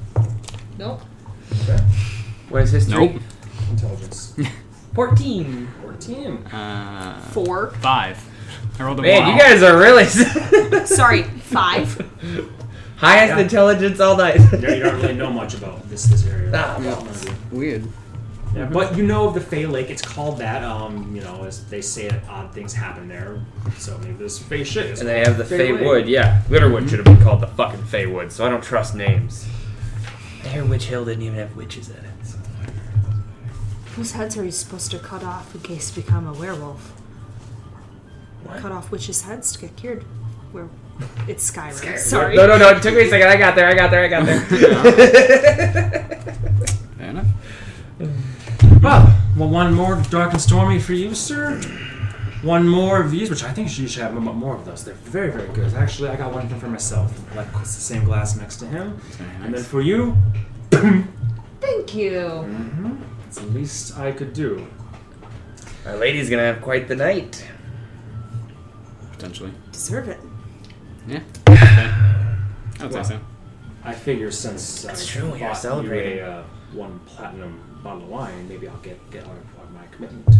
[0.80, 1.02] Nope.
[1.64, 1.76] Okay.
[2.48, 3.08] What is history?
[3.08, 3.22] Nope.
[3.70, 4.34] intelligence?
[4.94, 5.68] 14.
[5.82, 6.36] 14.
[6.46, 7.70] Uh, Four.
[7.82, 8.18] five.
[8.78, 9.32] I rolled a Man, one.
[9.36, 10.04] you guys are really
[10.86, 11.94] Sorry, five.
[12.96, 13.40] highest Yeah.
[13.40, 14.40] intelligence all night.
[14.40, 16.50] You don't you don't really know much about this this area.
[16.54, 17.06] Ah, None well.
[17.08, 17.34] of you.
[17.58, 17.84] Weird.
[18.56, 19.90] Yeah, but you know of the Fey Lake.
[19.90, 20.64] It's called that.
[20.64, 23.44] Um, you know, as they say that odd things happen there.
[23.76, 25.00] So maybe this Fey shit is.
[25.00, 25.84] And they have the Fey Fey Lake.
[25.84, 26.40] Wood, yeah.
[26.48, 29.46] Glitterwood should have been called the fucking Fey Wood, so I don't trust names.
[30.44, 32.04] I hear Witch Hill didn't even have witches in it.
[32.24, 32.38] So.
[33.96, 36.92] Whose heads are you supposed to cut off in case you become a werewolf?
[38.44, 38.58] What?
[38.58, 40.02] Cut off witches' heads to get cured.
[40.52, 40.68] Where
[41.28, 41.72] it's Skyrim.
[41.72, 41.98] Skyrim.
[41.98, 42.36] Sorry.
[42.36, 42.70] No, no, no.
[42.70, 43.28] It took me a second.
[43.28, 43.68] I got there.
[43.68, 44.04] I got there.
[44.04, 44.40] I got there.
[46.98, 47.26] Fair enough.
[48.82, 51.60] Well, well, one more dark and stormy for you, sir.
[52.42, 54.82] One more of these, which I think she should have m- more of those.
[54.84, 55.74] They're very, very good.
[55.74, 57.12] Actually, I got one for myself.
[57.36, 58.98] Like it's the same glass next to him.
[59.42, 60.16] And then for you,
[60.70, 62.46] Thank you.
[63.26, 64.66] it's the least I could do.
[65.86, 67.44] Our lady's gonna have quite the night.
[69.12, 69.52] Potentially.
[69.72, 70.18] Deserve it.
[71.06, 71.20] Yeah.
[72.80, 72.84] Okay.
[72.84, 73.20] I would Well, say so.
[73.84, 76.16] I figure since That's I true, we are celebrating.
[76.18, 79.84] you a uh, one platinum bottle of wine, maybe I'll get get out of my
[79.90, 80.24] commitment.
[80.26, 80.32] To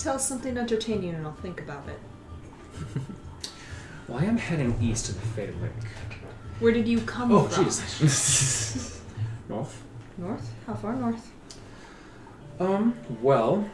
[0.00, 1.98] Tell us something entertaining and I'll think about it.
[4.08, 5.70] well, I am heading east to the Fey Lake.
[6.58, 7.36] Where did you come from?
[7.36, 7.66] Oh, from?
[7.66, 9.00] jeez.
[9.50, 9.82] North.
[10.16, 10.54] North?
[10.66, 11.30] How far north?
[12.58, 13.68] Um, well,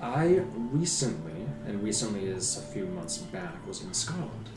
[0.00, 4.48] I recently, and recently is a few months back, was in Scotland.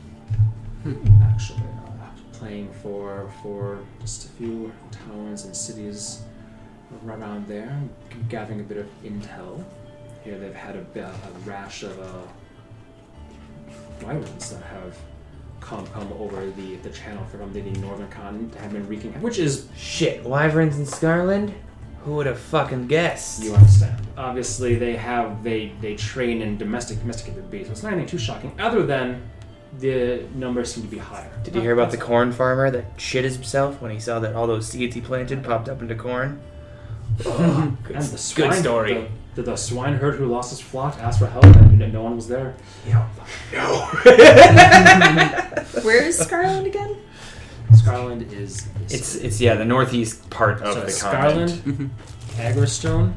[1.24, 6.22] Actually, uh, playing for for just a few towns and cities
[7.04, 7.80] around there,
[8.28, 9.64] gathering a bit of intel.
[10.24, 12.22] Here they've had a, a rash of uh,
[14.04, 14.96] wyverns that have
[15.60, 19.68] come come over the, the channel from the northern continent, have been wreaking, which is
[19.76, 21.52] Shit, wyverns in Scarland?
[22.04, 23.42] Who would have fucking guessed?
[23.42, 24.06] You understand.
[24.16, 27.68] Obviously, they have they they train in domestic domesticated beasts.
[27.68, 29.22] So it's not anything too shocking, other than
[29.78, 31.30] the numbers seem to be higher.
[31.44, 34.46] Did you hear about the corn farmer that shit himself when he saw that all
[34.46, 36.40] those seeds he planted popped up into corn?
[37.24, 37.96] Oh, good,
[38.34, 39.08] good story.
[39.34, 42.28] The, the, the swineherd who lost his flock ask for help, and no one was
[42.28, 42.54] there.
[42.86, 43.00] No.
[45.82, 46.96] Where is Scarland again?
[47.72, 51.70] Scarland is, is It's it's yeah the northeast part of so the Scarland, mm-hmm.
[51.70, 51.92] continent.
[52.36, 53.12] Agrestone,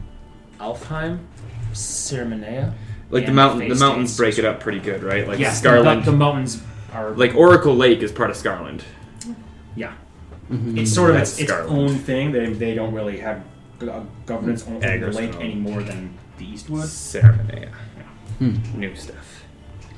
[0.60, 1.20] Alfheim,
[1.74, 2.74] Cerminea.
[3.10, 4.18] Like the and mountain, the Fey mountains States.
[4.18, 5.28] break it up pretty good, right?
[5.28, 6.62] Like Yes, Scarland, The, the mountains
[6.94, 8.82] are like Oracle Lake is part of Scarland.
[9.76, 9.94] Yeah.
[10.52, 10.78] Mm-hmm.
[10.78, 11.72] It's sort of That's its, its Scarlet.
[11.72, 12.32] own thing.
[12.32, 13.48] They, they don't really have go-
[14.26, 15.14] governance on the Agrestone.
[15.16, 16.88] lake any more than the Eastwood.
[16.88, 17.68] Ceremony.
[18.40, 19.44] New stuff.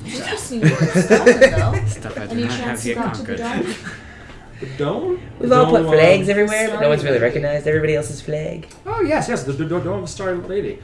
[0.06, 1.86] Interesting word Scotland, though.
[1.88, 3.64] Stuff I do Any not have chance you yet got to the conquered.
[3.66, 3.76] dome?
[4.62, 5.22] The dome?
[5.40, 8.66] We've all put Dome, flags um, everywhere, but no one's really recognized everybody else's flag.
[8.86, 9.44] Oh yes, yes.
[9.44, 10.80] The, the, the dome of the Star Lady.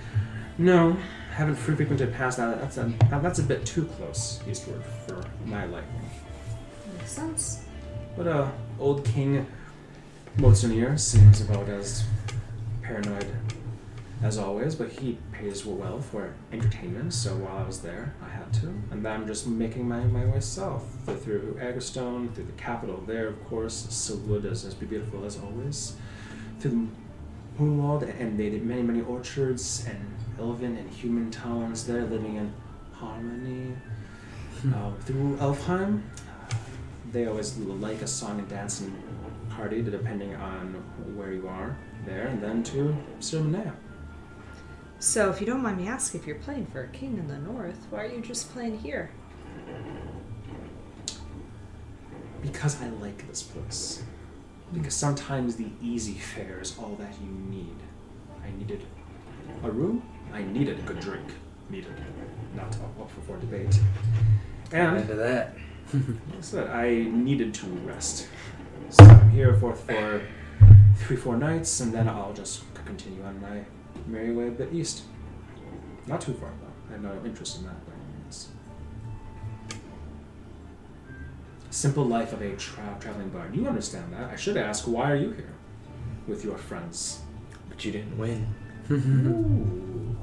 [0.57, 0.97] No,
[1.34, 2.59] haven't fre- frequented past that.
[2.59, 5.89] That's a that- that's a bit too close eastward for my liking.
[6.97, 7.63] Makes sense.
[8.18, 9.45] But uh, old King
[10.38, 12.03] Mozunir seems about as
[12.91, 13.26] paranoid
[14.22, 18.53] as always, but he pays well for entertainment, so while I was there, I had
[18.55, 18.68] to.
[18.91, 20.85] And then I'm just making my, my way south
[21.23, 23.88] through Agrestone, through the capital there, of course.
[23.89, 25.95] Silwood is as beautiful as always.
[26.59, 26.72] Through
[27.57, 29.99] the Moonwald, and they did many, many orchards and
[30.39, 32.53] elven and human towns there living in
[32.93, 33.73] harmony.
[34.72, 36.03] uh, through Elfheim,
[37.11, 38.95] they always like a song and dancing
[39.49, 40.76] party, depending on
[41.15, 41.76] where you are
[42.06, 43.73] there, and then to Cerminea.
[44.99, 47.40] So, if you don't mind me asking, if you're playing for a king in the
[47.40, 49.11] north, why are you just playing here?
[52.41, 54.03] Because I like this place.
[54.73, 57.76] Because sometimes the easy fare is all that you need.
[58.44, 58.86] I needed
[59.64, 60.03] a room,
[60.34, 61.28] I needed a good drink.
[61.69, 61.94] Needed.
[62.56, 63.80] Not up for, for debate.
[64.72, 65.56] And Into that.
[65.94, 66.03] Like
[66.38, 68.28] I said, I needed to rest.
[68.90, 70.22] So I'm here for, for
[70.97, 73.63] three, four nights, and then I'll just continue on my
[74.07, 75.03] merry way a bit east.
[76.07, 76.68] Not too far, though.
[76.89, 78.49] I have no interest in that by any means.
[81.69, 83.55] Simple life of a tra- traveling bard.
[83.55, 84.30] You understand that.
[84.31, 85.53] I should ask, why are you here
[86.27, 87.22] with your friends?
[87.69, 88.47] But you didn't win.
[88.91, 90.18] Ooh.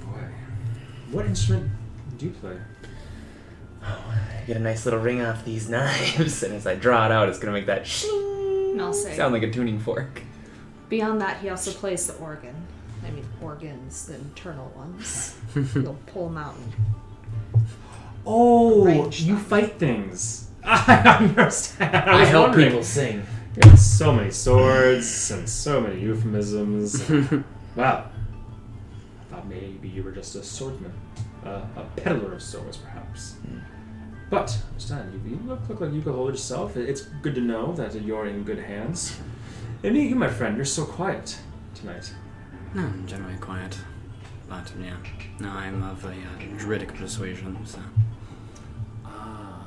[0.04, 0.28] Boy.
[1.10, 1.70] What instrument
[2.16, 2.58] do you play?
[3.82, 7.12] Oh, I get a nice little ring off these knives, and as I draw it
[7.12, 8.27] out, it's gonna make that shing
[8.80, 10.22] I'll say, sound like a tuning fork.
[10.88, 12.54] beyond that, he also plays the organ.
[13.06, 15.36] I mean, organs, the internal ones.
[15.72, 17.64] He'll pull them out and
[18.26, 19.44] Oh, Arrange you them.
[19.44, 20.50] fight things.
[20.64, 21.94] I understand.
[21.96, 22.68] I, I help wondering.
[22.68, 23.22] people sing.
[23.56, 27.08] We have so many swords and so many euphemisms.
[27.76, 28.04] wow.
[28.10, 30.92] I thought maybe you were just a swordsman,
[31.44, 33.36] uh, a peddler of swords, perhaps.
[34.30, 36.76] But, understand, you, you look, look like you can hold yourself.
[36.76, 39.18] It's good to know that you're in good hands.
[39.82, 41.38] And you, my friend, you're so quiet
[41.74, 42.12] tonight.
[42.74, 43.78] No, I'm generally quiet.
[44.48, 44.96] But yeah,
[45.40, 46.12] no, I'm of a uh,
[46.56, 47.78] druidic persuasion, so
[49.04, 49.66] Ah,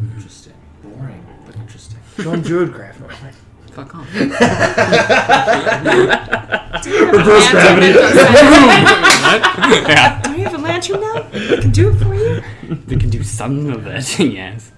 [0.00, 0.52] interesting.
[0.82, 1.98] Boring, but interesting.
[2.20, 3.34] Join Druidcraft.
[3.72, 4.14] fuck off.
[6.86, 7.88] Reverse gravity.
[9.88, 11.16] yeah, Do you have a lantern now?
[11.32, 12.42] I can do it for you.
[12.86, 14.18] we can do some of it.
[14.20, 14.70] yes.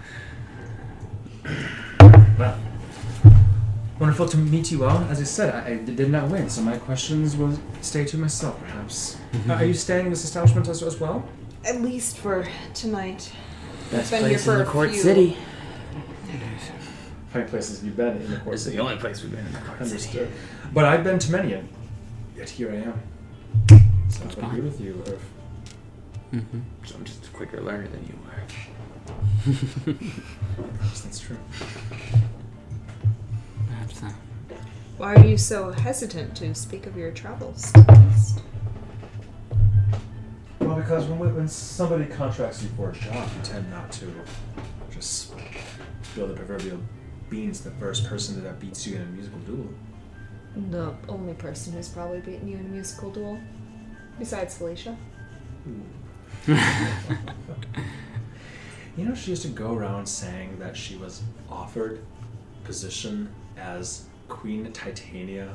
[2.39, 2.59] Well,
[3.99, 4.99] wonderful to meet you all.
[5.11, 8.59] As I said, I, I did not win, so my questions will stay to myself,
[8.61, 9.19] perhaps.
[9.47, 11.29] Uh, are you staying in this establishment as, as well?
[11.67, 13.31] At least for tonight.
[13.91, 15.01] Best Been here place for in a the Court few.
[15.01, 15.37] City.
[17.33, 18.65] How many places have you been in the course?
[18.65, 19.91] This is the only place we've been in the Court City.
[19.91, 20.33] Understood.
[20.73, 21.69] But I've been to many, and
[22.35, 23.03] yet here I am.
[24.09, 25.03] So I agree with you.
[25.07, 25.21] Irv.
[26.33, 26.61] Mm-hmm.
[26.85, 28.43] So I'm just a quicker learner than you are.
[30.79, 31.39] Perhaps that's true.
[33.71, 34.13] That's uh,
[34.99, 38.41] Why are you so hesitant to speak of your travels to the East?
[40.61, 44.13] Well, because when, when somebody contracts you for a job, you tend not to
[44.91, 45.33] just
[46.03, 46.79] spill the proverbial
[47.31, 49.69] beans to the first person that beats you in a musical duel.
[50.71, 53.39] The only person who's probably beaten you in a musical duel,
[54.19, 54.97] besides Felicia.
[58.99, 62.01] You know, she used to go around saying that she was offered
[62.65, 65.55] position as Queen Titania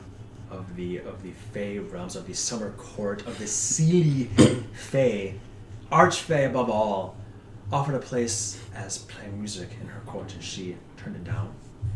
[0.50, 4.30] of the of the Fey realms of the summer court of the Seelie
[4.74, 5.36] Fey,
[5.92, 7.18] Archfey above all,
[7.70, 11.54] offered a place as playing music in her court, and she turned it down.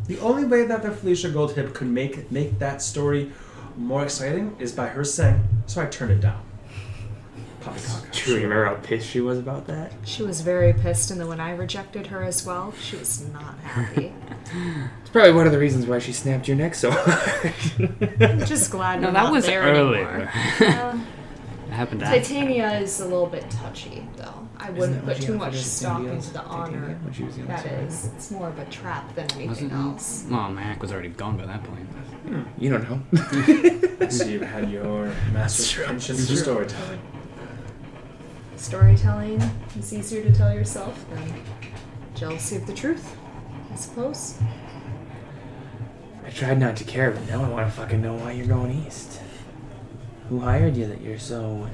[0.08, 3.32] The only way that the Felicia Goldhip could make make that story
[3.78, 6.47] more exciting is by her saying, "So I turned it down."
[7.68, 8.11] Poppycock.
[8.11, 9.91] True, you remember how pissed she was about that?
[10.06, 13.57] She was very pissed, and then when I rejected her as well, she was not
[13.60, 14.14] happy.
[15.02, 17.53] It's probably one of the reasons why she snapped your neck so hard.
[18.22, 20.07] I'm just glad no, that not was there earlier.
[20.07, 20.31] anymore.
[20.60, 20.99] Uh,
[21.68, 22.18] it happened after.
[22.19, 24.48] Titania is a little bit touchy, though.
[24.57, 26.99] I Isn't wouldn't put too much stock into the Titania, honor.
[27.03, 27.76] when she was young, That sorry.
[27.84, 30.26] is, it's more of a trap than Was anything else.
[30.30, 31.88] Well, my act was already gone by that point.
[32.57, 34.07] You don't know.
[34.10, 35.85] So you've had your master's true.
[35.85, 36.99] penchant for storytelling.
[38.58, 39.40] Storytelling
[39.78, 41.42] is easier to tell yourself than
[42.16, 43.16] jealousy of the truth,
[43.72, 44.40] I suppose.
[46.26, 48.86] I tried not to care, but now I want to fucking know why you're going
[48.86, 49.22] east.
[50.30, 51.70] Who hired you that you're so.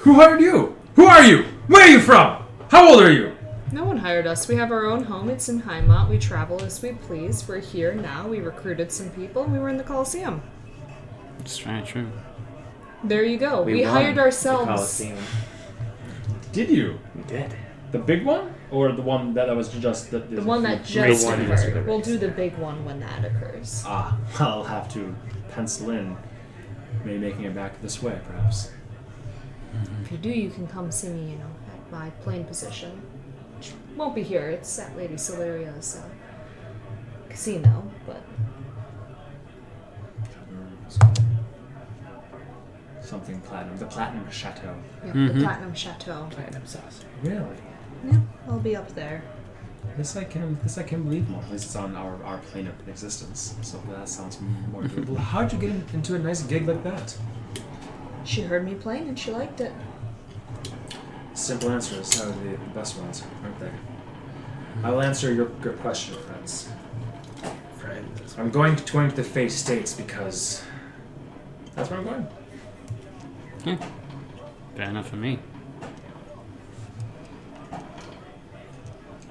[0.00, 0.76] Who hired you?
[0.96, 1.44] Who are you?
[1.68, 2.44] Where are you from?
[2.68, 3.34] How old are you?
[3.72, 4.46] No one hired us.
[4.48, 5.30] We have our own home.
[5.30, 6.10] It's in Heimat.
[6.10, 7.46] We travel as we please.
[7.48, 8.26] We're here now.
[8.28, 9.44] We recruited some people.
[9.44, 10.42] and We were in the Coliseum.
[11.40, 12.10] It's very true.
[13.04, 13.62] There you go.
[13.62, 14.66] We, won hired the ourselves.
[14.66, 15.18] Coliseum.
[16.52, 16.98] Did you?
[17.14, 17.54] We did.
[17.92, 18.54] The big one?
[18.70, 21.48] Or the one that I was just the, The one that The just one occurred.
[21.48, 21.82] yesterday.
[21.84, 23.82] We'll do the big one when that occurs.
[23.86, 25.14] Ah, I'll have to
[25.50, 26.16] pencil in
[27.04, 28.70] maybe making it back this way, perhaps.
[30.02, 33.00] If you do, you can come see me, you know, at my plane position.
[33.56, 34.48] Which won't be here.
[34.50, 36.08] It's at Lady Solaria's uh,
[37.28, 38.22] casino, but
[43.04, 43.76] Something platinum.
[43.76, 44.74] The Platinum Chateau.
[45.04, 45.34] yeah, Mhm.
[45.34, 46.26] the Platinum Chateau.
[46.30, 47.04] Platinum sauce.
[47.22, 47.56] Really?
[48.10, 48.18] Yeah,
[48.48, 49.22] I'll be up there.
[49.98, 51.42] This I can this I can believe more.
[51.42, 53.54] At least it's on our, our plane of existence.
[53.60, 54.38] So that sounds
[54.72, 55.16] more doable.
[55.18, 57.16] How'd you get in, into a nice gig like that?
[58.24, 59.72] She heard me playing and she liked it.
[61.34, 63.70] Simple answer answers are the best ones, aren't they?
[64.82, 66.68] I'll answer your, your question, friends.
[67.76, 68.34] Friends.
[68.38, 70.62] I'm going to going to the Fey States because
[71.74, 72.26] that's where I'm going.
[73.64, 73.76] Yeah.
[74.76, 75.38] Fair enough for me.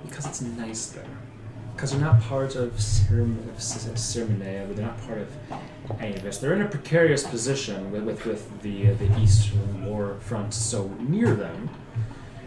[0.06, 1.06] Because it's nice there.
[1.76, 5.32] Because they're not part of Cerminea, but they're not part of
[6.00, 6.38] any of this.
[6.38, 10.88] They're in a precarious position with, with, with the, uh, the Eastern War front so
[11.00, 11.70] near them.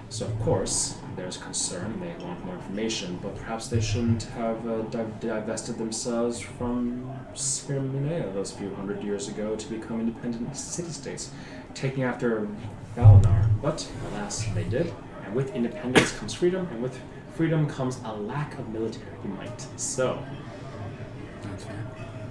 [0.09, 4.83] So, of course, there's concern, they want more information, but perhaps they shouldn't have uh,
[4.83, 11.31] di- divested themselves from Cerminea those few hundred years ago to become independent city states,
[11.77, 12.49] taking after
[12.97, 13.49] Valinor.
[13.63, 14.93] But, alas, they did.
[15.25, 16.99] And with independence comes freedom, and with
[17.35, 19.67] freedom comes a lack of military might.
[19.77, 20.25] So,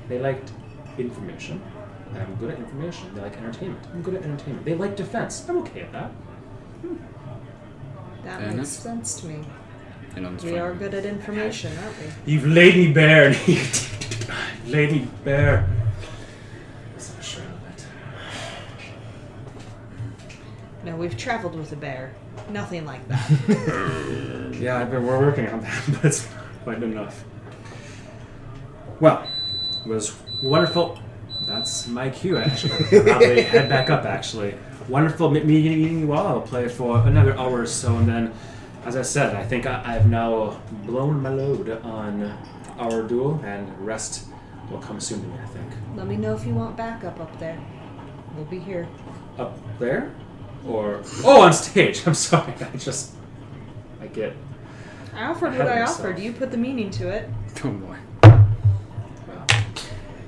[0.10, 0.52] they liked
[0.98, 1.62] information.
[2.14, 3.14] I'm good at information.
[3.14, 3.86] They like entertainment.
[3.94, 4.66] I'm good at entertainment.
[4.66, 5.46] They like defense.
[5.48, 6.10] I'm okay at that.
[6.82, 6.96] Hmm.
[8.24, 8.68] That Fair makes enough.
[8.68, 9.46] sense to me.
[10.44, 12.32] We are good at information, aren't we?
[12.34, 13.32] You've laid me bare.
[14.68, 15.68] laid me bare.
[16.94, 17.86] That's not a shred of it.
[20.86, 22.14] No, we've traveled with a bear.
[22.50, 24.52] Nothing like that.
[24.56, 27.26] Yeah, I've been we're working on that, but it's not quite enough.
[29.02, 29.28] Well,
[29.86, 30.98] it was wonderful.
[31.46, 32.38] That's my cue.
[32.38, 34.06] Actually, I'll probably head back up.
[34.06, 34.56] Actually,
[34.88, 36.28] wonderful meeting meeting you all.
[36.28, 38.34] I'll play for another hour or so, and then,
[38.86, 42.38] as I said, I think I, I've now blown my load on
[42.80, 44.28] our duel, and rest
[44.72, 45.36] will come soon to me.
[45.44, 47.60] I think Let me know if you want backup up there.
[48.38, 48.88] We'll be here.
[49.38, 50.14] up there,
[50.68, 52.06] or oh, on stage.
[52.08, 52.54] I'm sorry.
[52.60, 53.14] I just
[54.02, 54.34] I get
[55.16, 56.00] I offered what I myself.
[56.00, 56.20] offered.
[56.20, 57.30] You put the meaning to it.
[57.64, 57.98] Oh boy.
[58.24, 59.46] well.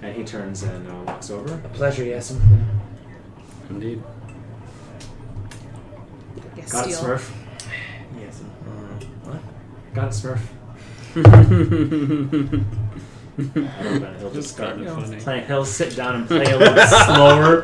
[0.01, 1.53] And he turns and uh, walks over.
[1.53, 2.37] A pleasure, yes.
[3.69, 4.01] Indeed.
[6.55, 7.09] Yes, Got it, steal.
[7.09, 7.31] Smurf.
[8.15, 8.49] Yasim.
[8.65, 9.41] Uh, what?
[9.93, 10.41] Got it, Smurf.
[13.37, 15.17] And he'll just start, you know, Funny.
[15.17, 15.45] playing.
[15.45, 17.61] He'll sit down and play a little bit slower.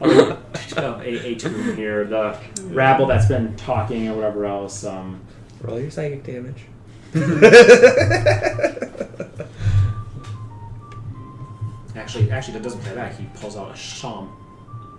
[0.00, 0.38] a,
[0.78, 2.04] a, a tune here.
[2.04, 4.84] The rabble that's been talking or whatever else.
[4.84, 5.20] Um,
[5.62, 6.62] Roll your psychic damage.
[11.96, 13.16] actually, actually, that doesn't play back.
[13.18, 14.30] He pulls out a sham,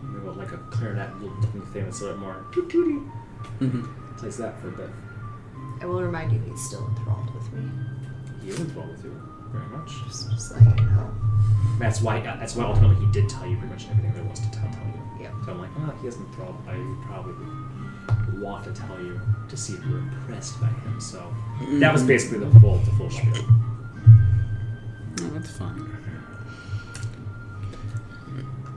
[0.01, 2.45] maybe like a clarinet looking thing that's a little more.
[2.51, 4.17] Mhm.
[4.17, 4.89] Plays that for a bit.
[5.81, 7.69] I will remind you he's still enthralled with me.
[8.43, 9.11] He is enthralled with you
[9.51, 10.03] very much.
[10.03, 11.11] Just, just like you know.
[11.79, 12.19] That's why.
[12.19, 14.69] Uh, that's why ultimately he did tell you pretty much everything there was to tell,
[14.71, 15.23] tell you.
[15.23, 15.31] Yeah.
[15.45, 16.55] So I'm like, oh, he isn't enthralled.
[16.67, 16.75] I
[17.05, 17.33] probably
[18.39, 19.19] want to tell you
[19.49, 20.99] to see if you're impressed by him.
[20.99, 21.33] So
[21.79, 22.07] that was mm.
[22.07, 23.33] basically the full, the full spiel.
[25.21, 25.97] Oh, that's fine.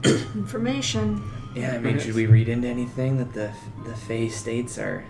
[0.35, 1.23] Information.
[1.55, 3.51] Yeah, I mean, should we read into anything that the
[3.85, 5.05] the Fey states are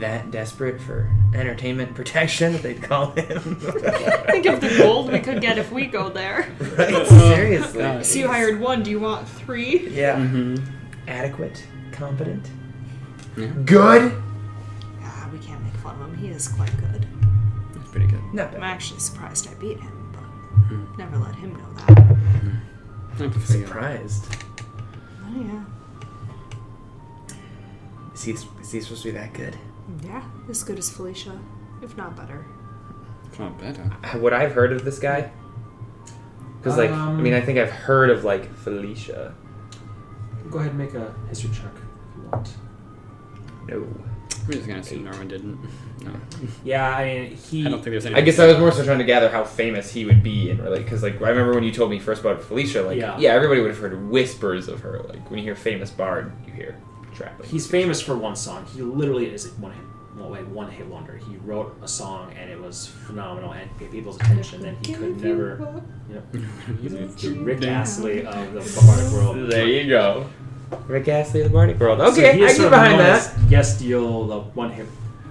[0.00, 3.38] that desperate for entertainment protection that they'd call him?
[3.56, 6.48] Think of the gold we could get if we go there.
[6.76, 7.06] right?
[7.08, 7.78] Seriously.
[7.80, 8.04] God.
[8.06, 8.82] So you hired one.
[8.82, 9.88] Do you want three?
[9.88, 10.16] Yeah.
[10.16, 10.56] Mm-hmm.
[11.08, 11.64] Adequate.
[11.92, 12.50] Competent.
[13.36, 13.46] Yeah.
[13.64, 14.12] Good.
[15.02, 16.16] Ah, we can't make fun of him.
[16.18, 17.06] He is quite good.
[17.74, 18.22] That's pretty good.
[18.34, 20.84] Not I'm actually surprised I beat him, but Hmm.
[20.98, 21.98] never let him know that.
[21.98, 23.68] I have to figure out.
[23.68, 24.36] Surprised.
[25.24, 25.64] Oh yeah.
[28.14, 29.56] Is he, is he supposed to be that good?
[30.04, 31.38] Yeah, as good as Felicia,
[31.82, 32.44] if not better.
[33.26, 33.82] It's not better.
[34.18, 35.30] What I've heard of this guy?
[36.58, 39.34] Because like, I Um, mean, I think I've heard of like Felicia.
[40.50, 42.56] Go ahead and make a history check if you want.
[43.68, 43.86] No.
[44.46, 45.58] We're just gonna assume Norman didn't.
[46.04, 46.12] No.
[46.62, 47.66] Yeah, I mean, he.
[47.66, 48.14] I don't think there's any.
[48.14, 50.60] I guess I was more so trying to gather how famous he would be and
[50.60, 53.18] really because like I remember when you told me first about Felicia, like Yeah.
[53.18, 55.00] yeah, everybody would have heard whispers of her.
[55.08, 56.76] Like when you hear famous bard, you hear
[57.16, 57.46] trapping.
[57.46, 58.66] He's famous for one song.
[58.74, 59.82] He literally is a one hit,
[60.16, 61.16] well, wait, one hit wonder.
[61.16, 64.62] He wrote a song and it was phenomenal and paid people's attention.
[64.62, 65.82] Then he could never.
[66.10, 66.36] Yep.
[66.80, 69.50] He's Rick Astley of the bardic world.
[69.50, 70.28] There you go.
[70.86, 72.00] Rick Astley of the Bardic World.
[72.00, 73.34] Okay, he is I get behind that.
[73.36, 74.86] as Yes, Deal, the one hit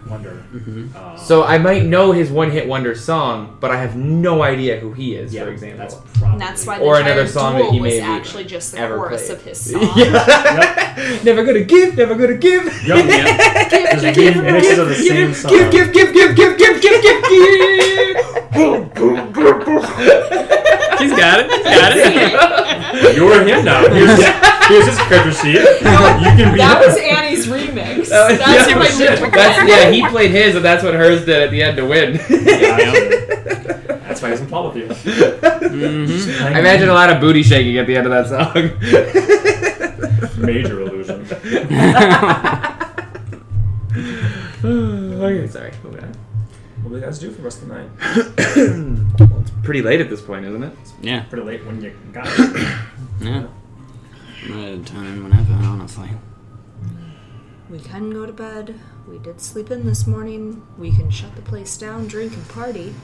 [0.10, 0.44] wonder.
[0.54, 0.90] Mhm.
[0.96, 4.80] Uh, So I might know his one hit wonder song, but I have no idea
[4.80, 5.80] who he is, yeah, for example.
[5.80, 6.40] that's probably.
[6.40, 9.38] That's why the Or another song that he was actually just the ever chorus played.
[9.38, 9.92] of his song.
[9.96, 11.20] yeah.
[11.24, 12.66] never gonna give, never gonna give.
[12.88, 13.68] Yep, yeah.
[13.70, 15.52] There's a give, remix of the same song.
[15.52, 18.16] Give, give, give, give, give, give, give, give, give.
[21.00, 21.52] He's got it.
[21.52, 23.16] He's got it.
[23.16, 23.88] You're him now.
[23.90, 24.24] Here's,
[24.68, 25.56] here's his character sheet.
[26.26, 26.90] You can be That him.
[26.90, 27.45] was Annie's
[28.06, 28.12] remix.
[28.12, 29.32] Oh, That's yeah, who shit.
[29.34, 29.92] That's yeah.
[29.92, 32.18] He played his, and that's what hers did at the end to win.
[34.06, 34.88] That's why he's in love with you.
[34.88, 36.42] Mhm.
[36.42, 38.72] I imagine a lot of booty shaking at the end of that song.
[40.46, 41.26] Major illusion.
[44.64, 45.72] okay, sorry.
[45.84, 46.14] Moving on.
[46.84, 47.90] What do you guys do for the rest of the night?
[49.20, 50.74] well, it's pretty late at this point, isn't it?
[51.02, 51.24] Yeah.
[51.24, 52.78] Pretty late when you got it.
[53.22, 53.48] Yeah.
[54.44, 56.10] I'm at a time whenever, honestly.
[57.76, 58.80] We can go to bed.
[59.06, 60.66] We did sleep in this morning.
[60.78, 62.96] We can shut the place down, drink, and party.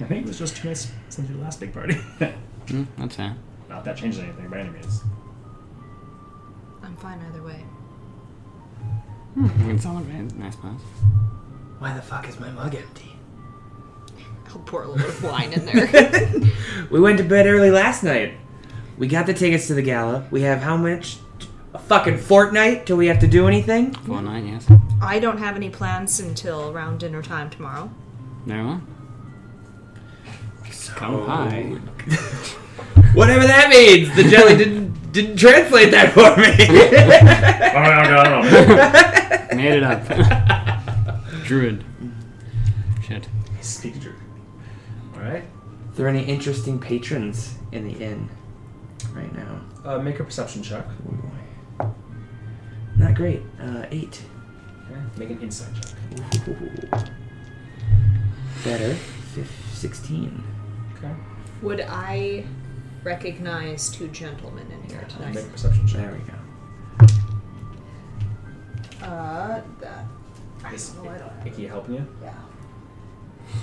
[0.00, 2.00] I think it was just two nights since your last big party.
[2.66, 3.36] Mm, that's fair.
[3.68, 5.04] Not that changes anything by any means.
[6.82, 7.64] I'm fine either way.
[9.34, 10.34] Hmm, we can celebrate.
[10.34, 10.80] Nice place.
[11.78, 13.12] Why the fuck is my mug empty?
[14.48, 16.50] I'll pour a little of wine in there.
[16.90, 18.34] we went to bed early last night.
[18.98, 20.26] We got the tickets to the gala.
[20.32, 21.18] We have how much?
[21.76, 23.92] A fucking fortnight till we have to do anything?
[23.92, 24.66] Full night, yes.
[25.02, 27.90] I don't have any plans until around dinner time tomorrow.
[28.46, 28.80] Very well.
[30.94, 31.64] Come high.
[33.12, 34.16] Whatever that means.
[34.16, 36.54] The jelly didn't didn't translate that for me.
[37.76, 39.56] Oh, no, no, no.
[39.56, 41.20] Made it up.
[41.44, 41.84] Druid.
[43.06, 43.28] Shit.
[43.60, 44.16] Speak Druid.
[45.14, 45.42] All right.
[45.42, 48.30] Are there any interesting patrons in the inn
[49.12, 49.60] right now?
[49.84, 50.86] Uh, make a perception check.
[51.06, 51.35] Oh boy.
[52.96, 53.42] Not great.
[53.60, 54.22] Uh, eight.
[54.90, 55.00] Okay.
[55.18, 55.94] Make an insight check.
[58.64, 58.94] Better.
[58.94, 60.42] Fif- Sixteen.
[60.96, 61.12] Okay.
[61.62, 62.44] Would I
[63.04, 65.34] recognize two gentlemen in here tonight?
[65.34, 66.00] Make a perception check.
[66.00, 66.34] There we go.
[69.06, 70.04] Uh, that.
[70.64, 71.10] I Is don't know.
[71.10, 72.06] I don't have Icky helping you?
[72.22, 72.32] Yeah.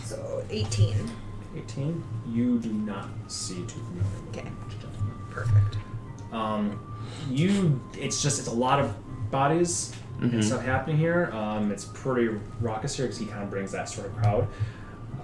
[0.05, 0.95] So 18.
[1.57, 2.03] 18.
[2.30, 4.43] You do not see two familiar Okay.
[4.69, 5.14] gentlemen.
[5.30, 5.77] Perfect.
[6.31, 6.80] Um,
[7.30, 8.95] you, it's just, it's a lot of
[9.34, 9.91] bodies
[10.22, 10.34] Mhm.
[10.34, 11.30] and stuff happening here.
[11.34, 12.30] Um, it's pretty
[12.61, 14.47] raucous here because he kind of brings that sort of crowd.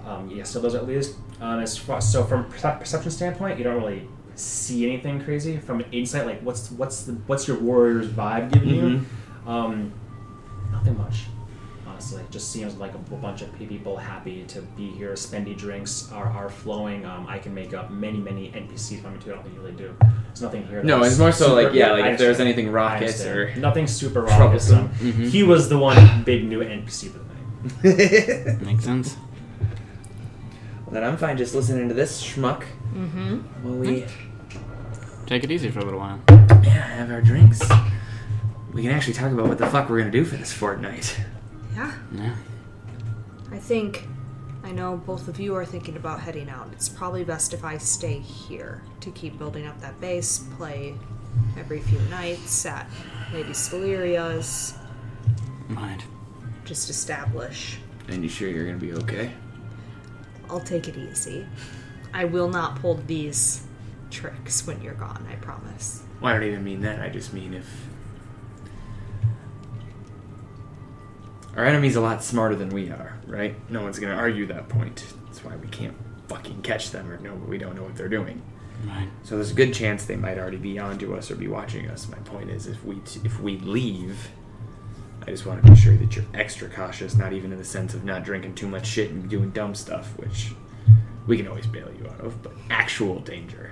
[0.05, 1.15] Um, yeah, still does at least.
[1.39, 5.57] Um, as far, so from perception standpoint, you don't really see anything crazy.
[5.57, 9.05] From an insight, like what's what's the what's your warrior's vibe giving you?
[9.47, 9.91] Um,
[10.71, 11.27] nothing much.
[11.99, 15.11] Honestly, just seems like a, a bunch of people happy to be here.
[15.15, 17.05] Spendy drinks are, are flowing.
[17.05, 19.31] Um, I can make up many, many NPCs if I mean to.
[19.31, 19.93] I don't think you really do.
[20.27, 20.81] There's nothing here.
[20.81, 23.53] No, it's more so super- like, yeah, like I if there's anything I raucous or
[23.57, 24.69] nothing super raucous.
[24.69, 24.87] troublesome.
[24.99, 25.27] Mhm.
[25.29, 28.61] He was the one big new NPC for the night.
[28.65, 29.17] Makes sense.
[30.85, 32.63] Well, then I'm fine just listening to this schmuck
[32.95, 33.39] Mm-hmm.
[33.61, 34.05] while we
[35.25, 36.21] Take it easy for a little while.
[36.29, 37.61] yeah have our drinks.
[38.71, 41.19] We can actually talk about what the fuck we're gonna do for this fortnight.
[41.79, 41.93] Yeah.
[42.11, 42.35] Yeah.
[43.51, 44.05] I think
[44.65, 46.67] I know both of you are thinking about heading out.
[46.73, 50.95] It's probably best if I stay here to keep building up that base, play
[51.57, 52.85] every few nights at
[53.33, 54.73] Lady Soleria's,
[55.69, 56.03] Mind.
[56.65, 57.79] just establish.
[58.09, 59.31] And you sure you're gonna be okay?
[60.49, 61.45] I'll take it easy.
[62.13, 63.65] I will not pull these
[64.11, 66.03] tricks when you're gone, I promise.
[66.19, 66.99] Well, I don't even mean that.
[66.99, 67.88] I just mean if
[71.55, 73.55] our enemy's a lot smarter than we are, right?
[73.69, 75.05] No one's gonna argue that point.
[75.25, 75.95] That's why we can't
[76.27, 78.41] fucking catch them or know we don't know what they're doing.
[78.85, 79.09] Right.
[79.23, 82.07] So there's a good chance they might already be onto us or be watching us.
[82.07, 84.29] My point is, if we if we leave,
[85.27, 87.15] I just want to be sure that you're extra cautious.
[87.15, 90.17] Not even in the sense of not drinking too much shit and doing dumb stuff,
[90.17, 90.53] which
[91.27, 93.71] we can always bail you out of, but actual danger.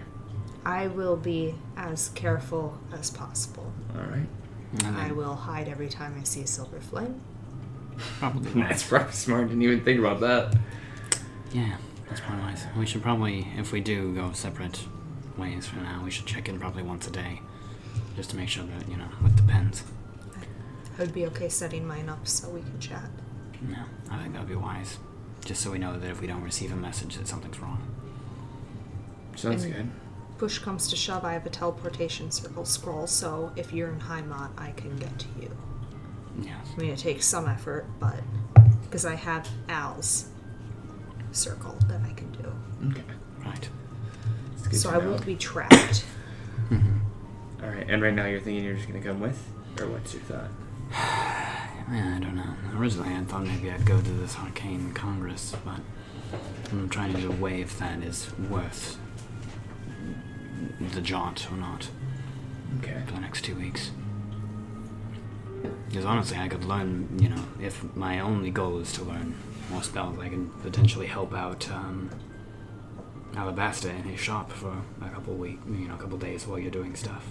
[0.65, 3.71] I will be as careful as possible.
[3.95, 4.27] All right.
[4.83, 7.21] And I will hide every time I see a silver flame.
[8.19, 8.51] Probably.
[8.61, 9.47] That's probably smart.
[9.49, 10.55] Didn't even think about that.
[11.53, 11.77] Yeah,
[12.09, 12.65] that's probably wise.
[12.77, 14.85] We should probably, if we do go separate
[15.37, 17.41] ways for now, we should check in probably once a day,
[18.15, 19.83] just to make sure that you know with the pens.
[20.97, 23.09] I would be okay setting mine up so we can chat.
[23.69, 24.97] Yeah, I think that would be wise,
[25.45, 27.81] just so we know that if we don't receive a message that something's wrong.
[29.35, 29.89] Sounds And- good.
[30.37, 34.49] Push comes to shove, I have a teleportation circle scroll, so if you're in Heimat,
[34.55, 35.49] I can get to you.
[36.39, 36.67] Yes.
[36.75, 38.15] I mean, it takes some effort, but
[38.83, 40.27] because I have Al's
[41.31, 42.51] circle that I can do,
[42.91, 43.01] Okay.
[43.45, 43.69] Right.
[44.71, 46.05] So I won't be trapped.
[46.69, 47.63] Mm-hmm.
[47.63, 47.85] All right.
[47.89, 49.41] And right now you're thinking you're just gonna come with,
[49.79, 50.49] or what's your thought?
[51.89, 52.53] Yeah, I don't know.
[52.77, 55.79] Originally, I thought maybe I'd go to this arcane congress, but
[56.69, 58.97] I'm trying to weigh if that is worth
[60.93, 61.89] the jaunt or not
[62.79, 63.01] Okay.
[63.05, 63.91] for the next two weeks.
[65.89, 69.35] Because honestly, I could learn, you know, if my only goal is to learn
[69.71, 72.09] more spells, I can potentially help out um,
[73.35, 76.71] Alabaster in his shop for a couple week, you know, a couple days while you're
[76.71, 77.25] doing stuff.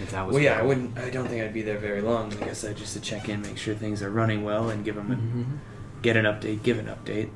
[0.00, 0.98] If that was Well, yeah, I wouldn't.
[0.98, 2.32] I don't think I'd be there very long.
[2.32, 4.94] I guess I just to check in, make sure things are running well, and give
[4.96, 6.02] them a, Mhm.
[6.02, 7.28] get an update, give an update.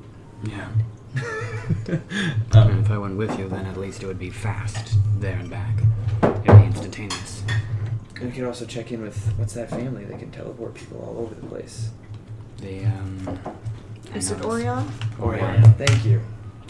[0.43, 0.67] Yeah.
[1.89, 5.35] And um, if I went with you, then at least it would be fast there
[5.37, 5.75] and back.
[6.23, 7.43] It'd be instantaneous.
[8.21, 11.35] We could also check in with what's that family that can teleport people all over
[11.35, 11.89] the place.
[12.57, 13.39] They um.
[14.15, 14.51] Is hang it on.
[14.51, 14.83] Orien?
[15.19, 15.77] Orien.
[15.77, 16.21] Thank you.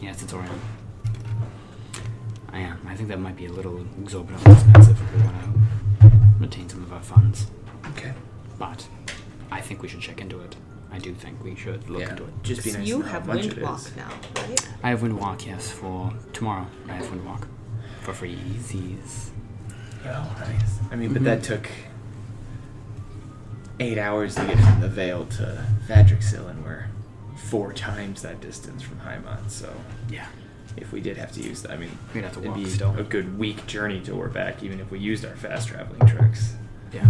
[0.01, 0.59] Yes, it's Orien.
[2.51, 2.79] I am.
[2.87, 5.41] I think that might be a little exorbitantly expensive if we want
[6.01, 7.47] to retain some of our funds.
[7.89, 8.13] Okay.
[8.57, 8.87] But
[9.51, 10.55] I think we should check into it.
[10.91, 12.11] I do think we should look yeah.
[12.11, 12.33] into it.
[12.43, 12.87] Just be nice.
[12.87, 14.67] you to know have how much it Windwalk now, right?
[14.83, 16.65] I have Windwalk, yes, for tomorrow.
[16.87, 17.47] I have Windwalk.
[18.01, 18.97] For free easies.
[18.97, 19.31] Nice.
[20.05, 21.69] I mean, but that took
[23.79, 26.85] eight hours to get from the Vale to Vadrixil, and we're
[27.35, 29.49] four times that distance from Heimat.
[29.49, 29.71] So
[30.09, 30.25] Yeah.
[30.75, 32.65] if we did have to use that, I mean, We'd have to it'd walk be
[32.69, 32.95] still.
[32.97, 36.55] a good week journey to or back, even if we used our fast traveling tricks.
[36.93, 37.05] Yeah.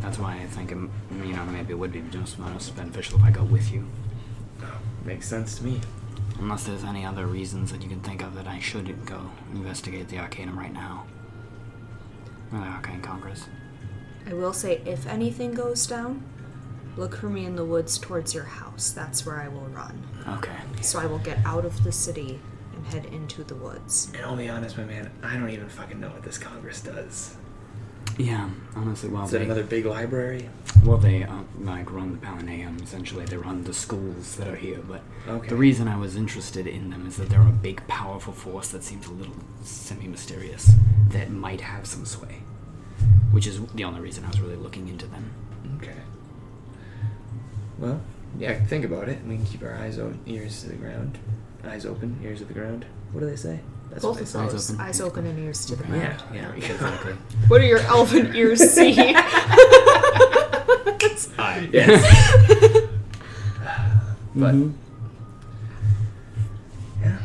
[0.00, 0.90] That's why I think, um,
[1.24, 3.86] you know, maybe it would be just most beneficial if I go with you.
[4.62, 4.66] Oh,
[5.04, 5.80] makes sense to me.
[6.40, 10.08] Unless there's any other reasons that you can think of that I should go investigate
[10.08, 11.04] the Arcanum right now.
[12.52, 13.46] Or the Arcane Congress.
[14.26, 16.22] I will say, if anything goes down,
[16.96, 18.90] Look for me in the woods towards your house.
[18.90, 20.06] That's where I will run.
[20.28, 20.56] Okay.
[20.82, 22.38] So I will get out of the city
[22.74, 24.12] and head into the woods.
[24.14, 27.36] And I'll be honest, my man, I don't even fucking know what this Congress does.
[28.18, 30.48] Yeah, honestly, well, Is it they, another big library?
[30.84, 32.76] well, they uh, like run the Palaneum.
[32.82, 34.80] Essentially, they run the schools that are here.
[34.86, 35.48] But Okay.
[35.48, 38.84] the reason I was interested in them is that they're a big, powerful force that
[38.84, 39.34] seems a little
[39.64, 40.72] semi-mysterious
[41.08, 42.42] that might have some sway.
[43.30, 45.30] Which is the only reason I was really looking into them.
[45.78, 45.96] Okay.
[47.78, 48.00] Well,
[48.38, 49.18] yeah, think about it.
[49.26, 51.18] We can keep our eyes open, ears to the ground.
[51.64, 52.84] Eyes open, ears to the ground.
[53.12, 53.60] What do they say?
[53.92, 54.70] That's Both of Eyes those.
[54.70, 54.80] open.
[54.80, 56.02] Eyes open and ears to the ground.
[56.32, 56.52] Yeah, yeah.
[56.54, 57.12] Exactly.
[57.48, 58.92] What do your elven ears see?
[61.36, 61.68] Hi.
[61.72, 62.02] Yes.
[64.34, 64.72] but Mhm.
[67.02, 67.18] yeah.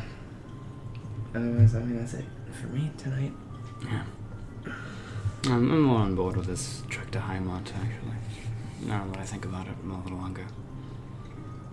[1.33, 2.25] Otherwise, I mean, that's it
[2.59, 3.31] for me tonight.
[3.83, 4.03] Yeah.
[5.45, 8.17] I'm, I'm more on board with this trek to Heimat, actually.
[8.81, 10.45] Now that I think about it a little longer.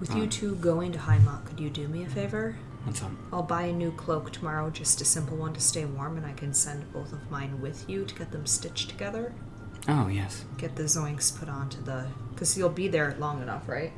[0.00, 2.56] With you two going to Heimat, could you do me a favor?
[2.84, 3.10] What's up?
[3.32, 6.32] I'll buy a new cloak tomorrow, just a simple one to stay warm, and I
[6.32, 9.32] can send both of mine with you to get them stitched together.
[9.88, 10.44] Oh, yes.
[10.58, 12.06] Get the zoinks put onto the.
[12.30, 13.92] Because you'll be there long enough, right?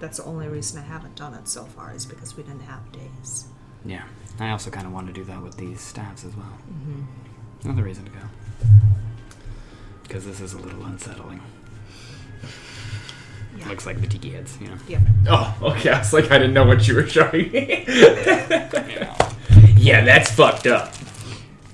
[0.00, 2.90] That's the only reason I haven't done it so far, is because we didn't have
[2.92, 3.46] days.
[3.84, 4.04] Yeah.
[4.40, 6.58] I also kind of want to do that with these staffs as well.
[6.70, 7.68] Mm-hmm.
[7.68, 8.20] Another reason to go.
[10.02, 11.42] Because this is a little unsettling.
[13.62, 13.68] Yeah.
[13.68, 14.76] Looks like the tiki heads, you know.
[14.88, 15.00] Yep.
[15.28, 15.90] Oh, okay.
[15.90, 17.84] I was like, I didn't know what you were showing me.
[19.76, 20.94] yeah, that's fucked up.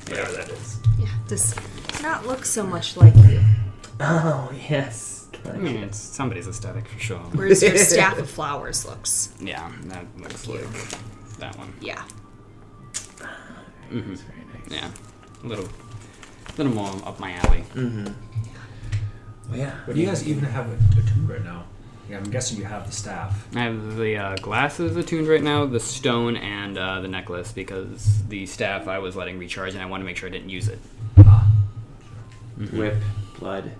[0.08, 0.78] Whatever that is.
[0.98, 1.08] Yeah.
[1.28, 1.54] Does
[2.02, 3.42] not look so much like you.
[4.00, 5.28] Oh, yes.
[5.46, 7.18] I mean, it's somebody's aesthetic for sure.
[7.32, 9.32] Whereas your staff of flowers looks.
[9.40, 10.62] Yeah, that looks like
[11.38, 11.72] that one.
[11.80, 12.02] Yeah.
[13.88, 14.70] hmm That's very nice.
[14.70, 14.90] Yeah,
[15.42, 15.68] a little,
[16.58, 17.64] little more up my alley.
[17.74, 18.08] Mm-hmm.
[19.48, 19.74] Well, yeah.
[19.86, 20.66] What do you guys even have
[20.98, 21.64] attuned right now?
[22.08, 23.46] Yeah, I'm guessing you have the staff.
[23.54, 28.26] I have the uh, glasses attuned right now, the stone, and uh, the necklace because
[28.28, 30.68] the staff I was letting recharge, and I want to make sure I didn't use
[30.68, 30.78] it.
[31.18, 31.46] Ah,
[32.72, 32.96] Whip,
[33.38, 33.70] blood,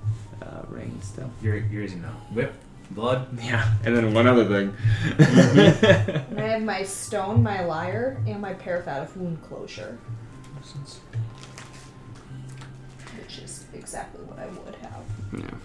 [0.43, 1.31] uh, ring still.
[1.43, 2.15] you're, you're using now.
[2.33, 2.53] Whip,
[2.91, 3.27] blood.
[3.43, 4.75] Yeah, and then one other thing.
[5.19, 9.99] And I have my stone, my lyre, and my periapt of wound closure,
[13.17, 15.05] which is exactly what I would have.
[15.33, 15.59] Yeah,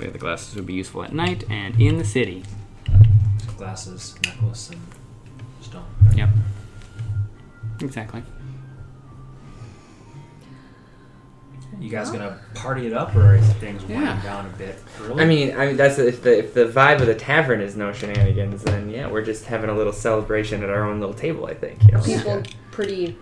[0.00, 2.42] but yeah, the glasses would be useful at night and in the city.
[3.58, 4.80] Glasses, necklace, and
[5.60, 5.84] stone.
[6.16, 6.30] Yep.
[7.82, 8.22] Exactly.
[11.78, 14.22] You guys gonna party it up, or are things winding Yeah.
[14.22, 15.22] down a bit early?
[15.22, 17.92] I mean, I mean that's if the if the vibe of the tavern is no
[17.92, 21.44] shenanigans, then yeah, we're just having a little celebration at our own little table.
[21.46, 21.82] I think.
[21.84, 22.02] You know?
[22.02, 23.18] People pretty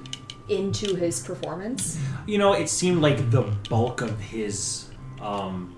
[0.49, 1.99] into his performance.
[2.27, 4.87] You know, it seemed like the bulk of his
[5.21, 5.78] um,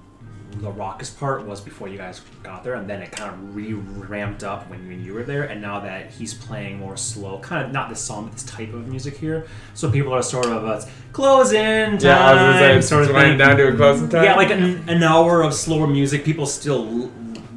[0.58, 4.42] the raucous part was before you guys got there, and then it kind of re-ramped
[4.42, 5.44] up when, when you were there.
[5.44, 8.72] And now that he's playing more slow, kind of not this song, but this type
[8.74, 12.58] of music here, so people are sort of uh, closing time, Yeah, I was gonna
[12.58, 14.24] say, it's sort of winding down to a closing time.
[14.24, 16.24] Yeah, like an, an hour of slower music.
[16.24, 17.10] People still l-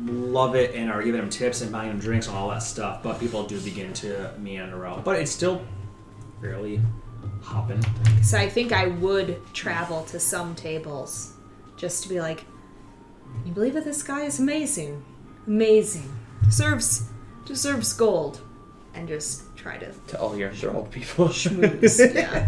[0.06, 3.04] love it and are giving him tips and buying him drinks and all that stuff.
[3.04, 5.04] But people do begin to meander out.
[5.04, 5.64] But it's still
[6.42, 6.82] fairly
[7.42, 7.84] hopping.
[8.22, 11.34] So I think I would travel to some tables
[11.78, 12.46] just to be like,
[13.46, 15.04] you believe that this guy is amazing,
[15.48, 16.10] amazing,
[16.44, 17.04] deserves
[17.46, 18.42] deserves gold,
[18.94, 21.28] and just try to to all your enthralled people.
[21.30, 22.14] schmooze.
[22.16, 22.48] yeah.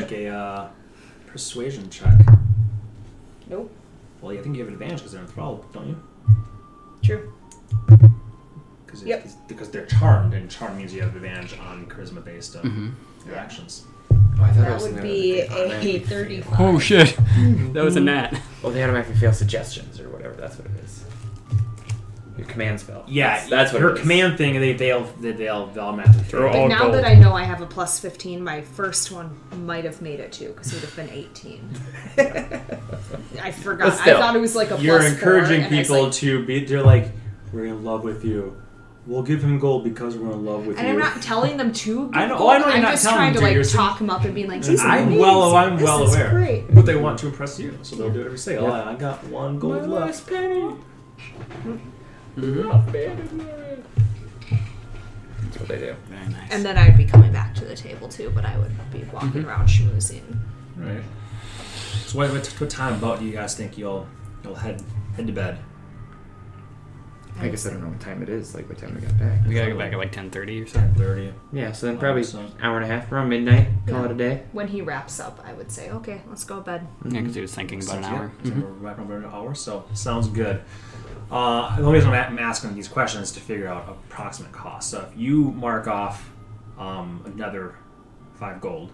[0.00, 0.68] Make a uh,
[1.26, 2.14] persuasion check.
[3.48, 3.70] Nope.
[4.20, 6.02] Well, I think you have an advantage because they're enthralled, don't you?
[7.02, 7.32] True.
[8.86, 9.18] Cause Yep.
[9.18, 12.90] it's- because they're charmed, and charm means you have an advantage on charisma-based uh, Mm-hmm.
[13.28, 13.84] your actions.
[14.38, 16.60] Oh, I thought it That was would something be like they a automatically 35.
[16.60, 17.16] Oh shit!
[17.72, 18.40] that was a nat.
[18.62, 20.34] Well, they automatically fail suggestions or whatever.
[20.34, 21.04] That's what it is.
[22.36, 23.04] Your command spell.
[23.06, 24.00] Yeah, that's, that's what her it is.
[24.00, 24.58] command thing.
[24.58, 26.60] They they'll they, they'll they'll automatically They're fail.
[26.62, 26.94] all But now gold.
[26.94, 30.32] that I know I have a plus 15, my first one might have made it
[30.32, 31.70] too, because it would have been 18.
[33.40, 33.90] I forgot.
[33.90, 35.86] But still, I thought it was like a You're plus encouraging four, and I was
[35.88, 36.64] people like- to be.
[36.64, 37.12] They're like,
[37.52, 38.60] we're in love with you.
[39.06, 40.92] We'll give him gold because we're in love with And you.
[40.94, 42.10] I'm not telling them to.
[42.14, 42.44] I know- go.
[42.46, 44.00] oh, I know you're I'm not just telling trying them to to, like you're talk
[44.00, 45.20] him up and be like, he's I'm amazing.
[45.20, 46.30] well- I'm This well is aware.
[46.30, 46.74] Great.
[46.74, 48.56] but they want to impress you, so they'll do whatever you say.
[48.56, 50.06] Oh, I got one gold My left.
[50.06, 50.60] last penny.
[52.36, 52.62] Mm-hmm.
[52.68, 53.30] Not bad, is?
[55.42, 55.94] That's what they do.
[56.08, 56.50] Very nice.
[56.50, 59.30] And then I'd be coming back to the table too, but I would be walking
[59.32, 59.48] Mm-hmm.
[59.48, 60.38] around schmoozing.
[60.76, 61.02] Right.
[62.06, 64.06] So what, what, what time about do you guys think you'll
[64.42, 64.82] you'll head
[65.16, 65.58] head to bed?
[67.40, 68.54] I guess I don't know what time it is.
[68.54, 69.46] Like what time we got back.
[69.46, 70.78] we gotta go back at like ten thirty or so.
[70.78, 71.34] Ten thirty.
[71.52, 73.68] Yeah, so then probably so- hour and a half, around midnight.
[73.88, 74.04] Call Yeah.
[74.06, 74.42] it a day.
[74.52, 76.86] When he wraps up, I would say, okay, let's go to bed.
[77.04, 78.32] Yeah, because he was thinking about an hour.
[78.44, 78.62] So Mhm.
[78.62, 80.62] we're wrapping up in an hour, so sounds good.
[81.30, 84.52] Uh, the only reason I'm a- I'm asking these questions is to figure out approximate
[84.52, 84.90] cost.
[84.90, 86.30] So if you mark off
[86.78, 87.74] um, another
[88.34, 88.90] five gold.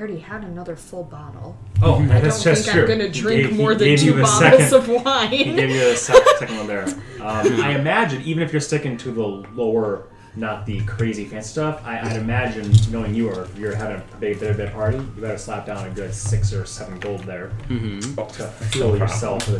[0.00, 1.58] I already had another full bottle.
[1.82, 2.82] Oh, I that's don't just think true.
[2.90, 4.86] I'm going to drink gave- he more than gave you two a bottles second- of
[4.86, 5.30] He wine.
[5.56, 6.86] gave you a sec- second one there.
[7.20, 11.82] Um, I imagine, even if you're sticking to the lower, not the crazy fancy stuff,
[11.84, 15.36] I, I'd imagine, knowing you are, you're having a big, big, big party, you better
[15.38, 18.14] slap down a good six or seven gold there Mm-hmm.
[18.14, 19.58] to fill yourself for the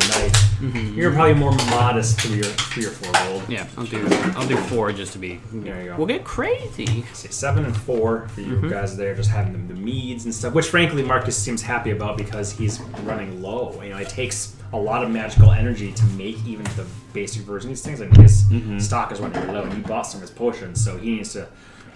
[0.63, 0.95] night.
[0.95, 3.43] You're probably more modest to your three or four gold.
[3.49, 4.07] Yeah, I'll do.
[4.37, 5.41] I'll do four just to be.
[5.53, 5.97] There you go.
[5.97, 7.05] We'll get crazy.
[7.15, 10.53] say seven and four for you guys there, just having them the meads and stuff.
[10.55, 13.81] Which, frankly, Marcus seems happy about because he's running low.
[13.83, 17.71] You know, it takes a lot of magical energy to make even the basic version
[17.71, 18.01] of these things.
[18.01, 18.79] And his mm-hmm.
[18.79, 21.49] stock is running low, he bought some of his potions, so he needs to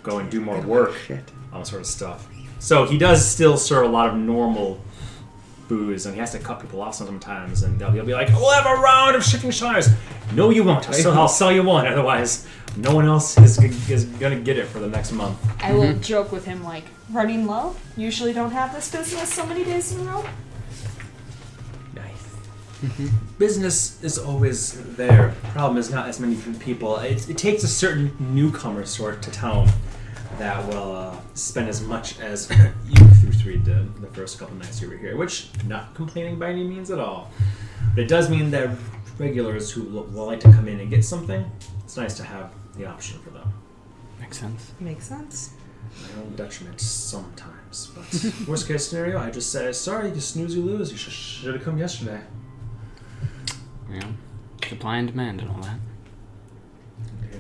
[0.02, 0.94] go and do more oh, work
[1.52, 2.28] on that sort of stuff.
[2.58, 4.80] So he does still serve a lot of normal
[5.68, 7.62] booze, and he has to cut people off sometimes.
[7.62, 9.88] And they'll, he'll be like, "We'll have a round of shifting shires."
[10.32, 10.84] No, you won't.
[10.94, 11.86] So I'll sell you one.
[11.86, 12.46] Otherwise,
[12.76, 13.58] no one else is,
[13.90, 15.38] is gonna get it for the next month.
[15.62, 16.00] I will mm-hmm.
[16.00, 17.76] joke with him like, running low?
[17.96, 20.24] Usually don't have this business so many days in a row.
[22.98, 23.10] Nice.
[23.38, 25.34] business is always there.
[25.52, 26.96] Problem is not as many people.
[26.98, 29.68] It, it takes a certain newcomer sort to town
[30.38, 32.50] that will uh, spend as much as
[32.88, 35.16] you through three did the first couple nights you were here.
[35.16, 37.30] Which, not complaining by any means at all.
[37.94, 38.76] But it does mean that
[39.18, 41.50] regulars who will, will like to come in and get something,
[41.84, 43.52] it's nice to have the option for them.
[44.20, 44.72] Makes sense.
[44.80, 45.50] Makes sense.
[46.02, 50.62] My own detriment sometimes, but worst case scenario, I just say, sorry, you snooze, you
[50.62, 50.90] lose.
[50.90, 52.20] You should have come yesterday.
[53.94, 54.14] You know,
[54.68, 55.78] supply and demand and all that.
[57.24, 57.38] Okay.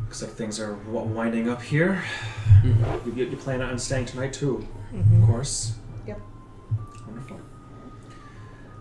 [0.00, 2.02] Looks like things are w- winding up here.
[2.62, 3.10] Mm-hmm.
[3.10, 5.26] You, you, you plan on staying tonight too, of mm-hmm.
[5.26, 5.74] course.
[6.06, 6.20] Yep.
[7.06, 7.40] Wonderful.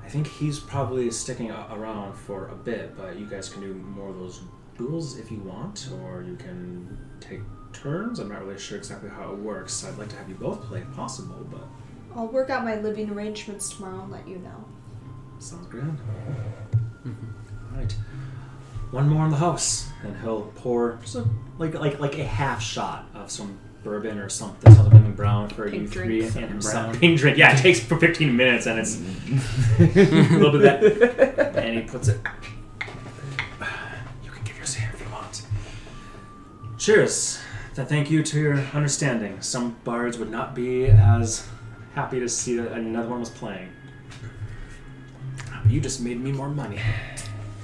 [0.02, 3.74] I think he's probably sticking a- around for a bit, but you guys can do
[3.74, 4.44] more of those
[4.78, 7.42] duels if you want, or you can take
[7.74, 8.20] turns.
[8.20, 9.84] I'm not really sure exactly how it works.
[9.86, 11.68] I'd like to have you both play if possible, but
[12.16, 14.64] I'll work out my living arrangements tomorrow and let you know.
[15.40, 15.82] Sounds good.
[15.84, 17.10] Mm-hmm.
[17.74, 17.96] All right.
[18.92, 21.26] One more in the house, and he'll pour just a,
[21.58, 25.84] like like like a half shot of some bourbon or something, something brown for Pink
[25.84, 27.00] you three, and Something himself.
[27.00, 27.38] Pink drink.
[27.38, 28.96] Yeah, it takes for 15 minutes, and it's
[29.80, 29.84] a
[30.38, 31.56] little bit of that.
[31.58, 32.20] And he puts it.
[34.24, 35.42] You can give yours here if you want.
[36.78, 37.40] Cheers.
[37.76, 39.42] Th- Thank you to your understanding.
[39.42, 41.46] Some bards would not be as
[41.94, 43.70] happy to see that another one was playing.
[45.70, 46.80] You just made me more money.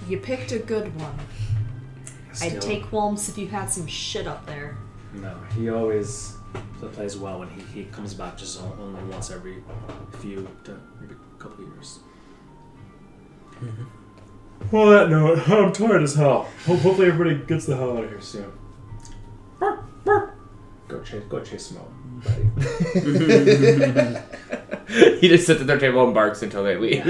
[0.08, 1.18] You picked a good one.
[2.34, 4.78] Still, I'd take Holmes if you had some shit up there.
[5.14, 6.36] No, he always
[6.92, 9.64] plays well when he, he comes back just only once every
[10.20, 12.00] few to maybe a couple of years.
[13.62, 14.76] Mm-hmm.
[14.76, 16.50] On that note, I'm tired as hell.
[16.66, 18.52] Hopefully everybody gets the hell out of here soon.
[20.88, 21.92] Go chase, go chase smoke,
[22.24, 22.50] buddy.
[25.20, 27.04] he just sits at their table and barks until they leave.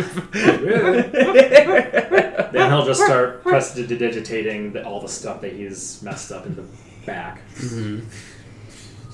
[2.52, 6.66] then he'll just start prestidigitating the, all the stuff that he's messed up in the
[7.06, 7.42] back.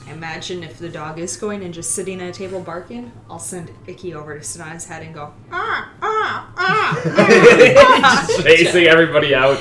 [0.09, 3.11] Imagine if the dog is going and just sitting at a table barking.
[3.29, 8.27] I'll send Icky over to sit on his head and go, ah, ah, ah.
[8.43, 9.57] Chasing everybody out.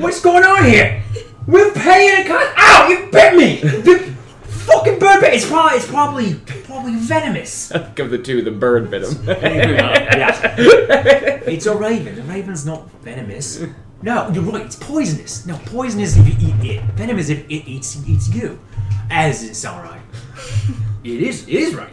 [0.00, 1.02] What's going on here?
[1.46, 2.54] We're paying a cut.
[2.56, 2.88] Ow!
[2.88, 4.14] You bit me.
[4.60, 5.34] The fucking bird bit.
[5.34, 6.34] It's probably it's probably
[6.64, 7.70] probably venomous.
[7.70, 9.24] of the two, the bird bit him.
[9.26, 10.56] yeah.
[11.50, 12.14] It's a raven.
[12.14, 13.62] The raven's not venomous.
[14.02, 14.64] No, you're right.
[14.64, 15.46] It's poisonous.
[15.46, 16.84] No, poisonous if you eat it.
[16.94, 18.58] Venomous if it eats eats you.
[19.10, 20.00] As doesn't sound right.
[21.02, 21.48] It is.
[21.48, 21.88] It is right.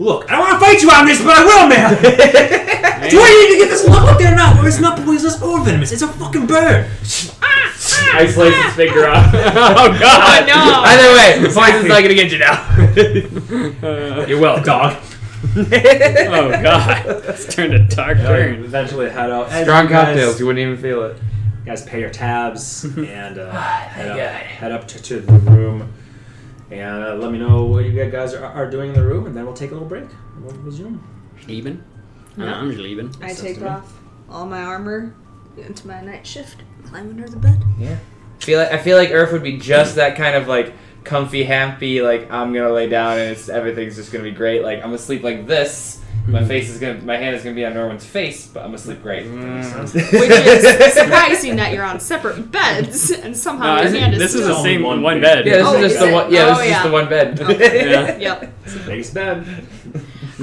[0.00, 1.92] Look, I don't want to fight you on this, but I will, man.
[3.10, 4.56] Do I need to get this look up there now?
[4.56, 5.92] Where it's not poisonous or venomous.
[5.92, 6.86] It's a fucking bird.
[6.86, 9.30] I slice his finger off.
[9.34, 10.46] oh god!
[10.46, 10.54] no.
[10.56, 14.24] Either way, the poison's not gonna get you now.
[14.26, 14.64] You're welcome.
[14.64, 14.96] Dog.
[15.56, 18.64] oh god, it's turned a dark turn.
[18.64, 19.50] Eventually head out.
[19.50, 21.18] As Strong you guys- cocktails, you wouldn't even feel it.
[21.18, 25.92] You guys pay your tabs and uh, head, up, head up to, to the room
[26.70, 29.36] and uh, let me know what you guys are, are doing in the room and
[29.36, 30.04] then we'll take a little break
[30.40, 31.02] we'll resume.
[31.48, 31.84] Even?
[32.36, 32.54] Yeah.
[32.54, 33.14] I'm just leaving.
[33.20, 33.68] I Sounds take to me.
[33.68, 35.14] off all my armor,
[35.56, 37.62] get into my night shift, climb under the bed.
[37.78, 37.98] Yeah.
[38.38, 40.72] Feel like I feel like Earth would be just that kind of like
[41.04, 42.00] comfy, happy.
[42.02, 44.62] Like I'm gonna lay down and it's everything's just gonna be great.
[44.62, 45.99] Like I'm gonna sleep like this.
[46.26, 46.46] My hmm.
[46.46, 49.02] face is gonna, my hand is gonna be on Norman's face, but I'm gonna sleep
[49.02, 49.26] great.
[49.26, 49.62] Hmm.
[49.62, 49.94] sense.
[49.94, 54.14] Which is surprising that you're on separate beds and somehow No, I your think hand
[54.14, 54.56] is this is still.
[54.56, 55.46] the same one, one bed.
[55.46, 56.12] Oh, yeah, this Oh, is just is the it?
[56.12, 56.32] one.
[56.32, 56.86] Yeah, this Oh, is just yeah.
[56.86, 57.40] the one bed.
[57.80, 58.18] Yeah.
[58.18, 58.52] Yep.
[58.86, 59.66] Biggest bed.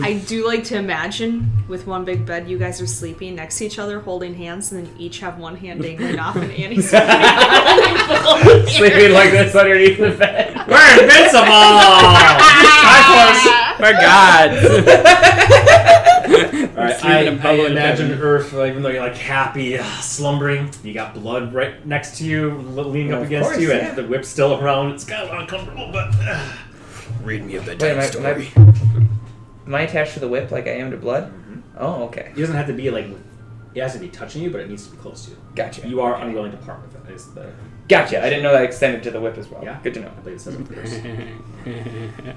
[0.01, 3.65] I do like to imagine with one big bed, you guys are sleeping next to
[3.65, 6.89] each other, holding hands, and then each have one hand dangling off, and Annie's
[8.77, 10.55] Sleeping like this underneath the bed.
[10.67, 11.47] We're invincible!
[13.79, 14.51] My God.
[16.77, 18.11] Alright, Sleeping I, in I public imagine.
[18.11, 22.25] Earth, like, even though you're like happy, uh, slumbering, you got blood right next to
[22.25, 23.89] you, leaning Well, up against course, you, yeah.
[23.89, 24.91] and the whip's still around.
[24.93, 26.53] It's kind of uncomfortable, but uh,
[27.23, 28.51] Read me a Wait, bedtime am I, am, story.
[29.67, 31.25] I, am I attached to the whip like I am to blood?
[31.31, 31.59] Mm-hmm.
[31.77, 32.31] Oh, okay.
[32.35, 33.07] it doesn't have to be like
[33.75, 35.37] it has to be touching you, but it needs to be close to you.
[35.55, 35.87] Gotcha.
[35.87, 36.23] You are Okay.
[36.27, 37.13] unwilling to part with it.
[37.13, 37.51] Is the
[37.87, 38.19] Gotcha.
[38.25, 39.63] I didn't know that extended to the whip as well.
[39.63, 39.79] yeah?
[39.83, 40.07] Good to know.
[40.07, 41.01] I believe it says it first.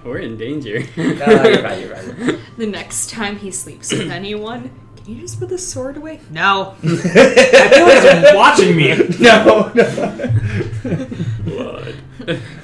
[0.04, 0.80] We're in danger.
[0.96, 1.80] No, you're right.
[1.80, 2.38] You're right.
[2.58, 6.20] The next time he sleeps with anyone, can you just put the sword away?
[6.30, 6.74] No.
[6.82, 8.94] I feel like he's watching me.
[9.18, 11.08] no, no.
[11.44, 11.94] Blood.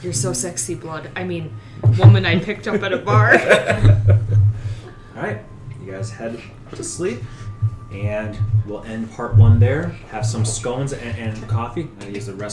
[0.02, 1.10] You're so sexy, blood.
[1.16, 1.54] I mean,
[1.98, 3.38] woman I picked up at a bar.
[5.16, 5.40] All right,
[5.82, 6.38] you guys head
[6.72, 7.20] to sleep,
[7.90, 9.88] and we'll end part one there.
[10.10, 11.88] Have some scones and, and coffee.
[12.02, 12.42] I'm use the rest.